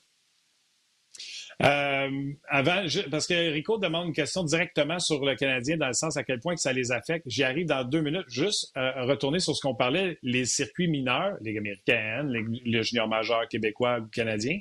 Euh, 1.62 2.32
avant, 2.48 2.84
parce 3.10 3.26
que 3.26 3.52
Rico 3.52 3.78
demande 3.78 4.08
une 4.08 4.12
question 4.14 4.44
directement 4.44 4.98
sur 4.98 5.24
le 5.24 5.34
Canadien 5.34 5.76
dans 5.76 5.88
le 5.88 5.92
sens 5.92 6.16
à 6.16 6.24
quel 6.24 6.40
point 6.40 6.54
que 6.54 6.60
ça 6.60 6.72
les 6.72 6.90
affecte. 6.90 7.28
J'y 7.28 7.44
arrive 7.44 7.66
dans 7.66 7.84
deux 7.84 8.00
minutes. 8.00 8.28
Juste 8.28 8.72
retourner 8.74 9.40
sur 9.40 9.54
ce 9.54 9.60
qu'on 9.60 9.74
parlait, 9.74 10.18
les 10.22 10.46
circuits 10.46 10.88
mineurs, 10.88 11.36
les 11.42 11.56
américaines, 11.58 12.28
les, 12.28 12.44
le 12.64 12.82
junior 12.82 13.08
majeur 13.08 13.46
québécois 13.48 13.98
ou 14.00 14.06
canadien. 14.06 14.58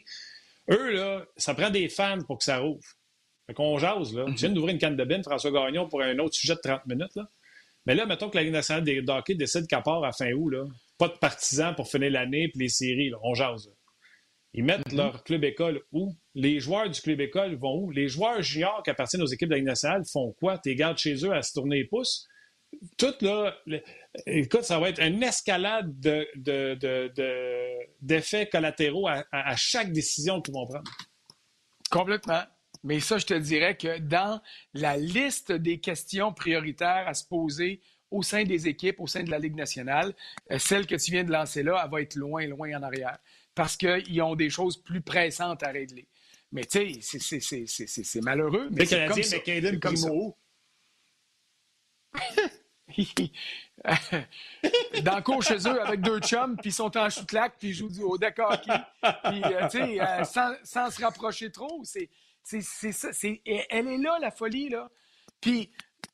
Eux, 0.69 0.91
là, 0.91 1.25
ça 1.37 1.53
prend 1.53 1.69
des 1.69 1.89
fans 1.89 2.19
pour 2.27 2.37
que 2.37 2.43
ça 2.43 2.59
rouvre. 2.59 2.83
Fait 3.47 3.53
qu'on 3.53 3.77
jase, 3.79 4.13
là. 4.13 4.25
Tu 4.27 4.45
viens 4.45 4.49
d'ouvrir 4.49 4.73
une 4.73 4.79
canne 4.79 4.95
de 4.95 5.03
bine, 5.03 5.23
François 5.23 5.51
Gagnon, 5.51 5.87
pour 5.87 6.01
un 6.01 6.19
autre 6.19 6.35
sujet 6.35 6.53
de 6.53 6.59
30 6.61 6.85
minutes, 6.85 7.15
là. 7.15 7.27
Mais 7.85 7.95
là, 7.95 8.05
mettons 8.05 8.29
que 8.29 8.37
la 8.37 8.43
Ligue 8.43 8.53
nationale 8.53 8.83
des 8.83 9.03
hockey 9.07 9.33
décide 9.33 9.65
qu'à 9.65 9.81
part 9.81 10.03
à 10.03 10.11
fin 10.11 10.31
août, 10.33 10.49
là, 10.49 10.65
pas 10.99 11.07
de 11.07 11.17
partisans 11.17 11.73
pour 11.73 11.89
finir 11.89 12.11
l'année 12.11 12.49
puis 12.49 12.59
les 12.59 12.69
séries, 12.69 13.09
là, 13.09 13.17
on 13.23 13.33
jase. 13.33 13.71
Ils 14.53 14.63
mettent 14.63 14.87
mm-hmm. 14.89 14.97
leur 14.97 15.23
club 15.23 15.43
école 15.43 15.81
où? 15.91 16.13
Les 16.39 16.61
joueurs 16.61 16.89
du 16.89 17.01
club 17.01 17.19
école 17.19 17.55
vont 17.55 17.83
où? 17.83 17.91
Les 17.91 18.07
joueurs 18.07 18.41
juniors 18.41 18.81
qui 18.83 18.89
appartiennent 18.89 19.21
aux 19.21 19.27
équipes 19.27 19.49
de 19.49 19.53
la 19.53 19.57
Ligue 19.57 19.67
nationale 19.67 20.03
font 20.05 20.33
quoi? 20.39 20.57
Tu 20.57 20.73
gardes 20.73 20.97
chez 20.97 21.25
eux 21.25 21.33
à 21.33 21.41
se 21.41 21.53
tourner 21.53 21.79
les 21.79 21.85
pouces? 21.85 22.27
Tout 22.97 23.13
là, 23.21 23.57
écoute, 24.25 24.63
ça 24.63 24.79
va 24.79 24.89
être 24.89 25.01
une 25.01 25.21
escalade 25.21 25.99
d'effets 25.99 26.29
de, 26.35 27.85
de, 28.01 28.51
collatéraux 28.51 29.07
à, 29.07 29.25
à 29.31 29.55
chaque 29.57 29.91
décision 29.91 30.41
qu'ils 30.41 30.53
vont 30.53 30.65
prendre. 30.65 30.89
Complètement. 31.89 32.43
Mais 32.83 32.99
ça, 32.99 33.17
je 33.17 33.25
te 33.25 33.33
dirais 33.33 33.75
que 33.75 33.99
dans 33.99 34.39
la 34.73 34.95
liste 34.95 35.51
des 35.51 35.79
questions 35.79 36.31
prioritaires 36.31 37.05
à 37.07 37.13
se 37.13 37.25
poser 37.25 37.81
au 38.11 38.23
sein 38.23 38.43
des 38.43 38.67
équipes, 38.67 38.99
au 38.99 39.07
sein 39.07 39.23
de 39.23 39.31
la 39.31 39.39
Ligue 39.39 39.55
nationale, 39.55 40.13
euh, 40.51 40.57
celle 40.57 40.87
que 40.87 40.95
tu 40.95 41.11
viens 41.11 41.23
de 41.23 41.31
lancer 41.31 41.63
là, 41.63 41.81
elle 41.83 41.91
va 41.91 42.01
être 42.01 42.15
loin, 42.15 42.47
loin 42.47 42.77
en 42.77 42.83
arrière. 42.83 43.17
Parce 43.53 43.75
qu'ils 43.75 44.21
ont 44.21 44.35
des 44.35 44.49
choses 44.49 44.81
plus 44.81 45.01
pressantes 45.01 45.63
à 45.63 45.69
régler. 45.69 46.07
Mais 46.51 46.65
tu 46.65 47.01
sais, 47.01 47.65
c'est 47.67 48.21
malheureux. 48.21 48.67
Mais 48.71 48.85
c'est 48.85 49.07
comme, 49.07 49.23
ça. 49.23 49.37
comme 49.79 49.95
ça. 49.95 50.09
dans 55.03 55.15
le 55.15 55.21
cours 55.21 55.43
chez 55.43 55.67
eux 55.67 55.81
avec 55.81 56.01
deux 56.01 56.19
chums, 56.19 56.57
puis 56.57 56.69
ils 56.69 56.73
sont 56.73 56.95
en 56.97 57.09
chute-lac, 57.09 57.53
puis 57.59 57.69
ils 57.69 57.73
jouent 57.73 57.91
au 58.03 58.17
deck 58.17 58.35
Puis, 58.35 58.43
euh, 59.43 59.67
tu 59.69 59.77
sais, 59.77 60.01
euh, 60.01 60.23
sans, 60.23 60.53
sans, 60.63 60.89
se 60.89 61.01
rapprocher 61.01 61.51
trop, 61.51 61.81
c'est 61.83 62.09
c'est 62.41 62.91
ça. 62.91 63.09
elle 63.21 63.87
est 63.87 63.97
là, 63.97 64.17
la 64.19 64.31
folie, 64.31 64.69
là. 64.69 64.89
Puis, 65.39 65.69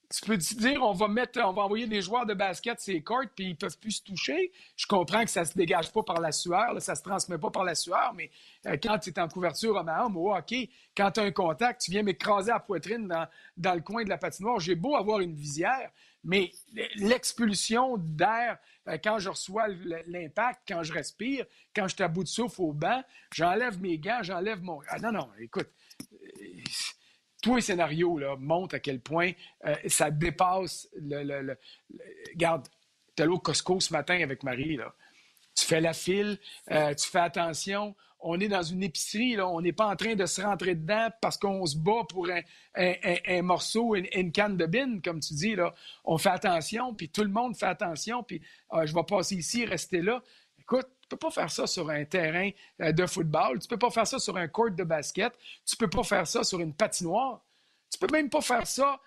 tu 0.10 0.26
peux 0.26 0.38
dire, 0.38 0.82
on 0.84 0.94
va 0.94 1.08
mettre, 1.08 1.40
on 1.44 1.54
va 1.54 1.64
envoyer 1.64 1.88
des 1.88 2.02
joueurs 2.02 2.26
de 2.26 2.34
basket 2.34 2.80
ces 2.80 3.02
cordes, 3.02 3.30
puis 3.36 3.50
ils 3.50 3.56
peuvent 3.56 3.78
plus 3.78 3.92
se 3.92 4.04
toucher. 4.04 4.52
Je 4.76 4.86
comprends 4.88 5.24
que 5.24 5.30
ça 5.30 5.46
se 5.46 5.54
dégage 5.54 5.92
pas 5.92 6.04
par 6.04 6.20
la 6.20 6.32
sueur, 6.32 6.74
là, 6.74 6.80
ça 6.80 6.96
se 6.96 7.04
transmet 7.04 7.38
pas 7.38 7.50
par 7.50 7.64
la 7.64 7.76
sueur, 7.76 8.14
mais 8.16 8.30
euh, 8.68 8.78
quand 8.82 9.00
tu 9.00 9.10
es 9.10 9.20
en 9.20 9.28
couverture 9.28 9.76
homme 9.76 9.90
à 9.90 10.06
homme 10.06 10.18
au 10.18 10.34
hockey, 10.34 10.70
quand 10.96 11.12
tu 11.12 11.20
as 11.20 11.24
un 11.24 11.32
contact, 11.32 11.82
tu 11.82 11.92
viens 11.92 12.04
m'écraser 12.04 12.52
la 12.52 12.60
poitrine 12.60 13.08
dans, 13.08 13.28
dans, 13.58 13.74
le 13.74 13.82
coin 13.82 14.04
de 14.04 14.10
la 14.10 14.18
patinoire. 14.18 14.60
J'ai 14.60 14.76
beau 14.76 14.96
avoir 14.96 15.20
une 15.20 15.36
visière, 15.36 15.92
mais 16.24 16.52
l'expulsion 16.96 17.98
d'air, 17.98 18.58
euh, 18.88 18.98
quand 19.04 19.20
je 19.20 19.30
reçois 19.30 19.68
l'impact, 20.08 20.62
quand 20.68 20.84
je 20.84 20.94
respire, 20.94 21.46
quand 21.76 21.88
je 21.88 21.96
suis 21.96 22.04
à 22.04 22.08
bout 22.08 22.24
de 22.24 22.30
souffle 22.30 22.62
au 22.62 22.74
banc, 22.74 23.02
j'enlève 23.32 23.80
mes 23.82 23.98
gants, 23.98 24.22
j'enlève 24.22 24.62
mon. 24.62 24.80
Ah 24.90 25.00
non, 25.00 25.12
non, 25.12 25.30
écoute, 25.40 25.70
tous 27.46 27.58
les 27.58 27.62
scénarios 27.62 28.18
là, 28.18 28.36
montrent 28.40 28.74
à 28.74 28.80
quel 28.80 29.00
point 29.00 29.32
euh, 29.66 29.76
ça 29.86 30.10
dépasse 30.10 30.90
le. 30.96 31.22
le, 31.22 31.60
Regarde, 32.34 32.68
tu 33.16 33.22
allé 33.22 33.32
au 33.32 33.38
Costco 33.38 33.80
ce 33.80 33.94
matin 33.94 34.20
avec 34.24 34.42
Marie. 34.42 34.78
Là. 34.78 34.92
Tu 35.56 35.64
fais 35.64 35.80
la 35.80 35.94
file, 35.94 36.40
euh, 36.72 36.96
tu 36.96 37.08
fais 37.08 37.20
attention. 37.20 37.96
On 38.20 38.40
est 38.40 38.48
dans 38.48 38.64
une 38.64 38.82
épicerie, 38.82 39.36
là. 39.36 39.48
on 39.48 39.62
n'est 39.62 39.74
pas 39.74 39.86
en 39.86 39.96
train 39.96 40.16
de 40.16 40.26
se 40.26 40.42
rentrer 40.42 40.74
dedans 40.74 41.10
parce 41.22 41.38
qu'on 41.38 41.64
se 41.68 41.78
bat 41.78 42.02
pour 42.10 42.28
un, 42.74 43.42
morceau, 43.44 43.94
une, 43.94 44.32
canne 44.32 44.58
de 44.58 44.66
bine, 44.66 45.00
comme 45.04 45.20
tu 45.20 45.36
dis. 45.36 45.56
Là. 45.56 45.76
On 46.04 46.18
fait 46.18 46.30
attention, 46.30 46.96
puis 46.96 47.10
tout 47.10 47.22
le 47.22 47.30
monde 47.30 47.56
fait 47.56 47.68
attention, 47.68 48.24
puis 48.24 48.42
ah, 48.72 48.88
je 48.88 48.94
vais 48.96 49.04
passer 49.04 49.36
ici, 49.36 49.66
rester 49.66 50.02
là. 50.02 50.24
Écoute, 50.58 50.88
tu 51.06 51.10
peux 51.10 51.18
pas 51.18 51.30
faire 51.30 51.52
ça 51.52 51.68
sur 51.68 51.88
un 51.92 52.04
terrain 52.04 52.50
euh, 52.82 52.92
de 52.92 53.06
football. 53.06 53.60
Tu 53.60 53.68
peux 53.68 53.78
pas 53.78 53.92
faire 53.92 54.08
ça 54.08 54.18
sur 54.18 54.36
un 54.38 54.48
court 54.48 54.72
de 54.72 54.84
basket. 54.84 55.34
Tu 55.64 55.78
peux 55.78 55.90
pas 55.90 56.02
faire 56.02 56.26
ça 56.26 56.44
sur 56.44 56.60
une 56.60 56.74
patinoire. 56.74 57.42
Tu 57.92 58.00
peux 58.00 58.12
même 58.12 58.28
pas 58.28 58.42
faire 58.42 58.66
ça 58.66 59.00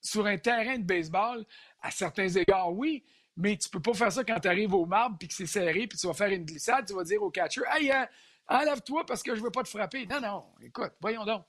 sur 0.00 0.26
un 0.26 0.38
terrain 0.38 0.76
de 0.76 0.82
baseball. 0.82 1.46
À 1.80 1.92
certains 1.92 2.28
égards, 2.28 2.72
oui. 2.72 3.04
Mais 3.36 3.56
tu 3.56 3.68
peux 3.68 3.80
pas 3.80 3.94
faire 3.94 4.10
ça 4.10 4.24
quand 4.24 4.40
tu 4.40 4.48
arrives 4.48 4.74
au 4.74 4.86
marbre 4.86 5.18
puis 5.18 5.28
que 5.28 5.34
c'est 5.34 5.46
serré 5.46 5.86
puis 5.86 5.96
tu 5.96 6.08
vas 6.08 6.14
faire 6.14 6.30
une 6.30 6.44
glissade. 6.44 6.84
Tu 6.84 6.94
vas 6.94 7.04
dire 7.04 7.22
au 7.22 7.30
catcher, 7.30 7.62
hey, 7.70 7.92
euh, 7.92 8.04
enlève-toi 8.48 9.06
parce 9.06 9.22
que 9.22 9.36
je 9.36 9.40
veux 9.40 9.52
pas 9.52 9.62
te 9.62 9.68
frapper. 9.68 10.04
Non, 10.06 10.20
non. 10.20 10.44
Écoute, 10.62 10.94
voyons 11.00 11.24
donc. 11.24 11.44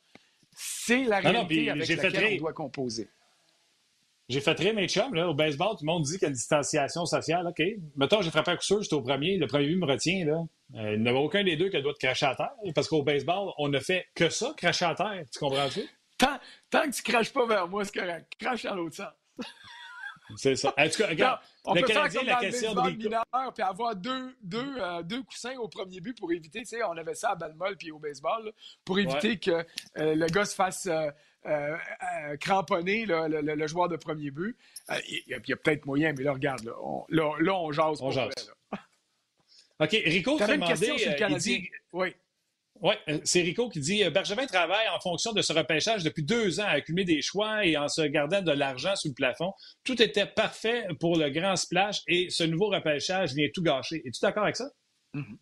C'est 0.51 1.05
la 1.05 1.19
réalité 1.19 1.71
avec 1.71 1.89
laquelle 1.89 2.35
on 2.35 2.37
doit 2.37 2.53
composer. 2.53 3.09
J'ai 4.29 4.41
fait 4.41 4.55
très 4.55 4.73
mes 4.73 4.87
chums, 4.89 5.13
là, 5.13 5.29
au 5.29 5.33
baseball, 5.33 5.69
tout 5.77 5.85
le 5.85 5.85
monde 5.85 6.03
dit 6.03 6.13
qu'il 6.13 6.23
y 6.23 6.25
a 6.25 6.27
une 6.27 6.33
distanciation 6.33 7.05
sociale. 7.05 7.47
OK. 7.47 7.61
Mettons, 7.95 8.21
j'ai 8.21 8.29
frappé 8.29 8.51
à 8.51 8.57
coup 8.57 8.63
sûr, 8.63 8.81
j'étais 8.81 8.95
au 8.95 9.01
premier. 9.01 9.37
Le 9.37 9.47
premier 9.47 9.67
but 9.67 9.77
me 9.77 9.85
retient, 9.85 10.25
là. 10.25 10.43
Euh, 10.75 10.95
il 10.95 11.01
n'y 11.01 11.07
avait 11.07 11.17
aucun 11.17 11.45
des 11.45 11.55
deux 11.55 11.69
qui 11.69 11.81
doit 11.81 11.93
te 11.93 11.99
cracher 11.99 12.25
à 12.25 12.35
terre. 12.35 12.51
Parce 12.75 12.89
qu'au 12.89 13.03
baseball, 13.03 13.51
on 13.57 13.69
ne 13.69 13.79
fait 13.79 14.05
que 14.15 14.29
ça, 14.29 14.53
cracher 14.57 14.83
à 14.83 14.95
terre. 14.95 15.23
Tu 15.31 15.39
comprends-tu? 15.39 15.81
Tant, 16.17 16.39
tant 16.69 16.81
que 16.81 16.95
tu 16.95 17.03
craches 17.03 17.31
pas 17.31 17.45
vers 17.45 17.67
moi, 17.69 17.85
c'est 17.85 17.97
correct. 17.97 18.33
Crache 18.37 18.63
dans 18.63 18.75
l'autre 18.75 18.95
sens. 18.95 19.13
C'est 20.35 20.55
ça. 20.55 20.73
En 20.77 20.89
tout 20.89 20.97
cas, 20.97 21.07
regarde, 21.07 21.39
on 21.65 21.73
le 21.73 21.81
peut 21.81 21.87
Canadien, 21.87 22.09
faire 22.09 22.19
comme 22.19 22.27
la 22.27 22.49
question 22.49 22.73
de 22.73 22.89
mineur, 22.91 23.23
puis 23.53 23.63
avoir 23.63 23.95
deux, 23.95 24.35
deux, 24.41 24.75
euh, 24.77 25.01
deux, 25.03 25.23
coussins 25.23 25.55
au 25.57 25.67
premier 25.67 26.01
but 26.01 26.17
pour 26.17 26.31
éviter, 26.31 26.59
tu 26.59 26.65
sais, 26.65 26.83
on 26.83 26.97
avait 26.97 27.15
ça 27.15 27.31
à 27.31 27.35
balle 27.35 27.53
molle 27.55 27.77
puis 27.77 27.91
au 27.91 27.99
baseball, 27.99 28.51
pour 28.83 28.99
éviter 28.99 29.39
que 29.39 29.51
euh, 29.97 30.15
le 30.15 30.25
gars 30.27 30.45
se 30.45 30.55
fasse 30.55 30.87
euh, 30.87 31.09
euh, 31.45 31.77
cramponner 32.39 33.05
le, 33.05 33.67
joueur 33.67 33.89
de 33.89 33.95
premier 33.95 34.31
but. 34.31 34.57
Euh, 34.89 34.95
il 35.07 35.23
y 35.27 35.53
a, 35.53 35.55
peut-être 35.55 35.85
moyen, 35.85 36.13
mais 36.17 36.23
là, 36.23 36.33
regarde, 36.33 36.63
là, 36.63 36.73
on, 36.81 37.05
là, 37.09 37.55
on 37.55 37.71
jase. 37.71 38.01
On 38.01 38.11
jase. 38.11 38.33
OK, 39.79 39.91
Rico 39.91 40.37
fait 40.37 40.57
demander... 40.57 41.37
Dit... 41.39 41.69
Oui. 41.93 42.13
Oui, 42.79 42.93
c'est 43.23 43.41
Rico 43.41 43.69
qui 43.69 43.79
dit 43.79 44.07
Bergevin 44.11 44.45
travaille 44.45 44.87
en 44.89 44.99
fonction 44.99 45.33
de 45.33 45.41
ce 45.41 45.51
repêchage 45.51 46.03
depuis 46.03 46.21
deux 46.21 46.59
ans 46.59 46.65
à 46.65 46.73
accumuler 46.73 47.05
des 47.05 47.23
choix 47.23 47.65
et 47.65 47.75
en 47.75 47.87
se 47.87 48.01
gardant 48.03 48.43
de 48.43 48.51
l'argent 48.51 48.95
sous 48.95 49.07
le 49.07 49.13
plafond. 49.15 49.51
Tout 49.83 49.99
était 49.99 50.27
parfait 50.27 50.85
pour 50.99 51.17
le 51.17 51.31
grand 51.31 51.55
splash 51.55 52.01
et 52.07 52.29
ce 52.29 52.43
nouveau 52.43 52.67
repêchage 52.67 53.33
vient 53.33 53.47
tout 53.51 53.63
gâcher. 53.63 54.03
Es-tu 54.05 54.19
d'accord 54.21 54.43
avec 54.43 54.57
ça? 54.57 54.69
Mm-hmm. 55.15 55.37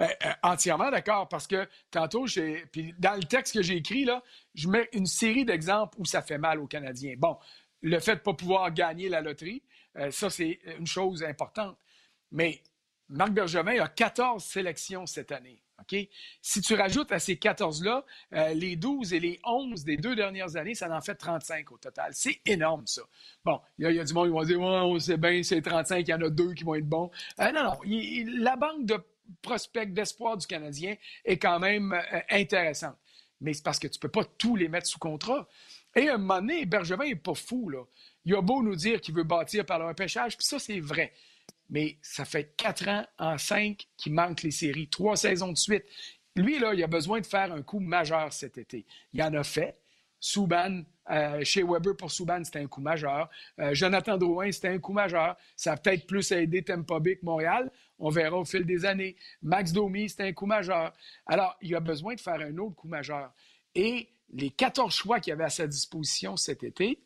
Euh, 0.00 0.06
euh, 0.24 0.32
entièrement 0.42 0.90
d'accord, 0.90 1.28
parce 1.28 1.46
que 1.46 1.68
tantôt, 1.90 2.26
puis 2.72 2.94
dans 2.98 3.14
le 3.14 3.24
texte 3.24 3.54
que 3.54 3.62
j'ai 3.62 3.76
écrit, 3.76 4.04
là, 4.04 4.22
je 4.54 4.68
mets 4.68 4.88
une 4.92 5.06
série 5.06 5.44
d'exemples 5.44 5.96
où 5.98 6.04
ça 6.04 6.22
fait 6.22 6.38
mal 6.38 6.60
aux 6.60 6.66
Canadiens. 6.66 7.14
Bon, 7.18 7.38
le 7.82 7.98
fait 8.00 8.14
de 8.14 8.18
ne 8.18 8.24
pas 8.24 8.34
pouvoir 8.34 8.72
gagner 8.72 9.08
la 9.08 9.20
loterie, 9.20 9.62
euh, 9.96 10.10
ça, 10.10 10.30
c'est 10.30 10.58
une 10.78 10.86
chose 10.86 11.22
importante. 11.22 11.76
Mais 12.30 12.62
Marc 13.08 13.32
Bergevin 13.32 13.80
a 13.80 13.88
14 13.88 14.44
sélections 14.44 15.06
cette 15.06 15.32
année. 15.32 15.62
Si 16.42 16.60
tu 16.60 16.74
rajoutes 16.74 17.12
à 17.12 17.18
ces 17.18 17.34
14-là 17.36 18.04
les 18.54 18.76
12 18.76 19.14
et 19.14 19.20
les 19.20 19.40
11 19.44 19.84
des 19.84 19.96
deux 19.96 20.14
dernières 20.16 20.56
années, 20.56 20.74
ça 20.74 20.94
en 20.94 21.00
fait 21.00 21.14
35 21.14 21.70
au 21.72 21.78
total. 21.78 22.10
C'est 22.12 22.40
énorme, 22.46 22.86
ça. 22.86 23.02
Bon, 23.44 23.60
il 23.78 23.90
y, 23.90 24.00
a 24.00 24.04
du 24.04 24.12
monde 24.12 24.28
qui 24.28 24.34
va 24.34 24.44
dire 24.44 24.60
ouais, 24.60 24.66
on 24.66 24.98
sait 24.98 25.16
bien, 25.16 25.42
c'est 25.42 25.62
35, 25.62 26.00
il 26.00 26.10
y 26.10 26.14
en 26.14 26.22
a 26.22 26.30
deux 26.30 26.52
qui 26.52 26.64
vont 26.64 26.74
être 26.74 26.88
bons. 26.88 27.10
non, 27.38 27.52
non. 27.52 27.78
la 27.84 28.56
banque 28.56 28.86
de 28.86 28.98
prospect 29.42 29.86
d'espoir 29.86 30.36
du 30.36 30.46
Canadien 30.46 30.96
est 31.24 31.38
quand 31.38 31.58
même 31.58 31.92
euh, 31.92 32.20
intéressante. 32.30 32.96
Mais 33.40 33.52
c'est 33.54 33.62
parce 33.62 33.78
que 33.78 33.86
tu 33.86 33.98
ne 33.98 34.00
peux 34.00 34.08
pas 34.08 34.24
tous 34.24 34.56
les 34.56 34.68
mettre 34.68 34.86
sous 34.86 34.98
contrat. 34.98 35.48
Et 35.94 36.08
à 36.08 36.14
un 36.14 36.18
moment 36.18 36.40
donné, 36.40 36.66
Bergevin 36.66 37.06
n'est 37.06 37.16
pas 37.16 37.34
fou. 37.34 37.72
Il 38.24 38.34
a 38.34 38.42
beau 38.42 38.62
nous 38.62 38.76
dire 38.76 39.00
qu'il 39.00 39.14
veut 39.14 39.24
bâtir 39.24 39.64
par 39.64 39.78
le 39.78 39.86
repêchage, 39.86 40.36
puis 40.36 40.46
ça, 40.46 40.58
c'est 40.58 40.80
vrai. 40.80 41.12
Mais 41.70 41.98
ça 42.02 42.24
fait 42.24 42.54
quatre 42.56 42.88
ans 42.88 43.06
en 43.18 43.38
cinq 43.38 43.86
qu'il 43.96 44.14
manque 44.14 44.42
les 44.42 44.50
séries, 44.50 44.88
trois 44.88 45.16
saisons 45.16 45.52
de 45.52 45.58
suite. 45.58 45.84
Lui, 46.34 46.56
il 46.56 46.64
a 46.64 46.86
besoin 46.86 47.20
de 47.20 47.26
faire 47.26 47.52
un 47.52 47.62
coup 47.62 47.80
majeur 47.80 48.32
cet 48.32 48.58
été. 48.58 48.86
Il 49.12 49.22
en 49.22 49.34
a 49.34 49.44
fait. 49.44 49.76
Souban, 50.20 50.82
euh, 51.10 51.42
chez 51.44 51.62
Weber 51.62 51.96
pour 51.96 52.10
Souban, 52.10 52.42
c'était 52.44 52.58
un 52.58 52.66
coup 52.66 52.80
majeur. 52.80 53.30
Euh, 53.60 53.74
Jonathan 53.74 54.18
Drouin, 54.18 54.50
c'était 54.52 54.68
un 54.68 54.78
coup 54.78 54.92
majeur. 54.92 55.36
Ça 55.56 55.72
a 55.72 55.76
peut-être 55.76 56.06
plus 56.06 56.30
aidé 56.32 56.62
Tampa 56.62 57.00
que 57.00 57.24
Montréal. 57.24 57.70
On 57.98 58.10
verra 58.10 58.36
au 58.36 58.44
fil 58.44 58.64
des 58.64 58.84
années. 58.84 59.16
Max 59.42 59.72
Domi, 59.72 60.08
c'était 60.08 60.24
un 60.24 60.32
coup 60.32 60.46
majeur. 60.46 60.92
Alors, 61.26 61.56
il 61.62 61.74
a 61.74 61.80
besoin 61.80 62.14
de 62.14 62.20
faire 62.20 62.40
un 62.40 62.56
autre 62.58 62.76
coup 62.76 62.88
majeur. 62.88 63.32
Et 63.74 64.08
les 64.32 64.50
14 64.50 64.92
choix 64.92 65.20
qu'il 65.20 65.32
avait 65.32 65.44
à 65.44 65.50
sa 65.50 65.66
disposition 65.66 66.36
cet 66.36 66.62
été, 66.62 67.00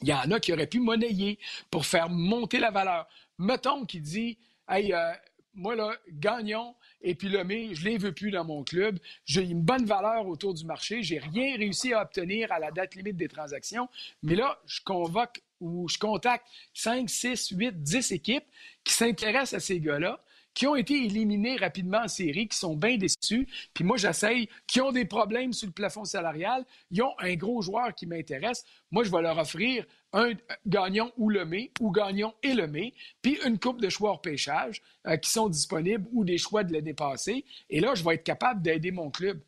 il 0.00 0.08
y 0.08 0.12
en 0.12 0.30
a 0.30 0.40
qui 0.40 0.52
auraient 0.52 0.66
pu 0.66 0.80
monnayer 0.80 1.38
pour 1.70 1.86
faire 1.86 2.08
monter 2.08 2.58
la 2.58 2.70
valeur. 2.70 3.08
Mettons 3.38 3.86
qu'il 3.86 4.02
dit 4.02 4.38
Hey, 4.68 4.92
euh, 4.92 5.12
moi, 5.54 5.76
là, 5.76 5.94
gagnons, 6.08 6.74
et 7.02 7.14
puis 7.14 7.28
Lemay, 7.28 7.74
je 7.74 7.84
ne 7.84 7.90
les 7.90 7.98
veux 7.98 8.12
plus 8.12 8.30
dans 8.30 8.44
mon 8.44 8.62
club. 8.62 8.98
J'ai 9.24 9.42
une 9.42 9.62
bonne 9.62 9.84
valeur 9.84 10.26
autour 10.26 10.54
du 10.54 10.64
marché. 10.64 11.02
J'ai 11.02 11.18
rien 11.18 11.56
réussi 11.56 11.92
à 11.92 12.02
obtenir 12.02 12.52
à 12.52 12.58
la 12.58 12.70
date 12.70 12.94
limite 12.94 13.16
des 13.16 13.28
transactions. 13.28 13.88
Mais 14.22 14.34
là, 14.34 14.60
je 14.66 14.80
convoque 14.84 15.42
ou 15.60 15.88
je 15.88 15.98
contacte 15.98 16.46
5, 16.74 17.08
6, 17.08 17.50
8, 17.50 17.82
10 17.82 18.12
équipes 18.12 18.44
qui 18.84 18.94
s'intéressent 18.94 19.54
à 19.54 19.60
ces 19.60 19.80
gars-là 19.80 20.22
qui 20.54 20.66
ont 20.66 20.76
été 20.76 21.04
éliminés 21.04 21.56
rapidement 21.56 22.02
en 22.04 22.08
série, 22.08 22.48
qui 22.48 22.58
sont 22.58 22.76
bien 22.76 22.96
déçus. 22.96 23.46
Puis 23.74 23.84
moi, 23.84 23.96
j'essaye, 23.96 24.48
qui 24.66 24.80
ont 24.80 24.92
des 24.92 25.04
problèmes 25.04 25.52
sur 25.52 25.66
le 25.66 25.72
plafond 25.72 26.04
salarial. 26.04 26.64
Ils 26.90 27.02
ont 27.02 27.14
un 27.18 27.34
gros 27.34 27.62
joueur 27.62 27.94
qui 27.94 28.06
m'intéresse. 28.06 28.64
Moi, 28.90 29.04
je 29.04 29.10
vais 29.10 29.22
leur 29.22 29.38
offrir 29.38 29.86
un 30.12 30.32
gagnant 30.66 31.10
ou 31.16 31.30
le 31.30 31.44
mai, 31.44 31.70
ou 31.80 31.90
gagnant 31.90 32.34
et 32.42 32.52
le 32.52 32.66
mai, 32.66 32.92
puis 33.22 33.38
une 33.46 33.58
coupe 33.58 33.80
de 33.80 33.88
choix 33.88 34.10
hors 34.10 34.20
pêchage 34.20 34.82
euh, 35.06 35.16
qui 35.16 35.30
sont 35.30 35.48
disponibles 35.48 36.06
ou 36.12 36.24
des 36.24 36.36
choix 36.36 36.64
de 36.64 36.72
l'année 36.72 36.92
passée. 36.92 37.44
Et 37.70 37.80
là, 37.80 37.94
je 37.94 38.04
vais 38.04 38.16
être 38.16 38.24
capable 38.24 38.60
d'aider 38.60 38.90
mon 38.90 39.10
club. 39.10 39.40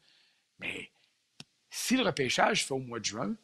Mais 0.58 0.90
si 1.70 1.96
le 1.96 2.02
repêchage 2.04 2.64
fait 2.64 2.72
au 2.72 2.78
mois 2.78 2.98
de 2.98 3.04
juin, 3.04 3.34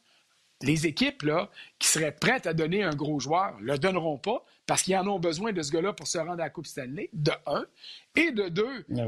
les 0.63 0.87
équipes 0.87 1.23
là, 1.23 1.51
qui 1.79 1.89
seraient 1.89 2.15
prêtes 2.15 2.47
à 2.47 2.55
donner 2.55 2.83
un 2.83 2.95
gros 2.95 3.21
joueur 3.21 3.59
ne 3.61 3.67
le 3.67 3.79
donneront 3.79 4.19
pas 4.19 4.45
parce 4.67 4.83
qu'ils 4.83 4.97
en 4.97 5.07
ont 5.07 5.19
besoin 5.19 5.53
de 5.53 5.63
ce 5.63 5.73
gars-là 5.73 5.93
pour 5.93 6.07
se 6.07 6.19
rendre 6.19 6.33
à 6.33 6.37
la 6.37 6.51
Coupe 6.51 6.67
Stanley, 6.67 7.11
de 7.13 7.33
un. 7.47 7.67
Et 8.17 8.31
de 8.31 8.49
deux, 8.49 8.85
ah 8.97 9.03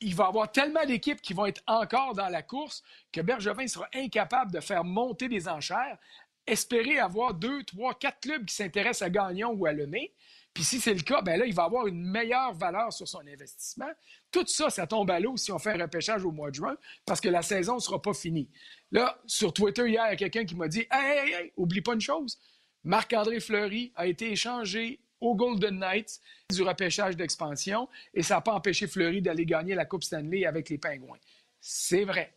il 0.00 0.14
va 0.14 0.24
y 0.24 0.28
avoir 0.28 0.50
tellement 0.50 0.84
d'équipes 0.86 1.20
qui 1.20 1.34
vont 1.34 1.46
être 1.46 1.62
encore 1.66 2.14
dans 2.14 2.28
la 2.28 2.42
course 2.42 2.82
que 3.12 3.20
Bergevin 3.20 3.66
sera 3.66 3.88
incapable 3.94 4.52
de 4.52 4.60
faire 4.60 4.84
monter 4.84 5.28
des 5.28 5.48
enchères, 5.48 5.98
espérer 6.46 6.98
avoir 6.98 7.34
deux, 7.34 7.62
trois, 7.64 7.94
quatre 7.94 8.20
clubs 8.20 8.44
qui 8.46 8.54
s'intéressent 8.54 9.02
à 9.02 9.10
Gagnon 9.10 9.50
ou 9.50 9.66
à 9.66 9.72
Lemay. 9.72 10.12
Puis 10.52 10.64
si 10.64 10.80
c'est 10.80 10.94
le 10.94 11.02
cas, 11.02 11.22
ben 11.22 11.38
là, 11.38 11.46
il 11.46 11.54
va 11.54 11.64
avoir 11.64 11.86
une 11.86 12.02
meilleure 12.02 12.52
valeur 12.54 12.92
sur 12.92 13.06
son 13.06 13.20
investissement. 13.20 13.90
Tout 14.32 14.44
ça, 14.46 14.68
ça 14.68 14.86
tombe 14.86 15.10
à 15.10 15.20
l'eau 15.20 15.36
si 15.36 15.52
on 15.52 15.58
fait 15.58 15.78
un 15.78 15.82
repêchage 15.82 16.24
au 16.24 16.32
mois 16.32 16.50
de 16.50 16.56
juin 16.56 16.76
parce 17.06 17.20
que 17.20 17.28
la 17.28 17.42
saison 17.42 17.76
ne 17.76 17.80
sera 17.80 18.02
pas 18.02 18.14
finie. 18.14 18.48
Là, 18.90 19.16
sur 19.26 19.52
Twitter, 19.52 19.88
hier, 19.88 20.04
il 20.06 20.10
y 20.10 20.12
a 20.12 20.16
quelqu'un 20.16 20.44
qui 20.44 20.56
m'a 20.56 20.66
dit 20.66 20.86
Hey, 20.90 21.18
hey, 21.18 21.32
hey, 21.34 21.52
oublie 21.56 21.82
pas 21.82 21.94
une 21.94 22.00
chose. 22.00 22.38
Marc-André 22.84 23.40
Fleury 23.40 23.92
a 23.94 24.06
été 24.06 24.30
échangé 24.32 25.00
aux 25.20 25.34
Golden 25.34 25.78
Knights 25.78 26.20
du 26.50 26.62
repêchage 26.62 27.16
d'expansion 27.16 27.88
et 28.14 28.22
ça 28.22 28.36
n'a 28.36 28.40
pas 28.40 28.54
empêché 28.54 28.86
Fleury 28.86 29.20
d'aller 29.20 29.44
gagner 29.44 29.74
la 29.74 29.84
Coupe 29.84 30.02
Stanley 30.02 30.46
avec 30.46 30.70
les 30.70 30.78
Pingouins. 30.78 31.18
C'est 31.60 32.04
vrai. 32.04 32.34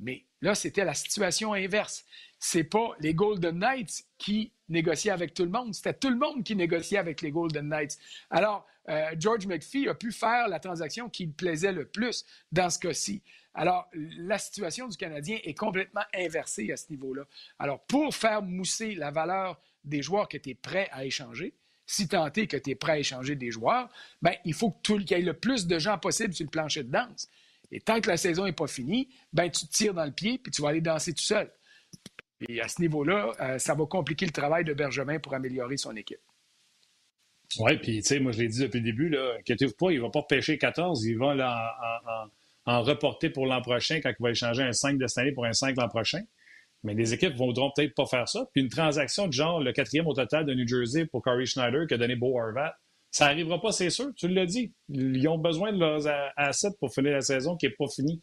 Mais 0.00 0.24
là, 0.42 0.54
c'était 0.54 0.84
la 0.84 0.94
situation 0.94 1.54
inverse. 1.54 2.04
C'est 2.38 2.64
pas 2.64 2.90
les 3.00 3.14
Golden 3.14 3.58
Knights 3.58 4.04
qui 4.18 4.52
négociaient 4.68 5.10
avec 5.10 5.34
tout 5.34 5.44
le 5.44 5.50
monde, 5.50 5.74
c'était 5.74 5.94
tout 5.94 6.10
le 6.10 6.16
monde 6.16 6.44
qui 6.44 6.54
négociait 6.54 6.98
avec 6.98 7.22
les 7.22 7.30
Golden 7.30 7.68
Knights. 7.68 7.98
Alors, 8.30 8.66
euh, 8.88 9.14
George 9.18 9.46
McPhee 9.46 9.88
a 9.88 9.94
pu 9.94 10.12
faire 10.12 10.48
la 10.48 10.60
transaction 10.60 11.08
qui 11.08 11.24
lui 11.24 11.32
plaisait 11.32 11.72
le 11.72 11.86
plus 11.86 12.24
dans 12.52 12.70
ce 12.70 12.78
cas-ci. 12.78 13.22
Alors, 13.58 13.90
la 13.92 14.38
situation 14.38 14.86
du 14.86 14.96
Canadien 14.96 15.40
est 15.42 15.54
complètement 15.54 16.04
inversée 16.14 16.70
à 16.70 16.76
ce 16.76 16.90
niveau-là. 16.90 17.24
Alors, 17.58 17.84
pour 17.86 18.14
faire 18.14 18.40
mousser 18.40 18.94
la 18.94 19.10
valeur 19.10 19.60
des 19.82 20.00
joueurs 20.00 20.28
que 20.28 20.38
tu 20.38 20.50
es 20.50 20.54
prêt 20.54 20.88
à 20.92 21.04
échanger, 21.04 21.54
si 21.84 22.06
tant 22.06 22.30
est 22.32 22.46
que 22.46 22.56
tu 22.56 22.70
es 22.70 22.74
prêt 22.76 22.92
à 22.92 22.98
échanger 23.00 23.34
des 23.34 23.50
joueurs, 23.50 23.88
ben, 24.22 24.32
il 24.44 24.54
faut 24.54 24.70
qu'il 24.70 25.10
y 25.10 25.14
ait 25.14 25.20
le 25.20 25.32
plus 25.32 25.66
de 25.66 25.76
gens 25.80 25.98
possible 25.98 26.34
sur 26.34 26.44
le 26.44 26.50
plancher 26.50 26.84
de 26.84 26.92
danse. 26.92 27.28
Et 27.72 27.80
tant 27.80 28.00
que 28.00 28.08
la 28.08 28.16
saison 28.16 28.44
n'est 28.44 28.52
pas 28.52 28.68
finie, 28.68 29.08
ben, 29.32 29.50
tu 29.50 29.66
te 29.66 29.72
tires 29.72 29.94
dans 29.94 30.04
le 30.04 30.12
pied 30.12 30.38
puis 30.38 30.52
tu 30.52 30.62
vas 30.62 30.68
aller 30.68 30.80
danser 30.80 31.12
tout 31.12 31.24
seul. 31.24 31.50
Et 32.48 32.60
à 32.60 32.68
ce 32.68 32.80
niveau-là, 32.80 33.32
euh, 33.40 33.58
ça 33.58 33.74
va 33.74 33.86
compliquer 33.86 34.26
le 34.26 34.32
travail 34.32 34.62
de 34.62 34.72
Bergevin 34.72 35.18
pour 35.18 35.34
améliorer 35.34 35.78
son 35.78 35.96
équipe. 35.96 36.20
Oui, 37.58 37.76
puis 37.78 38.02
tu 38.02 38.06
sais, 38.06 38.20
moi 38.20 38.30
je 38.30 38.38
l'ai 38.38 38.48
dit 38.48 38.60
depuis 38.60 38.78
le 38.78 38.84
début, 38.84 39.08
là, 39.08 39.34
inquiétez-vous 39.40 39.74
pas, 39.74 39.90
il 39.90 39.96
ne 39.96 40.02
va 40.02 40.10
pas 40.10 40.22
pêcher 40.22 40.58
14, 40.58 41.04
il 41.06 41.18
va 41.18 41.26
en, 41.26 41.40
en 41.40 42.28
reporter 42.76 43.30
pour 43.30 43.46
l'an 43.46 43.62
prochain 43.62 44.00
quand 44.02 44.10
il 44.10 44.22
va 44.22 44.30
échanger 44.30 44.62
un 44.62 44.72
5 44.72 44.98
de 44.98 45.06
cette 45.06 45.18
année 45.18 45.32
pour 45.32 45.44
un 45.44 45.52
5 45.52 45.76
l'an 45.76 45.88
prochain. 45.88 46.20
Mais 46.84 46.94
les 46.94 47.12
équipes 47.12 47.32
ne 47.32 47.38
voudront 47.38 47.72
peut-être 47.74 47.94
pas 47.94 48.06
faire 48.06 48.28
ça. 48.28 48.46
Puis 48.52 48.62
une 48.62 48.68
transaction 48.68 49.26
de 49.26 49.32
genre 49.32 49.60
le 49.60 49.72
quatrième 49.72 50.06
au 50.06 50.14
total 50.14 50.44
de 50.46 50.54
New 50.54 50.66
Jersey 50.66 51.06
pour 51.06 51.22
Corey 51.22 51.46
Schneider 51.46 51.86
qui 51.86 51.94
a 51.94 51.98
donné 51.98 52.14
Beau 52.14 52.38
Horvat, 52.38 52.76
ça 53.10 53.26
n'arrivera 53.26 53.60
pas, 53.60 53.72
c'est 53.72 53.90
sûr. 53.90 54.12
Tu 54.16 54.28
l'as 54.28 54.46
dit. 54.46 54.72
Ils 54.90 55.26
ont 55.28 55.38
besoin 55.38 55.72
de 55.72 55.78
leurs 55.78 56.06
assets 56.36 56.76
pour 56.78 56.92
finir 56.92 57.12
la 57.12 57.20
saison 57.20 57.56
qui 57.56 57.66
n'est 57.66 57.72
pas 57.72 57.86
finie. 57.88 58.22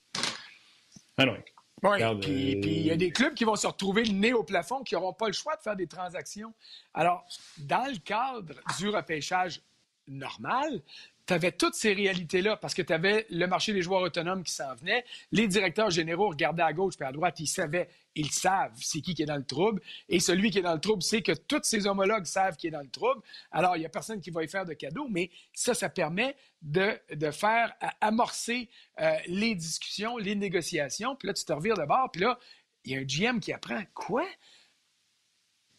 Ah 1.17 2.13
oui, 2.13 2.55
puis 2.61 2.71
il 2.71 2.85
y 2.85 2.91
a 2.91 2.95
des 2.95 3.11
clubs 3.11 3.33
qui 3.33 3.43
vont 3.43 3.55
se 3.55 3.67
retrouver 3.67 4.03
le 4.05 4.13
nez 4.13 4.33
au 4.33 4.43
plafond, 4.43 4.83
qui 4.83 4.95
n'auront 4.95 5.13
pas 5.13 5.27
le 5.27 5.33
choix 5.33 5.55
de 5.55 5.61
faire 5.61 5.75
des 5.75 5.87
transactions. 5.87 6.53
Alors, 6.93 7.25
dans 7.59 7.85
le 7.85 7.97
cadre 7.99 8.53
du 8.79 8.89
repêchage 8.89 9.61
normal, 10.07 10.81
tu 11.25 11.33
avais 11.33 11.51
toutes 11.51 11.75
ces 11.75 11.93
réalités-là 11.93 12.57
parce 12.57 12.73
que 12.73 12.81
tu 12.81 12.93
avais 12.93 13.25
le 13.29 13.47
marché 13.47 13.73
des 13.73 13.81
joueurs 13.81 14.01
autonomes 14.01 14.43
qui 14.43 14.53
s'en 14.53 14.75
venait. 14.75 15.03
Les 15.31 15.47
directeurs 15.47 15.89
généraux 15.89 16.29
regardaient 16.29 16.63
à 16.63 16.73
gauche 16.73 16.95
et 16.99 17.03
à 17.03 17.11
droite, 17.11 17.39
ils 17.39 17.47
savaient, 17.47 17.89
ils 18.13 18.31
savent 18.31 18.73
c'est 18.79 19.01
qui 19.01 19.15
qui 19.15 19.23
est 19.23 19.25
dans 19.25 19.35
le 19.35 19.45
trouble. 19.45 19.81
Et 20.07 20.19
celui 20.19 20.51
qui 20.51 20.59
est 20.59 20.63
dans 20.63 20.73
le 20.73 20.79
trouble 20.79 21.01
sait 21.01 21.21
que 21.21 21.31
tous 21.31 21.63
ses 21.63 21.87
homologues 21.87 22.25
savent 22.25 22.55
qu'il 22.57 22.67
est 22.67 22.71
dans 22.71 22.81
le 22.81 22.89
trouble. 22.89 23.21
Alors, 23.51 23.75
il 23.75 23.79
n'y 23.79 23.85
a 23.85 23.89
personne 23.89 24.21
qui 24.21 24.29
va 24.29 24.43
y 24.43 24.47
faire 24.47 24.65
de 24.65 24.73
cadeau, 24.73 25.07
mais 25.09 25.31
ça, 25.53 25.73
ça 25.73 25.89
permet 25.89 26.35
de, 26.61 26.99
faire 27.31 27.73
amorcer 28.01 28.69
euh, 29.01 29.15
les 29.27 29.55
discussions, 29.55 30.17
les 30.17 30.35
négociations. 30.35 31.15
Puis 31.15 31.27
là, 31.27 31.33
tu 31.33 31.43
te 31.43 31.53
revires 31.53 31.77
de 31.77 31.85
bord, 31.85 32.09
puis 32.11 32.21
là, 32.21 32.37
il 32.83 32.91
y 32.91 32.95
a 32.95 32.99
un 32.99 33.03
GM 33.03 33.39
qui 33.39 33.51
apprend 33.51 33.81
quoi? 33.93 34.25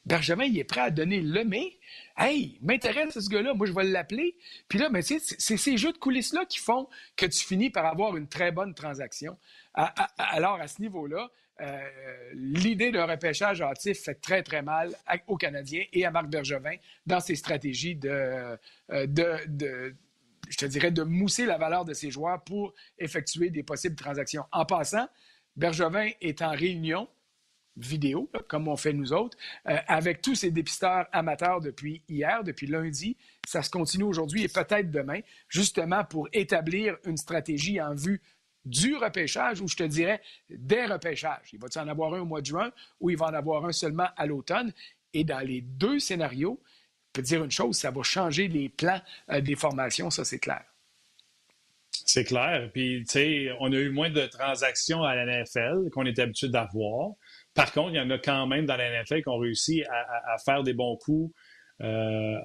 Benjamin, 0.06 0.44
il 0.44 0.56
est 0.56 0.64
prêt 0.64 0.82
à 0.82 0.90
donner 0.90 1.20
le 1.20 1.44
mais. 1.44 1.78
Hey, 2.16 2.58
m'intéresse 2.62 3.18
ce 3.18 3.28
gars-là, 3.28 3.54
moi 3.54 3.66
je 3.66 3.72
vais 3.72 3.82
l'appeler. 3.84 4.36
Puis 4.68 4.78
là, 4.78 4.88
mais 4.88 5.02
c'est 5.02 5.18
ces 5.18 5.76
jeux 5.76 5.92
de 5.92 5.98
coulisses-là 5.98 6.46
qui 6.46 6.58
font 6.58 6.88
que 7.16 7.26
tu 7.26 7.44
finis 7.44 7.70
par 7.70 7.84
avoir 7.86 8.16
une 8.16 8.28
très 8.28 8.52
bonne 8.52 8.72
transaction. 8.72 9.36
alors, 9.74 10.60
à 10.60 10.68
ce 10.68 10.80
niveau-là, 10.80 11.28
euh, 11.60 11.80
l'idée 12.34 12.92
d'un 12.92 13.06
repêchage 13.06 13.60
hâtif 13.62 14.04
fait 14.04 14.14
très, 14.14 14.42
très 14.42 14.62
mal 14.62 14.94
aux 15.26 15.36
Canadiens 15.36 15.84
et 15.92 16.04
à 16.04 16.10
Marc 16.10 16.28
Bergevin 16.28 16.76
dans 17.06 17.20
ses 17.20 17.34
stratégies 17.34 17.96
de, 17.96 18.08
euh, 18.10 19.06
de, 19.06 19.38
de 19.48 19.94
je 20.48 20.56
te 20.56 20.66
dirais, 20.66 20.92
de 20.92 21.02
mousser 21.02 21.46
la 21.46 21.58
valeur 21.58 21.84
de 21.84 21.94
ses 21.94 22.10
joueurs 22.10 22.42
pour 22.44 22.74
effectuer 22.98 23.50
des 23.50 23.64
possibles 23.64 23.96
transactions. 23.96 24.44
En 24.52 24.64
passant, 24.64 25.08
Bergevin 25.56 26.10
est 26.20 26.42
en 26.42 26.50
réunion 26.50 27.08
vidéo, 27.76 28.30
comme 28.48 28.68
on 28.68 28.76
fait 28.76 28.92
nous 28.92 29.12
autres, 29.12 29.36
euh, 29.68 29.76
avec 29.86 30.22
tous 30.22 30.34
ces 30.34 30.50
dépisteurs 30.50 31.06
amateurs 31.12 31.60
depuis 31.60 32.02
hier, 32.08 32.42
depuis 32.44 32.66
lundi. 32.66 33.16
Ça 33.46 33.62
se 33.62 33.70
continue 33.70 34.04
aujourd'hui 34.04 34.44
et 34.44 34.48
peut-être 34.48 34.90
demain, 34.90 35.20
justement 35.48 36.04
pour 36.04 36.28
établir 36.32 36.96
une 37.04 37.16
stratégie 37.16 37.80
en 37.80 37.94
vue 37.94 38.20
du 38.64 38.96
repêchage 38.96 39.60
ou 39.60 39.68
je 39.68 39.76
te 39.76 39.84
dirais 39.84 40.20
des 40.50 40.86
repêchages. 40.86 41.48
Il 41.52 41.60
va 41.60 41.68
y 41.74 41.78
en 41.78 41.88
avoir 41.88 42.14
un 42.14 42.20
au 42.20 42.24
mois 42.24 42.40
de 42.40 42.46
juin 42.46 42.72
ou 43.00 43.10
il 43.10 43.16
va 43.16 43.26
en 43.26 43.34
avoir 43.34 43.64
un 43.64 43.72
seulement 43.72 44.08
à 44.16 44.26
l'automne? 44.26 44.72
Et 45.14 45.24
dans 45.24 45.38
les 45.38 45.60
deux 45.60 45.98
scénarios, 45.98 46.60
je 46.64 47.12
peux 47.12 47.22
te 47.22 47.28
dire 47.28 47.44
une 47.44 47.50
chose, 47.50 47.76
ça 47.76 47.90
va 47.90 48.02
changer 48.02 48.48
les 48.48 48.68
plans 48.68 49.00
euh, 49.30 49.40
des 49.40 49.54
formations, 49.54 50.10
ça 50.10 50.24
c'est 50.24 50.40
clair. 50.40 50.64
C'est 52.04 52.24
clair. 52.24 52.70
Puis, 52.72 53.04
tu 53.04 53.12
sais, 53.12 53.48
on 53.58 53.72
a 53.72 53.76
eu 53.76 53.90
moins 53.90 54.10
de 54.10 54.26
transactions 54.26 55.02
à 55.02 55.14
la 55.14 55.42
NFL 55.42 55.90
qu'on 55.92 56.04
était 56.04 56.22
habitué 56.22 56.48
d'avoir. 56.48 57.12
Par 57.56 57.72
contre, 57.72 57.90
il 57.90 57.96
y 57.96 58.00
en 58.00 58.10
a 58.10 58.18
quand 58.18 58.46
même 58.46 58.66
dans 58.66 58.76
la 58.76 59.02
NFL 59.02 59.22
qui 59.22 59.28
ont 59.28 59.38
réussi 59.38 59.82
à, 59.84 60.36
faire 60.44 60.62
des 60.62 60.74
bons 60.74 60.96
coups. 60.96 61.34
Euh, 61.82 62.36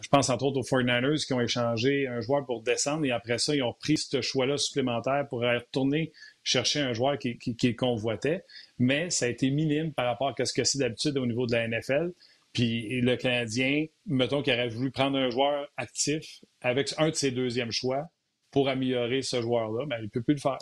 je 0.00 0.08
pense 0.08 0.30
entre 0.30 0.44
autres 0.44 0.60
aux 0.60 0.62
49ers 0.62 1.26
qui 1.26 1.32
ont 1.34 1.40
échangé 1.40 2.06
un 2.06 2.20
joueur 2.20 2.46
pour 2.46 2.62
descendre 2.62 3.04
et 3.04 3.10
après 3.10 3.36
ça, 3.38 3.54
ils 3.54 3.62
ont 3.62 3.74
pris 3.74 3.98
ce 3.98 4.22
choix-là 4.22 4.56
supplémentaire 4.56 5.26
pour 5.28 5.40
retourner 5.40 6.12
chercher 6.42 6.80
un 6.80 6.92
joueur 6.92 7.18
qui, 7.18 7.38
qui, 7.38 7.74
convoitait. 7.74 8.44
Mais 8.78 9.10
ça 9.10 9.26
a 9.26 9.28
été 9.28 9.50
minime 9.50 9.92
par 9.92 10.06
rapport 10.06 10.34
à 10.38 10.44
ce 10.44 10.52
que 10.52 10.64
c'est 10.64 10.78
d'habitude 10.78 11.18
au 11.18 11.26
niveau 11.26 11.46
de 11.46 11.52
la 11.52 11.68
NFL. 11.68 12.12
Puis 12.52 13.00
le 13.00 13.16
Canadien, 13.16 13.86
mettons 14.06 14.42
qu'il 14.42 14.52
aurait 14.52 14.68
voulu 14.68 14.90
prendre 14.90 15.18
un 15.18 15.28
joueur 15.30 15.66
actif 15.76 16.40
avec 16.60 16.94
un 16.98 17.10
de 17.10 17.14
ses 17.14 17.30
deuxièmes 17.30 17.72
choix 17.72 18.04
pour 18.50 18.68
améliorer 18.68 19.22
ce 19.22 19.42
joueur-là, 19.42 19.84
mais 19.86 19.96
ben, 19.96 20.02
il 20.02 20.04
ne 20.04 20.10
peut 20.10 20.22
plus 20.22 20.34
le 20.34 20.40
faire. 20.40 20.58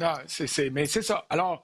Non, 0.00 0.14
c'est, 0.26 0.70
mais 0.70 0.86
c'est 0.86 1.02
ça. 1.02 1.26
Alors, 1.28 1.62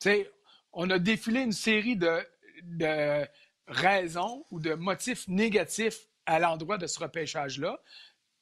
tu 0.00 0.08
sais, 0.10 0.30
on 0.72 0.88
a 0.90 0.98
défilé 0.98 1.40
une 1.40 1.52
série 1.52 1.96
de, 1.96 2.18
de 2.62 3.26
raisons 3.66 4.44
ou 4.50 4.60
de 4.60 4.74
motifs 4.74 5.26
négatifs 5.28 6.06
à 6.26 6.38
l'endroit 6.38 6.78
de 6.78 6.86
ce 6.86 7.00
repêchage-là. 7.00 7.80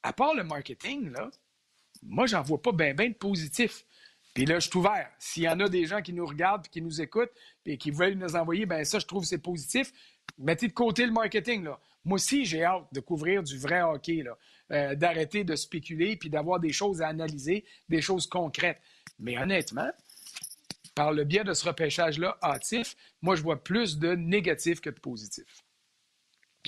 À 0.03 0.13
part 0.13 0.35
le 0.35 0.45
marketing, 0.45 1.11
là, 1.11 1.31
moi, 2.03 2.27
j'en 2.27 2.43
vois 2.43 2.61
pas 2.61 2.73
bien 2.73 2.95
ben 2.95 3.11
de 3.13 3.17
positifs. 3.17 3.85
Puis 4.35 4.47
là, 4.47 4.59
je 4.59 4.69
suis 4.69 4.79
ouvert. 4.79 5.11
S'il 5.19 5.45
y 5.45 5.49
en 5.49 5.61
a 5.61 5.69
des 5.69 5.85
gens 5.85 6.01
qui 6.03 6.13
nous 6.13 6.27
regardent, 6.27 6.67
qui 6.69 6.83
nous 6.83 7.01
écoutent 7.01 7.33
et 7.67 7.77
qui 7.77 7.91
veulent 7.91 8.15
nous 8.15 8.35
envoyer, 8.35 8.67
ben 8.67 8.85
ça, 8.85 8.99
je 8.99 9.07
trouve 9.07 9.25
c'est 9.25 9.39
positif. 9.39 9.93
Mettez 10.39 10.69
de 10.69 10.73
côté 10.73 11.07
le 11.07 11.13
marketing. 11.13 11.65
Là. 11.65 11.79
Moi 12.05 12.17
aussi, 12.17 12.45
j'ai 12.45 12.65
hâte 12.65 12.87
de 12.93 13.01
couvrir 13.01 13.43
du 13.43 13.59
vrai 13.59 13.83
hockey, 13.83 14.23
là. 14.23 14.37
Euh, 14.71 14.95
d'arrêter 14.95 15.45
de 15.45 15.55
spéculer 15.55 16.17
puis 16.17 16.31
d'avoir 16.31 16.59
des 16.59 16.73
choses 16.73 17.03
à 17.03 17.09
analyser, 17.09 17.65
des 17.91 18.01
choses 18.01 18.27
concrètes. 18.27 18.81
Mais 19.19 19.39
honnêtement, 19.39 19.91
par 20.95 21.13
le 21.13 21.25
biais 21.25 21.45
de 21.45 21.55
ce 21.55 21.67
repêchage-là 21.67 22.37
hâtif, 22.43 22.97
moi, 23.23 23.37
je 23.37 23.43
vois 23.43 23.63
plus 23.63 23.99
de 23.99 24.15
négatifs 24.15 24.81
que 24.81 24.91
de 24.91 24.99
positifs. 24.99 25.63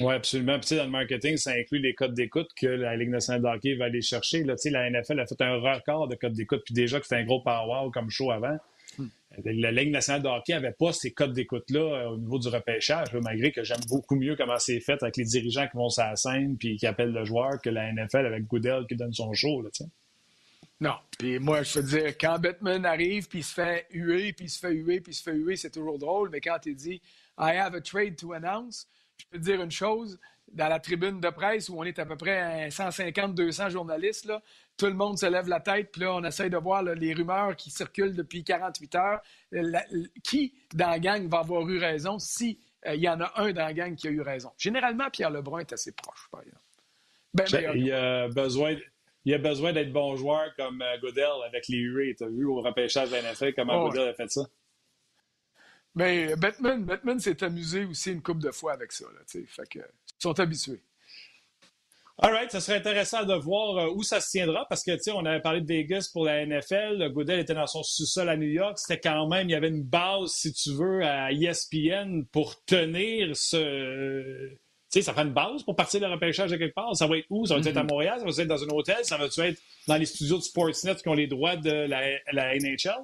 Oui, 0.00 0.12
absolument. 0.12 0.58
Puis, 0.58 0.76
dans 0.76 0.84
le 0.84 0.90
marketing, 0.90 1.36
ça 1.36 1.52
inclut 1.52 1.78
les 1.78 1.94
codes 1.94 2.14
d'écoute 2.14 2.48
que 2.56 2.66
la 2.66 2.96
Ligue 2.96 3.10
nationale 3.10 3.42
de 3.42 3.46
hockey 3.46 3.74
va 3.74 3.84
aller 3.84 4.02
chercher. 4.02 4.42
Là, 4.42 4.54
la 4.64 4.90
NFL 4.90 5.20
a 5.20 5.26
fait 5.26 5.40
un 5.40 5.56
record 5.56 6.08
de 6.08 6.16
codes 6.16 6.32
d'écoute, 6.32 6.62
puis 6.64 6.74
déjà 6.74 6.98
que 6.98 7.06
c'était 7.06 7.20
un 7.20 7.24
gros 7.24 7.40
power 7.40 7.90
comme 7.92 8.10
show 8.10 8.32
avant. 8.32 8.56
Hmm. 8.98 9.06
La 9.44 9.70
Ligue 9.70 9.92
nationale 9.92 10.22
de 10.22 10.28
hockey 10.28 10.52
n'avait 10.52 10.74
pas 10.76 10.92
ces 10.92 11.12
codes 11.12 11.32
d'écoute-là 11.32 11.80
euh, 11.80 12.08
au 12.10 12.18
niveau 12.18 12.38
du 12.38 12.48
repêchage, 12.48 13.12
malgré 13.14 13.52
que 13.52 13.62
j'aime 13.62 13.80
beaucoup 13.88 14.16
mieux 14.16 14.34
comment 14.36 14.58
c'est 14.58 14.80
fait 14.80 15.00
avec 15.02 15.16
les 15.16 15.24
dirigeants 15.24 15.66
qui 15.68 15.76
vont 15.76 15.90
sur 15.90 16.02
la 16.02 16.16
scène 16.16 16.56
puis 16.56 16.76
qui 16.76 16.86
appellent 16.86 17.12
le 17.12 17.24
joueur 17.24 17.60
que 17.62 17.70
la 17.70 17.92
NFL 17.92 18.26
avec 18.26 18.44
Goodell 18.46 18.86
qui 18.88 18.96
donne 18.96 19.12
son 19.12 19.32
show. 19.32 19.62
Là, 19.62 19.70
non. 20.80 20.96
Puis 21.18 21.38
moi, 21.38 21.62
je 21.62 21.78
veux 21.78 21.86
dire, 21.86 22.18
quand 22.18 22.38
Batman 22.38 22.84
arrive, 22.84 23.28
puis 23.28 23.40
il 23.40 23.44
se 23.44 23.54
fait 23.54 23.86
huer, 23.90 24.32
puis 24.32 24.46
il 24.46 24.50
se 24.50 24.58
fait 24.58 24.72
huer, 24.72 25.00
puis 25.00 25.12
il 25.12 25.16
se 25.16 25.22
fait 25.22 25.34
huer, 25.34 25.56
c'est 25.56 25.70
toujours 25.70 25.98
drôle. 25.98 26.30
Mais 26.30 26.40
quand 26.40 26.58
il 26.66 26.74
dit 26.74 27.00
I 27.38 27.56
have 27.56 27.74
a 27.74 27.80
trade 27.80 28.16
to 28.16 28.32
announce, 28.32 28.88
je 29.16 29.24
peux 29.30 29.38
te 29.38 29.44
dire 29.44 29.62
une 29.62 29.70
chose, 29.70 30.18
dans 30.52 30.68
la 30.68 30.78
tribune 30.78 31.20
de 31.20 31.30
presse 31.30 31.68
où 31.68 31.78
on 31.78 31.84
est 31.84 31.98
à 31.98 32.06
peu 32.06 32.16
près 32.16 32.68
150-200 32.68 33.70
journalistes, 33.70 34.26
là, 34.26 34.42
tout 34.76 34.86
le 34.86 34.94
monde 34.94 35.18
se 35.18 35.26
lève 35.26 35.48
la 35.48 35.60
tête, 35.60 35.90
puis 35.92 36.02
là, 36.02 36.14
on 36.14 36.24
essaie 36.24 36.50
de 36.50 36.56
voir 36.56 36.82
les 36.82 37.14
rumeurs 37.14 37.56
qui 37.56 37.70
circulent 37.70 38.14
depuis 38.14 38.44
48 38.44 38.94
heures. 38.96 39.20
qui 40.22 40.54
dans 40.74 40.90
la 40.90 40.98
gang 40.98 41.28
va 41.28 41.38
avoir 41.38 41.68
eu 41.68 41.78
raison 41.78 42.18
si 42.18 42.58
euh, 42.86 42.94
il 42.94 43.02
y 43.02 43.08
en 43.08 43.20
a 43.20 43.32
un 43.36 43.52
dans 43.52 43.64
la 43.64 43.72
gang 43.72 43.94
qui 43.94 44.08
a 44.08 44.10
eu 44.10 44.20
raison? 44.20 44.50
Généralement, 44.58 45.10
Pierre 45.10 45.30
Lebrun 45.30 45.60
est 45.60 45.72
assez 45.72 45.92
proche, 45.92 46.28
par 46.30 46.42
exemple. 46.42 46.60
Ben, 47.32 47.46
il, 47.74 47.92
a 47.92 48.28
besoin, 48.28 48.76
il 49.24 49.34
a 49.34 49.38
besoin 49.38 49.72
d'être 49.72 49.92
bon 49.92 50.16
joueur 50.16 50.54
comme 50.56 50.82
euh, 50.82 50.98
Godel 50.98 51.28
avec 51.46 51.68
les 51.68 51.78
huées. 51.78 52.14
Tu 52.16 52.24
as 52.24 52.28
vu 52.28 52.44
au 52.44 52.60
repêchage 52.60 53.10
de 53.10 53.16
la 53.16 53.32
NFL 53.32 53.54
comment 53.54 53.84
oh, 53.84 53.88
Godel 53.88 54.08
a 54.08 54.14
fait 54.14 54.30
ça? 54.30 54.42
Mais 55.94 56.34
Batman, 56.36 56.84
Batman 56.84 57.20
s'est 57.20 57.42
amusé 57.42 57.84
aussi 57.84 58.12
une 58.12 58.22
couple 58.22 58.42
de 58.42 58.50
fois 58.50 58.72
avec 58.72 58.92
ça. 58.92 59.06
Là, 59.14 59.20
fait 59.26 59.68
que, 59.68 59.78
ils 59.78 60.22
sont 60.22 60.38
habitués. 60.40 60.82
All 62.18 62.30
right, 62.32 62.50
ça 62.50 62.60
serait 62.60 62.78
intéressant 62.78 63.24
de 63.24 63.34
voir 63.34 63.76
euh, 63.76 63.90
où 63.92 64.04
ça 64.04 64.20
se 64.20 64.30
tiendra 64.30 64.66
parce 64.68 64.84
que, 64.84 64.92
tu 64.92 65.02
sais, 65.02 65.10
on 65.10 65.24
avait 65.26 65.40
parlé 65.40 65.60
de 65.60 65.66
Vegas 65.66 66.10
pour 66.12 66.24
la 66.24 66.46
NFL. 66.46 67.10
Goodell 67.12 67.40
était 67.40 67.54
dans 67.54 67.66
son 67.66 67.82
sous-sol 67.82 68.28
à 68.28 68.36
New 68.36 68.48
York. 68.48 68.78
C'était 68.78 69.00
quand 69.00 69.26
même, 69.26 69.48
il 69.48 69.52
y 69.52 69.56
avait 69.56 69.68
une 69.68 69.82
base, 69.82 70.30
si 70.30 70.52
tu 70.52 70.72
veux, 70.74 71.02
à 71.04 71.32
ESPN 71.32 72.22
pour 72.30 72.64
tenir 72.66 73.36
ce. 73.36 74.56
Sais, 74.94 75.02
ça 75.02 75.12
prend 75.12 75.24
une 75.24 75.32
base 75.32 75.64
pour 75.64 75.74
partir 75.74 76.00
de 76.00 76.06
repêchage 76.06 76.52
de 76.52 76.56
quelque 76.56 76.74
part. 76.74 76.94
Ça 76.94 77.08
va 77.08 77.18
être 77.18 77.26
où? 77.28 77.46
Ça 77.46 77.54
va 77.54 77.60
être 77.60 77.76
à 77.76 77.82
mm-hmm. 77.82 77.88
Montréal? 77.90 78.18
Ça 78.20 78.24
va 78.24 78.42
être 78.42 78.48
dans 78.48 78.62
un 78.62 78.68
hôtel? 78.68 78.96
Ça 79.02 79.16
va 79.16 79.26
être 79.26 79.60
dans 79.88 79.96
les 79.96 80.06
studios 80.06 80.38
de 80.38 80.42
Sportsnet 80.42 80.94
qui 80.94 81.08
ont 81.08 81.14
les 81.14 81.26
droits 81.26 81.56
de 81.56 81.72
la, 81.72 82.00
la 82.32 82.54
NHL? 82.56 83.02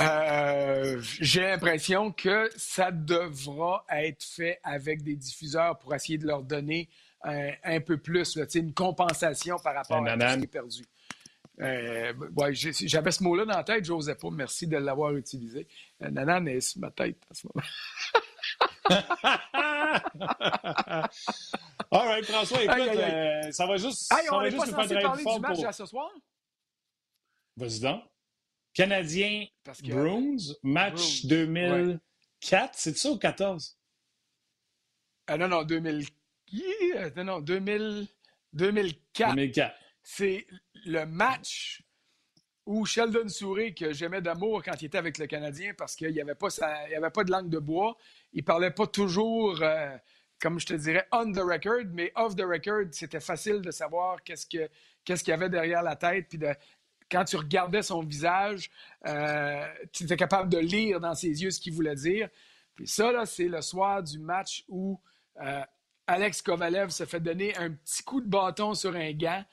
Euh, 0.00 1.00
j'ai 1.20 1.40
l'impression 1.40 2.12
que 2.12 2.48
ça 2.56 2.92
devra 2.92 3.84
être 3.90 4.22
fait 4.22 4.60
avec 4.62 5.02
des 5.02 5.16
diffuseurs 5.16 5.76
pour 5.80 5.92
essayer 5.92 6.18
de 6.18 6.26
leur 6.26 6.44
donner 6.44 6.88
un, 7.24 7.80
peu 7.80 7.96
plus, 7.96 8.36
là, 8.36 8.44
une 8.54 8.74
compensation 8.74 9.56
par 9.58 9.74
rapport 9.74 10.06
à 10.06 10.32
ce 10.32 10.36
qui 10.36 10.44
est 10.44 10.46
perdu. 10.46 10.84
Euh, 11.60 12.12
j'avais 12.62 13.10
ce 13.10 13.22
mot-là 13.22 13.44
dans 13.44 13.56
la 13.56 13.64
tête, 13.64 13.84
j'osais 13.84 14.14
pas. 14.14 14.30
Merci 14.30 14.66
de 14.68 14.76
l'avoir 14.76 15.16
utilisé. 15.16 15.66
Euh, 16.02 16.10
Nanan 16.10 16.46
est 16.48 16.60
sur 16.60 16.80
ma 16.80 16.90
tête 16.90 17.18
à 17.30 17.34
ce 17.34 17.46
moment. 17.46 17.66
All 21.90 22.06
right, 22.08 22.24
François, 22.24 22.62
écoute, 22.62 23.52
ça 23.52 23.66
va 23.66 23.76
juste, 23.76 24.02
ça 24.02 24.16
va 24.30 24.50
juste 24.50 24.70
parler 24.74 24.96
du 24.96 25.40
match 25.40 25.56
pour... 25.56 25.66
à 25.66 25.72
ce 25.72 25.86
soir? 25.86 26.10
Vas-y 27.56 27.80
donc. 27.80 28.02
Canadien 28.72 29.46
Bruins, 29.84 30.36
match 30.62 31.26
2004, 31.26 32.74
c'est 32.74 32.96
ça 32.98 33.10
ou 33.10 33.18
14? 33.18 33.78
Ah 35.28 35.38
non, 35.38 35.48
non, 35.48 35.62
2000... 35.62 36.04
non, 37.16 37.24
non, 37.24 37.40
2000... 37.40 38.08
2004. 38.52 39.34
2004. 39.34 39.76
C'est 40.02 40.46
le 40.84 41.04
match 41.06 41.83
où 42.66 42.86
Sheldon 42.86 43.28
Souris, 43.28 43.74
que 43.74 43.92
j'aimais 43.92 44.22
d'amour 44.22 44.62
quand 44.62 44.80
il 44.80 44.86
était 44.86 44.98
avec 44.98 45.18
le 45.18 45.26
Canadien 45.26 45.72
parce 45.76 45.94
qu'il 45.94 46.12
n'y 46.12 46.20
avait, 46.20 46.34
pas 46.34 46.48
de 46.48 47.30
langue 47.30 47.50
de 47.50 47.58
bois, 47.58 47.96
il 48.32 48.44
parlait 48.44 48.70
pas 48.70 48.86
toujours, 48.86 49.58
euh, 49.62 49.96
comme 50.40 50.58
je 50.58 50.66
te 50.66 50.74
dirais, 50.74 51.06
on 51.12 51.30
the 51.30 51.38
record, 51.38 51.84
mais 51.92 52.12
off 52.16 52.34
the 52.36 52.42
record, 52.42 52.86
c'était 52.92 53.20
facile 53.20 53.60
de 53.60 53.70
savoir 53.70 54.22
qu'est-ce 54.22 54.46
qu'il 54.46 54.68
y 55.28 55.32
avait 55.32 55.50
derrière 55.50 55.82
la 55.82 55.96
tête, 55.96 56.28
puis 56.28 56.38
quand 57.10 57.24
tu 57.24 57.36
regardais 57.36 57.82
son 57.82 58.02
visage, 58.02 58.70
euh, 59.06 59.66
tu 59.92 60.04
étais 60.04 60.16
capable 60.16 60.50
de 60.50 60.58
lire 60.58 61.00
dans 61.00 61.14
ses 61.14 61.42
yeux 61.42 61.50
ce 61.50 61.60
qu'il 61.60 61.72
voulait 61.72 61.94
dire. 61.94 62.28
Puis 62.74 62.88
ça, 62.88 63.24
c'est 63.26 63.48
le 63.48 63.60
soir 63.60 64.02
du 64.02 64.18
match 64.18 64.64
où 64.68 64.98
euh, 65.40 65.62
Alex 66.06 66.42
Kovalev 66.42 66.90
se 66.90 67.04
fait 67.04 67.20
donner 67.20 67.56
un 67.56 67.70
petit 67.70 68.02
coup 68.02 68.20
de 68.20 68.28
bâton 68.28 68.74
sur 68.74 68.94
un 68.94 69.12
gant. 69.12 69.44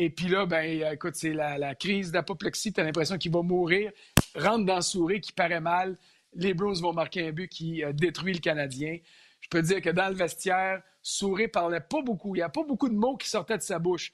Et 0.00 0.10
puis 0.10 0.28
là, 0.28 0.46
ben, 0.46 0.92
écoute, 0.92 1.16
c'est 1.16 1.32
la, 1.32 1.74
crise 1.74 2.12
d'apoplexie. 2.12 2.72
Tu 2.72 2.80
as 2.80 2.84
l'impression 2.84 3.18
qu'il 3.18 3.32
va 3.32 3.42
mourir. 3.42 3.90
Rentre 4.36 4.64
dans 4.64 4.80
Souris 4.80 5.20
qui 5.20 5.32
paraît 5.32 5.60
mal. 5.60 5.98
Les 6.34 6.54
Bruins 6.54 6.80
vont 6.80 6.92
marquer 6.92 7.26
un 7.26 7.32
but 7.32 7.48
qui 7.48 7.82
euh, 7.82 7.92
détruit 7.92 8.32
le 8.32 8.38
Canadien. 8.38 8.98
Je 9.40 9.48
peux 9.48 9.60
dire 9.60 9.82
que 9.82 9.90
dans 9.90 10.08
le 10.08 10.14
vestiaire, 10.14 10.82
Souris 11.02 11.48
parlait 11.48 11.80
pas 11.80 12.00
beaucoup. 12.00 12.36
Il 12.36 12.38
n'y 12.38 12.42
a 12.42 12.48
pas 12.48 12.62
beaucoup 12.62 12.88
de 12.88 12.94
mots 12.94 13.16
qui 13.16 13.28
sortaient 13.28 13.58
de 13.58 13.62
sa 13.62 13.80
bouche 13.80 14.12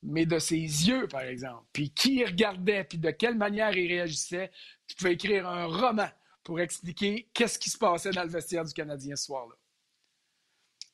mais 0.00 0.26
de 0.26 0.38
ses 0.38 0.54
yeux, 0.54 1.08
par 1.08 1.22
exemple, 1.22 1.64
puis 1.72 1.90
qui 1.90 2.20
il 2.20 2.24
regardait, 2.24 2.84
puis 2.84 2.98
de 2.98 3.10
quelle 3.10 3.34
manière 3.34 3.76
il 3.76 3.88
réagissait, 3.88 4.52
tu 4.86 4.94
pouvais 4.94 5.14
écrire 5.14 5.48
un 5.48 5.66
roman 5.66 6.08
pour 6.44 6.60
expliquer 6.60 7.28
qu'est-ce 7.34 7.58
qui 7.58 7.68
se 7.68 7.76
passait 7.76 8.12
dans 8.12 8.22
le 8.22 8.28
vestiaire 8.28 8.64
du 8.64 8.72
Canadien 8.72 9.16
ce 9.16 9.24
soir-là. 9.24 9.56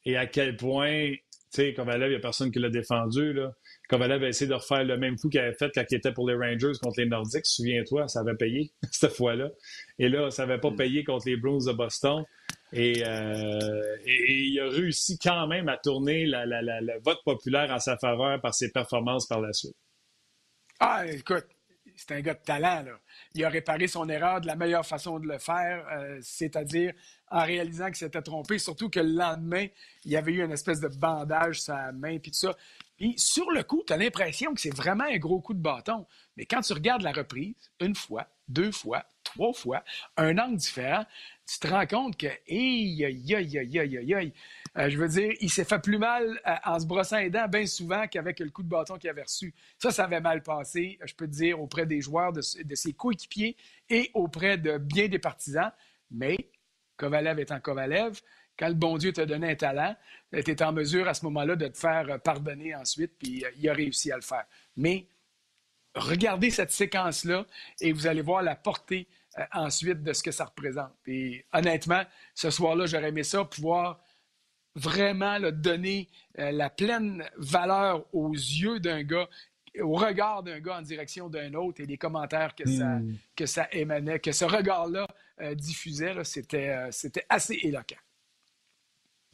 Et 0.06 0.16
à 0.16 0.26
quel 0.26 0.56
point, 0.56 1.14
tu 1.54 1.62
sais, 1.62 1.72
Kovalev, 1.72 2.08
il 2.08 2.10
n'y 2.10 2.16
a 2.16 2.20
personne 2.20 2.50
qui 2.50 2.58
l'a 2.58 2.68
défendu, 2.68 3.32
là. 3.32 3.52
Kovalev 3.88 4.24
a 4.24 4.28
essayé 4.28 4.48
de 4.48 4.54
refaire 4.54 4.82
le 4.82 4.96
même 4.96 5.16
coup 5.16 5.28
qu'il 5.28 5.38
avait 5.38 5.54
fait 5.54 5.70
quand 5.72 5.84
il 5.88 5.96
était 5.96 6.12
pour 6.12 6.28
les 6.28 6.34
Rangers 6.34 6.72
contre 6.82 7.00
les 7.00 7.06
Nordiques. 7.06 7.46
Souviens-toi, 7.46 8.08
ça 8.08 8.20
avait 8.20 8.34
payé 8.34 8.72
cette 8.90 9.12
fois-là. 9.12 9.50
Et 10.00 10.08
là, 10.08 10.30
ça 10.30 10.46
n'avait 10.46 10.60
pas 10.60 10.70
mm. 10.70 10.76
payé 10.76 11.04
contre 11.04 11.28
les 11.28 11.36
Bruins 11.36 11.64
de 11.64 11.72
Boston. 11.72 12.24
Euh, 12.74 13.96
et, 14.04 14.34
il 14.46 14.60
a 14.60 14.68
réussi 14.68 15.16
quand 15.18 15.46
même 15.46 15.68
à 15.68 15.76
tourner 15.76 16.26
le 16.26 17.02
vote 17.04 17.20
populaire 17.24 17.70
en 17.70 17.78
sa 17.78 17.96
faveur 17.98 18.40
par 18.40 18.52
ses 18.52 18.72
performances 18.72 19.28
par 19.28 19.40
la 19.40 19.52
suite. 19.52 19.76
Ah, 20.80 21.06
écoute, 21.06 21.46
c'est 21.96 22.12
un 22.12 22.20
gars 22.20 22.34
de 22.34 22.42
talent. 22.42 22.82
Là. 22.82 22.98
Il 23.34 23.44
a 23.44 23.48
réparé 23.48 23.86
son 23.86 24.08
erreur 24.08 24.40
de 24.40 24.46
la 24.46 24.56
meilleure 24.56 24.86
façon 24.86 25.18
de 25.18 25.26
le 25.26 25.38
faire, 25.38 25.86
euh, 25.92 26.18
c'est-à-dire 26.22 26.92
en 27.30 27.44
réalisant 27.44 27.86
qu'il 27.86 27.96
s'était 27.96 28.22
trompé, 28.22 28.58
surtout 28.58 28.88
que 28.88 29.00
le 29.00 29.12
lendemain, 29.12 29.66
il 30.04 30.12
y 30.12 30.16
avait 30.16 30.32
eu 30.32 30.44
une 30.44 30.52
espèce 30.52 30.80
de 30.80 30.88
bandage 30.88 31.56
sur 31.56 31.74
sa 31.74 31.92
main, 31.92 32.18
puis 32.18 32.30
tout 32.30 32.38
ça. 32.38 32.56
Puis 32.96 33.14
sur 33.18 33.50
le 33.50 33.62
coup, 33.62 33.82
tu 33.86 33.92
as 33.92 33.96
l'impression 33.96 34.54
que 34.54 34.60
c'est 34.60 34.74
vraiment 34.74 35.04
un 35.04 35.18
gros 35.18 35.40
coup 35.40 35.54
de 35.54 35.60
bâton. 35.60 36.06
Mais 36.36 36.46
quand 36.46 36.60
tu 36.60 36.72
regardes 36.72 37.02
la 37.02 37.12
reprise, 37.12 37.54
une 37.80 37.94
fois, 37.94 38.28
deux 38.48 38.70
fois, 38.70 39.04
trois 39.24 39.52
fois, 39.52 39.82
un 40.16 40.38
angle 40.38 40.56
différent, 40.56 41.04
tu 41.46 41.58
te 41.58 41.66
rends 41.66 41.86
compte 41.86 42.16
que, 42.16 42.28
Euh, 44.76 44.90
je 44.90 44.98
veux 44.98 45.08
dire, 45.08 45.32
il 45.40 45.50
s'est 45.50 45.64
fait 45.64 45.78
plus 45.78 45.98
mal 45.98 46.40
euh, 46.46 46.54
en 46.64 46.80
se 46.80 46.86
brossant 46.86 47.18
les 47.18 47.30
dents 47.30 47.46
bien 47.46 47.64
souvent 47.66 48.08
qu'avec 48.08 48.40
le 48.40 48.50
coup 48.50 48.62
de 48.62 48.68
bâton 48.68 48.98
qu'il 48.98 49.08
avait 49.08 49.22
reçu. 49.22 49.54
Ça, 49.78 49.90
ça 49.90 50.04
avait 50.04 50.20
mal 50.20 50.42
passé, 50.42 50.98
je 51.04 51.14
peux 51.14 51.26
te 51.26 51.32
dire, 51.32 51.60
auprès 51.60 51.86
des 51.86 52.00
joueurs, 52.00 52.32
de, 52.32 52.40
ses 52.40 52.92
coéquipiers 52.92 53.56
et 53.88 54.10
auprès 54.14 54.58
de 54.58 54.78
bien 54.78 55.08
des 55.08 55.20
partisans. 55.20 55.70
Mais 56.10 56.36
Kovalev 56.96 57.38
étant 57.38 57.60
Kovalev, 57.60 58.20
quand 58.58 58.68
le 58.68 58.74
bon 58.74 58.98
Dieu 58.98 59.12
t'a 59.12 59.26
donné 59.26 59.50
un 59.50 59.56
talent, 59.56 59.96
tu 60.32 60.50
es 60.50 60.62
en 60.62 60.72
mesure 60.72 61.08
à 61.08 61.14
ce 61.14 61.24
moment-là 61.26 61.56
de 61.56 61.68
te 61.68 61.78
faire 61.78 62.20
pardonner 62.20 62.74
ensuite, 62.74 63.12
puis 63.18 63.44
il 63.56 63.68
a 63.68 63.72
réussi 63.72 64.10
à 64.10 64.16
le 64.16 64.22
faire. 64.22 64.44
Mais 64.76 65.06
regardez 65.94 66.50
cette 66.50 66.70
séquence-là 66.70 67.46
et 67.80 67.92
vous 67.92 68.06
allez 68.06 68.22
voir 68.22 68.42
la 68.42 68.56
portée 68.56 69.06
euh, 69.38 69.44
ensuite 69.52 70.02
de 70.02 70.12
ce 70.12 70.22
que 70.22 70.30
ça 70.30 70.44
représente. 70.44 70.92
Et 71.06 71.44
honnêtement, 71.52 72.02
ce 72.34 72.50
soir-là, 72.50 72.86
j'aurais 72.86 73.08
aimé 73.08 73.22
ça, 73.22 73.44
pouvoir 73.44 74.00
vraiment 74.74 75.38
donner 75.52 76.08
euh, 76.38 76.50
la 76.50 76.70
pleine 76.70 77.24
valeur 77.36 78.04
aux 78.12 78.32
yeux 78.32 78.80
d'un 78.80 79.02
gars, 79.02 79.28
au 79.80 79.94
regard 79.94 80.42
d'un 80.42 80.60
gars 80.60 80.78
en 80.78 80.82
direction 80.82 81.28
d'un 81.28 81.54
autre 81.54 81.80
et 81.80 81.86
les 81.86 81.96
commentaires 81.96 82.54
que, 82.54 82.68
ça, 82.68 82.84
hmm. 82.84 83.16
que 83.36 83.46
ça 83.46 83.68
émanait, 83.72 84.18
que 84.18 84.32
ce 84.32 84.44
regard-là 84.44 85.06
euh, 85.40 85.54
diffusait, 85.54 86.14
c'était, 86.24 86.76
c'était 86.90 87.26
assez 87.28 87.58
éloquent. 87.62 87.96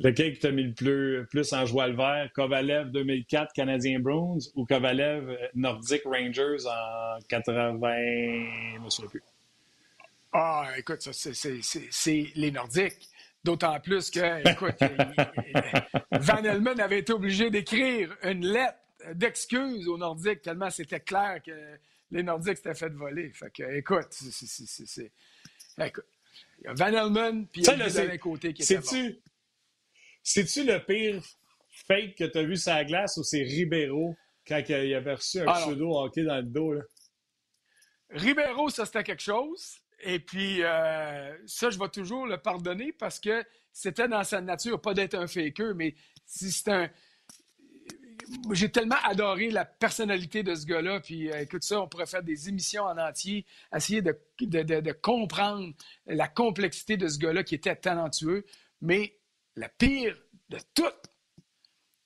Lequel 0.02 0.32
qui 0.32 0.40
t'a 0.40 0.50
mis 0.50 0.62
le 0.62 0.72
plus, 0.72 1.26
plus 1.28 1.52
en 1.52 1.66
joie 1.66 1.86
le 1.86 1.94
vert? 1.94 2.30
Kovalev 2.34 2.90
2004 2.90 3.52
Canadien 3.52 3.98
Bruins 4.00 4.38
ou 4.54 4.64
Kovalev 4.64 5.36
Nordic 5.54 6.02
Rangers 6.04 6.66
en 6.66 7.18
80, 7.28 7.78
je 8.72 8.78
ne 8.78 8.84
me 8.84 8.88
souviens 8.88 9.10
plus. 9.10 9.22
Ah, 10.32 10.70
écoute, 10.78 11.02
ça, 11.02 11.12
c'est 11.12 12.26
les 12.34 12.50
Nordiques. 12.50 13.08
D'autant 13.42 13.80
plus 13.80 14.10
que, 14.10 14.48
écoute, 14.50 14.76
Van 16.12 16.44
Elmen 16.44 16.78
avait 16.78 16.98
été 16.98 17.12
obligé 17.12 17.50
d'écrire 17.50 18.14
une 18.22 18.46
lettre 18.46 18.78
d'excuse 19.14 19.88
aux 19.88 19.96
Nordiques 19.96 20.42
tellement 20.42 20.68
c'était 20.68 21.00
clair 21.00 21.40
que 21.44 21.78
les 22.10 22.22
Nordiques 22.22 22.58
s'étaient 22.58 22.74
fait 22.74 22.90
voler. 22.90 23.32
Fait 23.32 23.50
que, 23.50 23.62
écoute, 23.76 24.08
c'est. 24.10 25.12
Écoute, 25.78 26.04
il 26.58 26.64
y 26.64 26.68
a 26.68 26.74
Van 26.74 26.92
Elmen, 26.92 27.46
puis 27.46 27.62
il 27.62 27.66
y 27.66 27.82
a 27.82 27.88
d'un 27.88 28.18
côté 28.18 28.52
qui 28.52 28.62
était 28.62 28.78
bon. 28.78 29.14
C'est-tu 30.22 30.64
le 30.64 30.84
pire 30.84 31.22
fake 31.86 32.16
que 32.16 32.24
tu 32.24 32.38
as 32.38 32.42
vu 32.42 32.56
sur 32.56 32.72
la 32.72 32.84
glace 32.84 33.16
ou 33.16 33.22
c'est 33.22 33.42
Ribeiro 33.42 34.14
quand 34.46 34.62
il 34.68 34.94
avait 34.94 35.14
reçu 35.14 35.40
un 35.40 35.46
ah, 35.46 35.62
pseudo 35.62 35.96
hockey 35.96 36.24
dans 36.24 36.36
le 36.36 36.42
dos? 36.42 36.74
Là? 36.74 36.82
Ribeiro, 38.10 38.68
ça 38.68 38.84
c'était 38.84 39.04
quelque 39.04 39.22
chose. 39.22 39.78
Et 40.02 40.18
puis, 40.18 40.62
euh, 40.62 41.36
ça, 41.46 41.70
je 41.70 41.78
vais 41.78 41.88
toujours 41.88 42.26
le 42.26 42.38
pardonner 42.38 42.92
parce 42.92 43.20
que 43.20 43.44
c'était 43.72 44.08
dans 44.08 44.24
sa 44.24 44.40
nature, 44.40 44.80
pas 44.80 44.94
d'être 44.94 45.14
un 45.14 45.26
faker, 45.26 45.74
mais 45.74 45.94
si 46.26 46.50
c'est 46.50 46.70
un. 46.70 46.90
J'ai 48.52 48.70
tellement 48.70 49.00
adoré 49.04 49.50
la 49.50 49.64
personnalité 49.64 50.42
de 50.42 50.54
ce 50.54 50.64
gars-là. 50.64 51.00
Puis, 51.00 51.30
euh, 51.30 51.40
écoute 51.40 51.64
ça, 51.64 51.80
on 51.80 51.88
pourrait 51.88 52.06
faire 52.06 52.22
des 52.22 52.48
émissions 52.48 52.84
en 52.84 52.96
entier, 52.96 53.44
essayer 53.74 54.02
de, 54.02 54.16
de 54.40 54.92
comprendre 54.92 55.74
la 56.06 56.28
complexité 56.28 56.96
de 56.96 57.08
ce 57.08 57.18
gars-là 57.18 57.42
qui 57.42 57.56
était 57.56 57.74
talentueux. 57.74 58.46
Mais 58.80 59.18
la 59.56 59.68
pire 59.68 60.16
de 60.48 60.58
tout, 60.74 60.84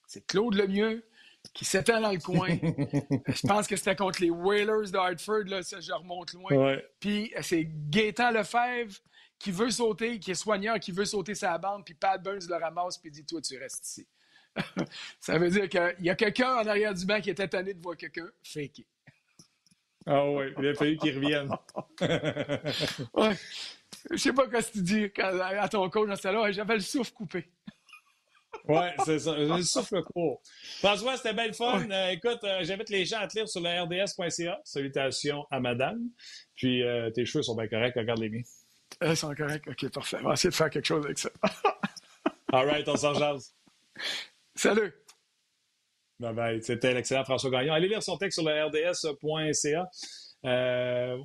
c'est 0.06 0.26
Claude 0.26 0.54
Lemieux 0.54 1.04
qui 1.52 1.64
s'étend 1.64 2.00
dans 2.00 2.12
le 2.12 2.18
coin. 2.18 2.48
je 2.48 3.46
pense 3.46 3.66
que 3.66 3.76
c'était 3.76 3.96
contre 3.96 4.20
les 4.22 4.30
Whalers 4.30 4.90
de 4.90 4.96
Hartford, 4.96 5.44
là, 5.46 5.62
ça, 5.62 5.80
je 5.80 5.92
remonte 5.92 6.32
loin. 6.32 6.78
Puis 6.98 7.32
c'est 7.42 7.68
Gaétan 7.90 8.30
Lefebvre 8.30 8.94
qui 9.38 9.50
veut 9.50 9.70
sauter, 9.70 10.18
qui 10.18 10.30
est 10.30 10.36
soigneur, 10.36 10.80
qui 10.80 10.92
veut 10.92 11.04
sauter 11.04 11.34
sa 11.34 11.58
bande, 11.58 11.84
puis 11.84 11.94
Pat 11.94 12.22
Burns 12.22 12.48
le 12.48 12.56
ramasse, 12.56 12.98
puis 12.98 13.10
dit 13.10 13.24
Toi, 13.24 13.40
tu 13.40 13.58
restes 13.58 13.86
ici. 13.86 14.08
ça 15.20 15.36
veut 15.36 15.50
dire 15.50 15.68
qu'il 15.68 15.96
y 16.00 16.10
a 16.10 16.14
quelqu'un 16.14 16.54
en 16.54 16.66
arrière 16.66 16.94
du 16.94 17.04
banc 17.04 17.20
qui 17.20 17.30
est 17.30 17.40
étonné 17.40 17.74
de 17.74 17.82
voir 17.82 17.96
quelqu'un 17.96 18.28
faker. 18.42 18.86
Ah 20.06 20.30
oui, 20.30 20.46
il 20.58 20.68
a 20.68 20.74
fallu 20.74 20.96
qu'il 20.96 21.14
revienne. 21.14 21.50
ouais. 23.14 23.36
Je 24.10 24.16
sais 24.16 24.32
pas 24.32 24.44
ce 24.44 24.68
que 24.68 24.72
tu 24.72 24.82
dis 24.82 25.10
à 25.18 25.68
ton 25.68 25.88
coach 25.88 26.08
dans 26.08 26.16
ce 26.16 26.28
là 26.28 26.52
j'avais 26.52 26.74
le 26.74 26.80
souffle 26.80 27.12
coupé. 27.12 27.50
Oui, 28.66 28.86
c'est 29.04 29.18
ça. 29.18 29.36
Le 29.36 29.62
souffle 29.62 30.02
court. 30.02 30.40
François, 30.78 31.16
c'était 31.16 31.34
belle 31.34 31.52
fun. 31.52 31.88
Euh, 31.90 32.08
écoute, 32.10 32.38
euh, 32.44 32.60
j'invite 32.62 32.88
les 32.88 33.04
gens 33.04 33.18
à 33.18 33.26
te 33.26 33.36
lire 33.36 33.48
sur 33.48 33.60
le 33.60 33.68
rds.ca. 33.68 34.60
Salutations 34.64 35.44
à 35.50 35.60
madame. 35.60 36.00
Puis 36.56 36.82
euh, 36.82 37.10
tes 37.10 37.26
cheveux 37.26 37.42
sont 37.42 37.54
bien 37.54 37.68
corrects. 37.68 37.94
Regarde 37.94 38.20
les 38.20 38.30
miens. 38.30 38.42
Ils 39.02 39.16
sont 39.16 39.34
corrects. 39.34 39.68
OK, 39.68 39.90
parfait. 39.90 40.16
On 40.22 40.28
va 40.28 40.32
essayer 40.34 40.50
de 40.50 40.54
faire 40.54 40.70
quelque 40.70 40.86
chose 40.86 41.04
avec 41.04 41.18
ça. 41.18 41.28
All 42.52 42.66
right, 42.66 42.88
on 42.88 42.96
s'en 42.96 43.12
jase. 43.14 43.54
Salut. 44.54 44.92
Bye 46.20 46.32
bye. 46.32 46.62
C'était 46.62 46.94
l'excellent 46.94 47.24
François 47.24 47.50
Gagnon. 47.50 47.74
Allez 47.74 47.88
lire 47.88 48.02
son 48.02 48.16
texte 48.16 48.40
sur 48.40 48.48
le 48.48 48.66
rds.ca. 48.66 49.90
Euh, 50.44 51.16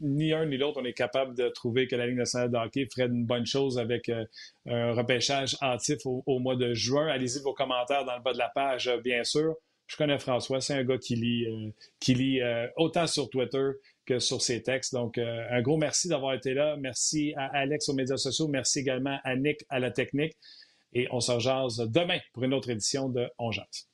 ni 0.00 0.32
un 0.32 0.46
ni 0.46 0.56
l'autre, 0.56 0.80
on 0.80 0.84
est 0.84 0.94
capable 0.94 1.34
de 1.34 1.48
trouver 1.48 1.86
que 1.86 1.96
la 1.96 2.06
Ligue 2.06 2.16
nationale 2.16 2.50
de 2.50 2.56
hockey 2.56 2.86
ferait 2.86 3.08
une 3.08 3.26
bonne 3.26 3.44
chose 3.44 3.78
avec 3.78 4.08
euh, 4.08 4.24
un 4.66 4.92
repêchage 4.92 5.56
hâtif 5.60 5.98
au, 6.06 6.38
mois 6.38 6.56
de 6.56 6.72
juin. 6.72 7.06
Allez-y 7.08 7.42
vos 7.42 7.52
commentaires 7.52 8.04
dans 8.04 8.16
le 8.16 8.22
bas 8.22 8.32
de 8.32 8.38
la 8.38 8.50
page, 8.54 8.90
bien 9.02 9.22
sûr. 9.24 9.54
Je 9.86 9.96
connais 9.96 10.18
François, 10.18 10.62
c'est 10.62 10.72
un 10.72 10.82
gars 10.82 10.96
qui 10.96 11.14
lit, 11.14 11.46
euh, 11.46 11.70
qui 12.00 12.14
lit 12.14 12.40
autant 12.76 13.06
sur 13.06 13.28
Twitter 13.28 13.68
que 14.06 14.18
sur 14.18 14.40
ses 14.40 14.62
textes. 14.62 14.94
Donc, 14.94 15.18
un 15.18 15.60
gros 15.60 15.76
merci 15.76 16.08
d'avoir 16.08 16.32
été 16.34 16.54
là. 16.54 16.76
Merci 16.78 17.34
à 17.36 17.46
Alex 17.58 17.88
aux 17.90 17.94
médias 17.94 18.16
sociaux. 18.16 18.48
Merci 18.48 18.80
également 18.80 19.18
à 19.24 19.36
Nick 19.36 19.64
à 19.68 19.78
la 19.78 19.90
technique. 19.90 20.36
Et 20.94 21.06
on 21.10 21.20
se 21.20 21.32
rejase 21.32 21.78
demain 21.90 22.18
pour 22.32 22.44
une 22.44 22.54
autre 22.54 22.70
édition 22.70 23.08
de 23.08 23.28
On 23.38 23.50
Jase. 23.50 23.88